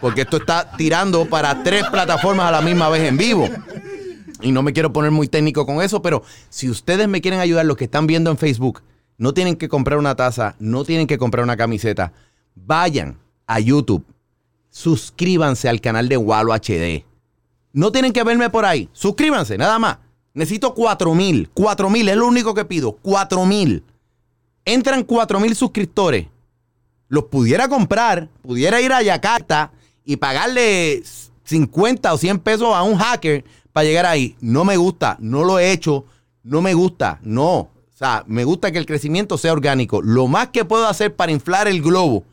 Porque 0.00 0.22
esto 0.22 0.38
está 0.38 0.74
tirando 0.74 1.26
para 1.26 1.62
tres 1.62 1.84
plataformas 1.90 2.46
a 2.46 2.50
la 2.50 2.62
misma 2.62 2.88
vez 2.88 3.06
en 3.06 3.18
vivo. 3.18 3.46
Y 4.40 4.52
no 4.52 4.62
me 4.62 4.72
quiero 4.72 4.90
poner 4.90 5.10
muy 5.10 5.28
técnico 5.28 5.66
con 5.66 5.82
eso, 5.82 6.00
pero 6.00 6.22
si 6.48 6.70
ustedes 6.70 7.08
me 7.08 7.20
quieren 7.20 7.40
ayudar, 7.40 7.66
los 7.66 7.76
que 7.76 7.84
están 7.84 8.06
viendo 8.06 8.30
en 8.30 8.38
Facebook, 8.38 8.80
no 9.18 9.34
tienen 9.34 9.56
que 9.56 9.68
comprar 9.68 9.98
una 9.98 10.16
taza, 10.16 10.56
no 10.58 10.84
tienen 10.84 11.06
que 11.06 11.18
comprar 11.18 11.44
una 11.44 11.58
camiseta. 11.58 12.14
Vayan 12.54 13.18
a 13.46 13.60
YouTube, 13.60 14.06
suscríbanse 14.72 15.68
al 15.68 15.80
canal 15.80 16.08
de 16.08 16.16
Walo 16.16 16.52
HD. 16.52 17.04
No 17.72 17.92
tienen 17.92 18.12
que 18.12 18.24
verme 18.24 18.50
por 18.50 18.64
ahí. 18.64 18.88
Suscríbanse, 18.92 19.56
nada 19.56 19.78
más. 19.78 19.98
Necesito 20.34 20.74
4 20.74 21.14
mil. 21.14 21.50
4 21.54 21.90
mil 21.90 22.08
es 22.08 22.16
lo 22.16 22.26
único 22.26 22.54
que 22.54 22.64
pido. 22.64 22.92
4 23.02 23.46
mil. 23.46 23.84
Entran 24.64 25.04
4 25.04 25.38
mil 25.38 25.54
suscriptores. 25.54 26.26
Los 27.08 27.24
pudiera 27.24 27.68
comprar, 27.68 28.28
pudiera 28.40 28.80
ir 28.80 28.92
a 28.92 29.02
Yakarta 29.02 29.72
y 30.04 30.16
pagarle 30.16 31.02
50 31.44 32.12
o 32.12 32.16
100 32.16 32.38
pesos 32.38 32.74
a 32.74 32.82
un 32.82 32.96
hacker 32.96 33.44
para 33.72 33.84
llegar 33.84 34.06
ahí. 34.06 34.36
No 34.40 34.64
me 34.64 34.78
gusta, 34.78 35.18
no 35.20 35.44
lo 35.44 35.58
he 35.58 35.72
hecho, 35.72 36.06
no 36.42 36.62
me 36.62 36.72
gusta, 36.72 37.20
no. 37.22 37.56
O 37.58 37.70
sea, 37.92 38.24
me 38.26 38.44
gusta 38.44 38.72
que 38.72 38.78
el 38.78 38.86
crecimiento 38.86 39.36
sea 39.36 39.52
orgánico. 39.52 40.00
Lo 40.00 40.28
más 40.28 40.48
que 40.48 40.64
puedo 40.64 40.86
hacer 40.86 41.14
para 41.14 41.32
inflar 41.32 41.68
el 41.68 41.82
globo 41.82 42.24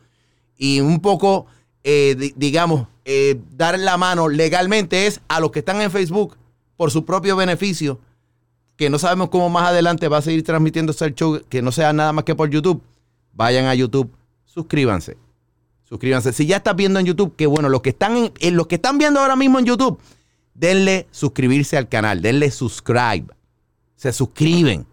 y 0.56 0.80
un 0.80 1.00
poco, 1.00 1.46
eh, 1.84 2.14
di- 2.18 2.34
digamos, 2.36 2.86
eh, 3.04 3.40
dar 3.56 3.78
la 3.78 3.96
mano 3.96 4.28
legalmente 4.28 5.06
es 5.06 5.20
a 5.28 5.40
los 5.40 5.50
que 5.50 5.60
están 5.60 5.80
en 5.80 5.90
Facebook 5.90 6.36
por 6.76 6.90
su 6.90 7.04
propio 7.04 7.36
beneficio, 7.36 8.00
que 8.76 8.88
no 8.90 8.98
sabemos 8.98 9.28
cómo 9.30 9.48
más 9.50 9.68
adelante 9.68 10.08
va 10.08 10.18
a 10.18 10.22
seguir 10.22 10.42
transmitiéndose 10.42 11.04
el 11.04 11.14
show, 11.14 11.40
que 11.48 11.60
no 11.62 11.72
sea 11.72 11.92
nada 11.92 12.12
más 12.12 12.24
que 12.24 12.34
por 12.34 12.48
YouTube. 12.50 12.82
Vayan 13.32 13.66
a 13.66 13.74
YouTube, 13.74 14.10
suscríbanse. 14.44 15.16
Suscríbanse. 15.84 16.32
Si 16.32 16.46
ya 16.46 16.58
estás 16.58 16.76
viendo 16.76 16.98
en 17.00 17.06
YouTube, 17.06 17.34
que 17.36 17.46
bueno, 17.46 17.68
los 17.68 17.82
que 17.82 17.90
están 17.90 18.16
en, 18.16 18.32
en 18.38 18.56
los 18.56 18.66
que 18.68 18.76
están 18.76 18.96
viendo 18.96 19.20
ahora 19.20 19.36
mismo 19.36 19.58
en 19.58 19.64
YouTube, 19.66 19.98
denle 20.54 21.06
suscribirse 21.10 21.76
al 21.76 21.88
canal, 21.88 22.22
denle 22.22 22.50
subscribe. 22.50 23.26
Se 23.96 24.12
suscriben. 24.12 24.86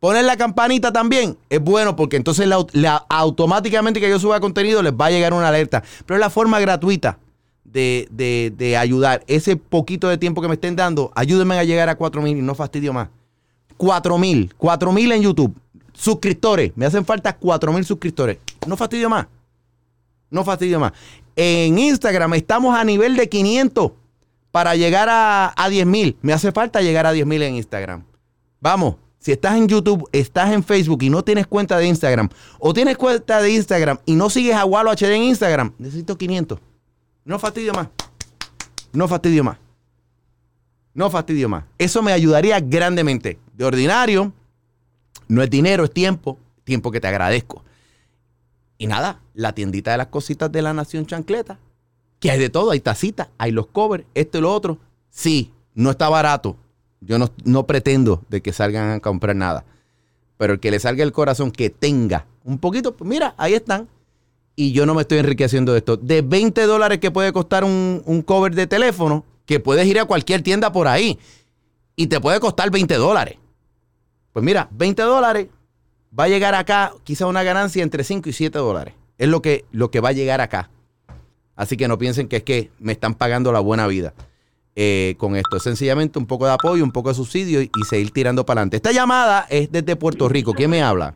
Poner 0.00 0.24
la 0.24 0.36
campanita 0.38 0.92
también 0.92 1.36
es 1.50 1.60
bueno 1.60 1.94
porque 1.94 2.16
entonces 2.16 2.48
la- 2.48 2.96
automáticamente 3.10 4.00
que 4.00 4.08
yo 4.08 4.18
suba 4.18 4.40
contenido 4.40 4.82
les 4.82 4.92
va 4.94 5.06
a 5.06 5.10
llegar 5.10 5.34
una 5.34 5.48
alerta. 5.48 5.82
Pero 6.06 6.16
es 6.16 6.20
la 6.20 6.30
forma 6.30 6.58
gratuita 6.58 7.18
de, 7.64 8.08
de- 8.10 8.52
de 8.56 8.76
ayudar. 8.78 9.22
Ese 9.26 9.56
poquito 9.56 10.08
de 10.08 10.16
tiempo 10.16 10.40
que 10.40 10.48
me 10.48 10.54
estén 10.54 10.74
dando, 10.74 11.12
ayúdenme 11.14 11.58
a 11.58 11.64
llegar 11.64 11.88
a 11.90 11.96
4 11.96 12.22
mil 12.22 12.38
y 12.38 12.42
no 12.42 12.54
fastidio 12.54 12.92
más. 12.94 13.08
4 13.76 14.16
mil, 14.18 14.52
4 14.56 14.92
mil 14.92 15.12
en 15.12 15.22
YouTube. 15.22 15.54
Suscriptores, 15.92 16.72
me 16.76 16.86
hacen 16.86 17.04
falta 17.04 17.36
4 17.36 17.72
mil 17.72 17.84
suscriptores. 17.84 18.38
No 18.66 18.76
fastidio 18.78 19.10
más. 19.10 19.26
No 20.30 20.44
fastidio 20.44 20.80
más. 20.80 20.92
En 21.36 21.78
Instagram 21.78 22.34
estamos 22.34 22.74
a 22.74 22.84
nivel 22.84 23.16
de 23.16 23.28
500 23.28 23.92
para 24.50 24.76
llegar 24.76 25.08
a, 25.10 25.52
a 25.56 25.68
10 25.68 25.86
mil. 25.86 26.16
Me 26.22 26.32
hace 26.32 26.52
falta 26.52 26.80
llegar 26.80 27.06
a 27.06 27.12
10 27.12 27.26
mil 27.26 27.42
en 27.42 27.56
Instagram. 27.56 28.02
Vamos, 28.60 28.96
si 29.20 29.32
estás 29.32 29.56
en 29.56 29.68
YouTube, 29.68 30.08
estás 30.12 30.50
en 30.52 30.64
Facebook 30.64 31.02
y 31.02 31.10
no 31.10 31.22
tienes 31.22 31.46
cuenta 31.46 31.78
de 31.78 31.86
Instagram, 31.86 32.30
o 32.58 32.72
tienes 32.72 32.96
cuenta 32.96 33.40
de 33.40 33.52
Instagram 33.52 33.98
y 34.06 34.14
no 34.14 34.30
sigues 34.30 34.56
a 34.56 34.64
Walo 34.64 34.90
HD 34.90 35.14
en 35.14 35.24
Instagram, 35.24 35.72
necesito 35.78 36.16
500. 36.16 36.58
No 37.24 37.38
fastidio 37.38 37.74
más. 37.74 37.88
No 38.92 39.06
fastidio 39.06 39.44
más. 39.44 39.58
No 40.94 41.10
fastidio 41.10 41.48
más. 41.48 41.64
Eso 41.78 42.02
me 42.02 42.12
ayudaría 42.12 42.58
grandemente. 42.60 43.38
De 43.54 43.64
ordinario, 43.64 44.32
no 45.28 45.42
es 45.42 45.50
dinero, 45.50 45.84
es 45.84 45.92
tiempo. 45.92 46.38
Tiempo 46.64 46.90
que 46.90 47.00
te 47.00 47.06
agradezco. 47.06 47.62
Y 48.78 48.86
nada, 48.86 49.20
la 49.34 49.54
tiendita 49.54 49.92
de 49.92 49.98
las 49.98 50.06
cositas 50.06 50.50
de 50.50 50.62
la 50.62 50.72
Nación 50.72 51.06
Chancleta. 51.06 51.58
Que 52.18 52.30
hay 52.30 52.38
de 52.38 52.50
todo, 52.50 52.70
hay 52.70 52.80
tacitas, 52.80 53.28
hay 53.38 53.52
los 53.52 53.66
covers, 53.66 54.04
esto 54.14 54.38
y 54.38 54.40
lo 54.40 54.52
otro. 54.52 54.78
Sí, 55.10 55.52
no 55.74 55.90
está 55.90 56.08
barato. 56.08 56.56
Yo 57.00 57.18
no, 57.18 57.30
no 57.44 57.66
pretendo 57.66 58.22
de 58.28 58.42
que 58.42 58.52
salgan 58.52 58.90
a 58.90 59.00
comprar 59.00 59.34
nada. 59.34 59.64
Pero 60.36 60.54
el 60.54 60.60
que 60.60 60.70
le 60.70 60.78
salga 60.78 61.02
el 61.02 61.12
corazón, 61.12 61.50
que 61.50 61.70
tenga 61.70 62.26
un 62.44 62.58
poquito, 62.58 62.96
pues 62.96 63.08
mira, 63.08 63.34
ahí 63.36 63.54
están. 63.54 63.88
Y 64.56 64.72
yo 64.72 64.84
no 64.86 64.94
me 64.94 65.02
estoy 65.02 65.18
enriqueciendo 65.18 65.72
de 65.72 65.78
esto. 65.78 65.96
De 65.96 66.22
20 66.22 66.62
dólares 66.66 66.98
que 66.98 67.10
puede 67.10 67.32
costar 67.32 67.64
un, 67.64 68.02
un 68.04 68.22
cover 68.22 68.54
de 68.54 68.66
teléfono, 68.66 69.24
que 69.46 69.60
puedes 69.60 69.86
ir 69.86 69.98
a 69.98 70.04
cualquier 70.04 70.42
tienda 70.42 70.72
por 70.72 70.88
ahí 70.88 71.18
y 71.96 72.06
te 72.06 72.20
puede 72.20 72.40
costar 72.40 72.70
20 72.70 72.94
dólares. 72.96 73.36
Pues 74.32 74.44
mira, 74.44 74.68
20 74.72 75.02
dólares 75.02 75.48
va 76.18 76.24
a 76.24 76.28
llegar 76.28 76.54
acá 76.54 76.92
quizá 77.04 77.26
una 77.26 77.42
ganancia 77.42 77.82
entre 77.82 78.04
5 78.04 78.28
y 78.28 78.32
7 78.32 78.58
dólares. 78.58 78.94
Es 79.18 79.28
lo 79.28 79.42
que, 79.42 79.64
lo 79.72 79.90
que 79.90 80.00
va 80.00 80.10
a 80.10 80.12
llegar 80.12 80.40
acá. 80.40 80.70
Así 81.56 81.76
que 81.76 81.88
no 81.88 81.98
piensen 81.98 82.28
que 82.28 82.36
es 82.36 82.42
que 82.42 82.70
me 82.78 82.92
están 82.92 83.14
pagando 83.14 83.52
la 83.52 83.60
buena 83.60 83.86
vida 83.86 84.14
eh, 84.76 85.14
con 85.18 85.36
esto. 85.36 85.56
Es 85.56 85.62
sencillamente 85.62 86.18
un 86.18 86.26
poco 86.26 86.46
de 86.46 86.52
apoyo, 86.52 86.84
un 86.84 86.92
poco 86.92 87.08
de 87.08 87.14
subsidio 87.14 87.60
y, 87.62 87.64
y 87.64 87.84
seguir 87.84 88.10
tirando 88.10 88.44
para 88.44 88.60
adelante. 88.60 88.76
Esta 88.76 88.92
llamada 88.92 89.46
es 89.50 89.70
desde 89.70 89.96
Puerto 89.96 90.28
Rico. 90.28 90.52
¿Quién 90.52 90.70
me 90.70 90.82
habla? 90.82 91.14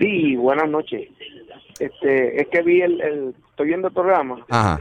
Sí, 0.00 0.36
buenas 0.36 0.68
noches. 0.68 1.08
Este, 1.78 2.40
es 2.40 2.48
que 2.48 2.62
vi 2.62 2.82
el, 2.82 3.00
el 3.00 3.34
estoy 3.50 3.68
viendo 3.68 3.88
el 3.88 3.94
programa 3.94 4.44
Ajá. 4.48 4.80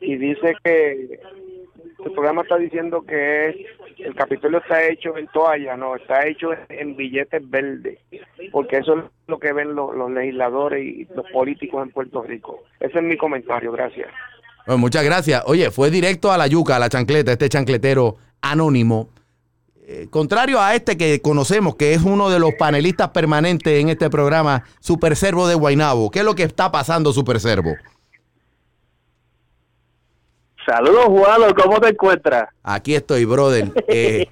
y 0.00 0.16
dice 0.16 0.54
que 0.62 1.18
el 2.04 2.12
programa 2.12 2.42
está 2.42 2.56
diciendo 2.56 3.02
que 3.02 3.48
es 3.48 3.56
el 3.98 4.14
Capitolio 4.14 4.58
está 4.58 4.86
hecho 4.86 5.16
en 5.16 5.26
toalla, 5.28 5.76
no, 5.76 5.96
está 5.96 6.26
hecho 6.26 6.50
en 6.68 6.96
billetes 6.96 7.48
verdes, 7.48 7.98
porque 8.52 8.78
eso 8.78 8.98
es 8.98 9.04
lo 9.28 9.38
que 9.38 9.52
ven 9.52 9.74
los, 9.74 9.94
los 9.94 10.10
legisladores 10.10 10.84
y 10.84 11.08
los 11.14 11.30
políticos 11.30 11.82
en 11.84 11.92
Puerto 11.92 12.22
Rico. 12.22 12.64
Ese 12.80 12.98
es 12.98 13.04
mi 13.04 13.16
comentario, 13.16 13.72
gracias. 13.72 14.08
Bueno, 14.66 14.78
muchas 14.78 15.04
gracias. 15.04 15.42
Oye, 15.46 15.70
fue 15.70 15.90
directo 15.90 16.32
a 16.32 16.38
la 16.38 16.46
yuca, 16.46 16.76
a 16.76 16.78
la 16.78 16.88
chancleta, 16.88 17.32
este 17.32 17.48
chancletero 17.48 18.16
anónimo. 18.40 19.10
Eh, 19.86 20.08
contrario 20.10 20.60
a 20.60 20.74
este 20.74 20.96
que 20.96 21.20
conocemos, 21.20 21.76
que 21.76 21.92
es 21.92 22.02
uno 22.02 22.30
de 22.30 22.38
los 22.38 22.54
panelistas 22.58 23.10
permanentes 23.10 23.80
en 23.80 23.90
este 23.90 24.08
programa, 24.08 24.64
Super 24.80 25.14
Servo 25.14 25.46
de 25.46 25.54
Guainabo. 25.54 26.10
¿Qué 26.10 26.20
es 26.20 26.24
lo 26.24 26.34
que 26.34 26.44
está 26.44 26.72
pasando, 26.72 27.12
Super 27.12 27.38
Servo? 27.38 27.74
Saludos, 30.64 31.04
Juano, 31.06 31.54
¿cómo 31.54 31.78
te 31.78 31.90
encuentras? 31.90 32.48
Aquí 32.62 32.94
estoy, 32.94 33.26
brother. 33.26 33.70
Eh, 33.88 34.26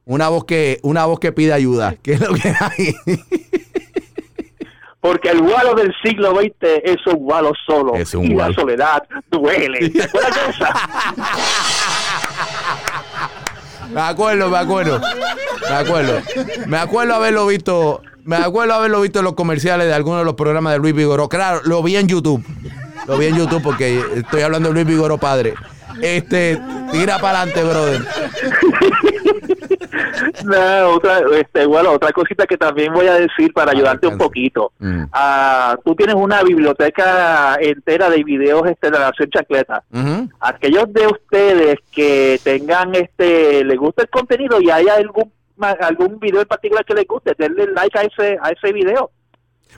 una 0.04 0.28
voz 0.28 0.44
que, 0.44 0.78
una 0.82 1.06
voz 1.06 1.18
que 1.18 1.32
pide 1.32 1.54
ayuda. 1.54 1.96
¿Qué 2.02 2.12
es 2.12 2.20
lo 2.20 2.34
que 2.34 2.52
hay? 2.60 2.94
Porque 5.00 5.30
el 5.30 5.40
gualo 5.40 5.74
del 5.74 5.94
siglo 6.02 6.34
XX 6.34 6.80
es 6.82 7.06
un 7.06 7.16
gualo 7.16 7.52
solo. 7.66 7.94
Es 7.94 8.14
un 8.14 8.24
y 8.24 8.34
gualo. 8.34 8.50
la 8.50 8.54
soledad 8.60 9.02
duele. 9.30 9.90
¿Te 9.90 10.02
acuerdas 10.02 10.34
de 10.34 10.50
esa? 10.50 10.74
Me 13.92 14.00
acuerdo, 14.00 14.48
me 14.50 14.58
acuerdo. 14.58 15.00
Me 15.68 15.74
acuerdo. 15.74 16.20
Me 16.66 16.76
acuerdo 16.78 17.14
haberlo 17.14 17.46
visto. 17.46 18.02
Me 18.24 18.36
acuerdo 18.36 18.74
haberlo 18.74 19.00
visto 19.00 19.20
en 19.20 19.24
los 19.24 19.34
comerciales 19.34 19.86
de 19.86 19.94
algunos 19.94 20.20
de 20.20 20.24
los 20.26 20.34
programas 20.34 20.74
de 20.74 20.78
Luis 20.80 20.94
Vigoró. 20.94 21.28
Claro, 21.28 21.60
lo 21.64 21.82
vi 21.82 21.96
en 21.96 22.06
YouTube. 22.06 22.44
Lo 23.06 23.16
vi 23.16 23.26
en 23.26 23.36
YouTube 23.38 23.62
porque 23.62 24.02
estoy 24.16 24.42
hablando 24.42 24.68
de 24.68 24.74
Luis 24.74 24.86
Vigoró 24.86 25.16
padre. 25.16 25.54
Este, 26.02 26.60
tira 26.92 27.18
para 27.18 27.42
adelante, 27.42 27.64
brother. 27.64 28.06
No, 30.44 30.88
otra, 30.94 31.20
este, 31.36 31.66
bueno, 31.66 31.92
otra 31.92 32.12
cosita 32.12 32.46
que 32.46 32.56
también 32.56 32.92
voy 32.92 33.06
a 33.06 33.14
decir 33.14 33.52
para 33.52 33.72
ayudarte 33.72 34.06
un 34.06 34.18
poquito. 34.18 34.72
Mm. 34.78 35.04
Ah, 35.12 35.78
tú 35.84 35.94
tienes 35.94 36.14
una 36.14 36.42
biblioteca 36.42 37.56
entera 37.60 38.10
de 38.10 38.24
videos 38.24 38.66
este, 38.66 38.90
de 38.90 38.98
la 38.98 39.10
Nación 39.10 39.30
Chacleta. 39.30 39.82
Aquellos 40.40 40.92
de 40.92 41.06
ustedes 41.06 41.76
que 41.92 42.40
tengan, 42.42 42.94
este, 42.94 43.64
les 43.64 43.78
gusta 43.78 44.02
el 44.02 44.08
contenido 44.08 44.60
y 44.60 44.70
haya 44.70 44.94
algún 44.94 45.32
algún 45.80 46.20
video 46.20 46.40
en 46.40 46.46
particular 46.46 46.84
que 46.84 46.94
les 46.94 47.06
guste, 47.06 47.34
denle 47.36 47.66
like 47.72 47.98
a 47.98 48.02
ese 48.02 48.38
a 48.40 48.50
ese 48.50 48.72
video. 48.72 49.10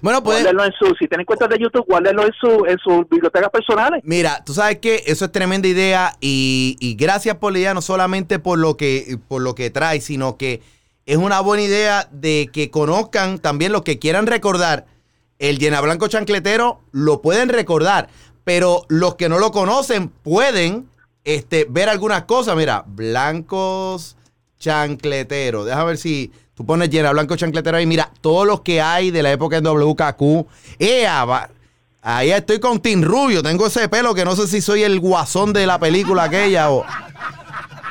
Bueno, 0.01 0.22
pues. 0.22 0.38
Guárdenlo 0.38 0.64
en 0.64 0.72
su, 0.72 0.95
si 0.99 1.09
tienen 1.09 1.26
cuentas 1.26 1.49
de 1.49 1.59
YouTube, 1.59 1.84
guárdenlo 1.86 2.24
en 2.24 2.32
su 2.41 2.64
en 2.66 2.78
sus 2.78 3.09
bibliotecas 3.09 3.51
personales. 3.51 4.03
Mira, 4.05 4.43
tú 4.45 4.55
sabes 4.55 4.78
que 4.78 5.03
eso 5.07 5.26
es 5.26 5.32
tremenda 5.32 5.68
idea 5.68 6.16
y, 6.20 6.76
y 6.80 6.95
gracias 6.95 7.36
por 7.36 7.53
la 7.53 7.59
idea, 7.59 7.74
no 7.74 7.82
solamente 7.82 8.38
por 8.38 8.59
lo 8.59 8.76
que 8.76 9.18
por 9.28 9.43
lo 9.43 9.55
que 9.55 9.70
trae, 9.70 10.01
sino 10.01 10.36
que 10.36 10.62
es 11.07 11.16
una 11.16 11.41
buena 11.41 11.62
idea 11.62 12.09
de 12.12 12.49
que 12.53 12.70
conozcan 12.70 13.38
también 13.38 13.72
los 13.72 13.82
que 13.82 13.99
quieran 13.99 14.26
recordar 14.26 14.86
el 15.41 15.59
Llena 15.59 15.80
Blanco 15.80 16.07
Chancletero, 16.07 16.82
lo 16.93 17.22
pueden 17.22 17.49
recordar, 17.49 18.09
pero 18.45 18.84
los 18.88 19.16
que 19.16 19.28
no 19.28 19.38
lo 19.38 19.51
conocen 19.51 20.09
pueden 20.09 20.88
este, 21.24 21.66
ver 21.68 21.88
algunas 21.88 22.24
cosas. 22.24 22.57
Mira, 22.57 22.84
Blancos 22.86 24.16
Chancletero. 24.59 25.64
Déjame 25.64 25.86
ver 25.86 25.99
si 25.99 26.30
tú 26.61 26.66
pones 26.66 26.90
Llena 26.90 27.11
Blanco 27.12 27.36
Chancletero 27.36 27.78
ahí. 27.78 27.86
Mira, 27.86 28.11
todos 28.20 28.46
los 28.46 28.61
que 28.61 28.82
hay 28.82 29.11
de 29.11 29.22
la 29.22 29.32
época 29.32 29.56
en 29.56 29.64
WKQ. 29.64 30.46
¡Ea! 30.78 31.24
va- 31.24 31.48
Ahí 32.02 32.30
estoy 32.32 32.61
con 32.61 32.80
Tim 32.80 33.02
Rubio. 33.02 33.42
Tengo 33.42 33.66
ese 33.66 33.88
pelo 33.88 34.14
que 34.14 34.26
no 34.26 34.36
sé 34.36 34.46
si 34.46 34.61
soy 34.61 34.82
el 34.82 35.00
guasón 35.00 35.54
de 35.54 35.66
la 35.66 35.78
película 35.78 36.24
aquella 36.24 36.70
o. 36.70 36.84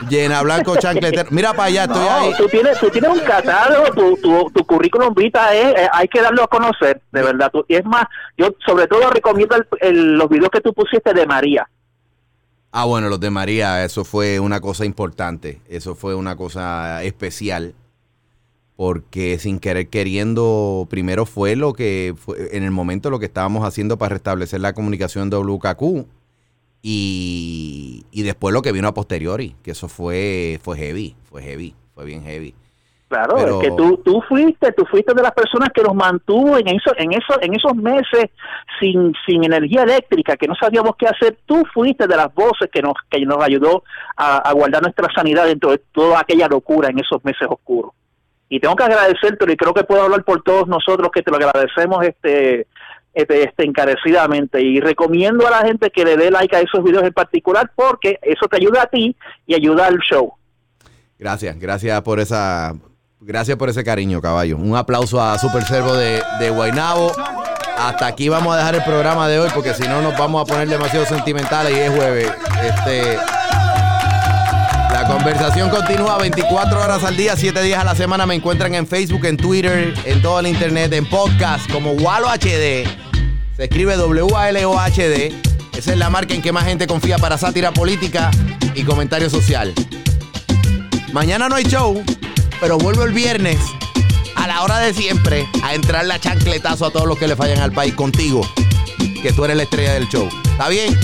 Llena 0.08 0.44
Blanco 0.44 0.76
Chancletero. 0.78 1.30
Mira 1.32 1.52
para 1.54 1.64
allá, 1.64 1.84
estoy 1.86 2.06
No, 2.06 2.12
ahí. 2.12 2.32
tú 2.38 2.48
tienes, 2.48 2.80
tú 2.80 2.90
tienes 2.92 3.10
un 3.10 3.20
catálogo, 3.22 3.92
tu, 3.92 4.18
tu, 4.18 4.52
tu 4.52 4.64
currículum 4.68 5.16
vita 5.16 5.52
es, 5.56 5.66
eh, 5.76 5.90
hay 5.92 6.08
que 6.08 6.22
darlo 6.22 6.44
a 6.44 6.48
conocer, 6.48 7.02
de 7.12 7.24
verdad. 7.24 7.50
Tú- 7.52 7.66
y 7.68 7.74
es 7.76 7.86
más, 7.86 8.06
yo 8.38 8.50
sobre 8.66 8.86
todo 8.88 9.10
recomiendo 9.10 9.56
el- 9.56 9.68
el- 9.82 10.14
los 10.14 10.30
videos 10.30 10.50
que 10.52 10.62
tú 10.62 10.74
pusiste 10.76 11.12
de 11.12 11.26
María. 11.26 11.68
Ah, 12.72 12.86
bueno, 12.86 13.10
los 13.10 13.20
de 13.20 13.32
María, 13.32 13.84
eso 13.84 14.06
fue 14.06 14.40
una 14.40 14.62
cosa 14.62 14.86
importante. 14.86 15.60
Eso 15.68 15.96
fue 15.96 16.14
una 16.14 16.36
cosa 16.36 17.04
especial. 17.04 17.74
Porque 18.80 19.38
sin 19.40 19.60
querer 19.60 19.90
queriendo, 19.90 20.88
primero 20.90 21.26
fue 21.26 21.58
lo 21.58 21.74
que 21.74 22.14
fue 22.16 22.56
en 22.56 22.64
el 22.64 22.72
momento 22.72 23.10
lo 23.10 23.20
que 23.20 23.26
estábamos 23.26 23.66
haciendo 23.66 23.98
para 23.98 24.14
restablecer 24.14 24.62
la 24.62 24.72
comunicación 24.72 25.30
de 25.30 25.36
WKQ. 25.36 26.08
Y, 26.82 28.06
y 28.10 28.24
después 28.24 28.54
lo 28.54 28.62
que 28.62 28.72
vino 28.72 28.88
a 28.88 28.94
posteriori, 28.94 29.54
que 29.64 29.72
eso 29.72 29.90
fue, 29.90 30.62
fue 30.64 30.78
heavy, 30.78 31.14
fue 31.30 31.42
heavy, 31.44 31.76
fue 31.94 32.06
bien 32.06 32.24
heavy. 32.24 32.56
Claro, 33.10 33.36
Pero- 33.36 33.62
es 33.62 33.68
que 33.68 33.76
tú, 33.76 33.98
tú 33.98 34.22
fuiste, 34.30 34.72
tú 34.72 34.86
fuiste 34.86 35.14
de 35.14 35.24
las 35.24 35.34
personas 35.34 35.72
que 35.76 35.84
nos 35.84 35.94
mantuvo 35.94 36.58
en 36.58 36.70
eso, 36.70 36.94
en 36.96 37.12
eso, 37.12 37.34
en 37.42 37.54
esos 37.56 37.76
meses 37.76 38.30
sin, 38.80 39.14
sin 39.26 39.44
energía 39.44 39.84
eléctrica, 39.84 40.38
que 40.38 40.48
no 40.48 40.56
sabíamos 40.56 40.94
qué 40.98 41.06
hacer. 41.08 41.38
Tú 41.46 41.66
fuiste 41.74 42.08
de 42.08 42.16
las 42.16 42.34
voces 42.34 42.70
que 42.72 42.82
nos, 42.82 42.94
que 43.10 43.20
nos 43.26 43.44
ayudó 43.44 43.84
a, 44.16 44.38
a 44.38 44.54
guardar 44.54 44.82
nuestra 44.84 45.10
sanidad 45.14 45.48
dentro 45.48 45.72
de 45.72 45.80
toda 45.92 46.22
aquella 46.22 46.48
locura 46.48 46.88
en 46.88 47.00
esos 47.00 47.22
meses 47.26 47.46
oscuros. 47.50 47.92
Y 48.50 48.60
tengo 48.60 48.76
que 48.76 48.84
agradecerte, 48.84 49.52
y 49.52 49.56
creo 49.56 49.74
que 49.74 49.84
puedo 49.84 50.02
hablar 50.02 50.24
por 50.24 50.42
todos 50.42 50.68
nosotros 50.68 51.12
que 51.14 51.22
te 51.22 51.30
lo 51.30 51.38
agradecemos 51.38 52.04
este, 52.04 52.68
este, 53.14 53.44
este 53.44 53.64
encarecidamente. 53.64 54.62
Y 54.62 54.80
recomiendo 54.80 55.48
a 55.48 55.52
la 55.52 55.68
gente 55.68 55.92
que 55.92 56.04
le 56.04 56.18
dé 56.18 56.32
like 56.32 56.56
a 56.56 56.62
esos 56.62 56.84
videos 56.84 57.04
en 57.04 57.14
particular 57.14 57.72
porque 57.76 58.18
eso 58.22 58.48
te 58.48 58.58
ayuda 58.58 58.84
a 58.84 58.88
ti 58.88 59.16
y 59.46 59.54
ayuda 59.54 59.86
al 59.88 60.00
show. 60.00 60.34
Gracias, 61.20 61.60
gracias 61.60 62.02
por 62.02 62.20
esa, 62.20 62.74
gracias 63.20 63.58
por 63.58 63.70
ese 63.70 63.84
cariño, 63.84 64.22
caballo. 64.22 64.58
Un 64.58 64.76
aplauso 64.76 65.22
a 65.22 65.38
Super 65.38 65.64
Servo 65.64 65.94
de, 65.94 66.22
de 66.40 66.50
Guaynabo. 66.50 67.12
Hasta 67.78 68.08
aquí 68.08 68.30
vamos 68.30 68.54
a 68.54 68.58
dejar 68.58 68.76
el 68.76 68.84
programa 68.84 69.28
de 69.30 69.40
hoy 69.40 69.50
porque 69.54 69.74
si 69.74 69.88
no 69.88 70.02
nos 70.02 70.18
vamos 70.18 70.42
a 70.42 70.46
poner 70.52 70.68
demasiado 70.68 71.06
sentimentales 71.06 71.72
y 71.72 71.80
es 71.80 71.90
jueves. 71.92 72.34
Este, 72.64 73.18
conversación 75.10 75.72
continúa 75.72 76.20
24 76.20 76.80
horas 76.80 77.04
al 77.04 77.18
día, 77.18 77.36
7 77.36 77.64
días 77.64 77.82
a 77.82 77.84
la 77.84 77.96
semana. 77.96 78.28
Me 78.28 78.36
encuentran 78.36 78.76
en 78.76 78.86
Facebook, 78.86 79.26
en 79.26 79.38
Twitter, 79.38 79.94
en 80.06 80.22
todo 80.22 80.40
el 80.40 80.48
internet, 80.48 80.94
en 80.94 81.10
podcast 81.10 81.70
como 81.72 81.94
Walo 81.94 82.28
HD. 82.30 82.88
Se 83.58 83.64
escribe 83.64 83.96
W-A-L-O-H-D. 83.96 85.34
Esa 85.76 85.92
es 85.92 85.98
la 85.98 86.12
marca 86.12 86.36
en 86.36 86.44
que 86.44 86.52
más 86.52 86.66
gente 86.66 86.86
confía 86.86 87.18
para 87.18 87.40
sátira 87.40 87.72
política 87.72 88.30
y 88.76 88.84
comentario 88.84 89.32
social. 89.32 89.74
Mañana 91.12 91.50
no 91.50 91.56
hay 91.56 91.64
show, 91.64 92.04
pero 92.60 92.78
vuelvo 92.78 93.04
el 93.04 93.12
viernes 93.12 93.60
a 94.36 94.48
la 94.48 94.62
hora 94.62 94.78
de 94.78 94.94
siempre 94.94 95.48
a 95.64 95.74
entrar 95.74 96.06
la 96.06 96.20
chancletazo 96.20 96.86
a 96.86 96.92
todos 96.92 97.08
los 97.08 97.18
que 97.18 97.28
le 97.28 97.36
fallan 97.36 97.60
al 97.60 97.72
país 97.72 97.96
contigo, 97.96 98.42
que 99.24 99.34
tú 99.34 99.44
eres 99.44 99.58
la 99.58 99.64
estrella 99.64 99.94
del 99.94 100.08
show. 100.08 100.30
¿Está 100.52 100.70
bien? 100.70 100.96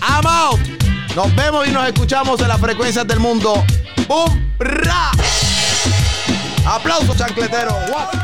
Out. 0.00 0.83
Nos 1.14 1.32
vemos 1.36 1.68
y 1.68 1.70
nos 1.70 1.86
escuchamos 1.86 2.40
en 2.40 2.48
las 2.48 2.60
frecuencias 2.60 3.06
del 3.06 3.20
mundo. 3.20 3.64
¡Bum! 4.08 4.52
¡Ra! 4.58 5.12
Aplausos, 6.66 7.16
chancletero. 7.16 7.72
What's 7.88 8.23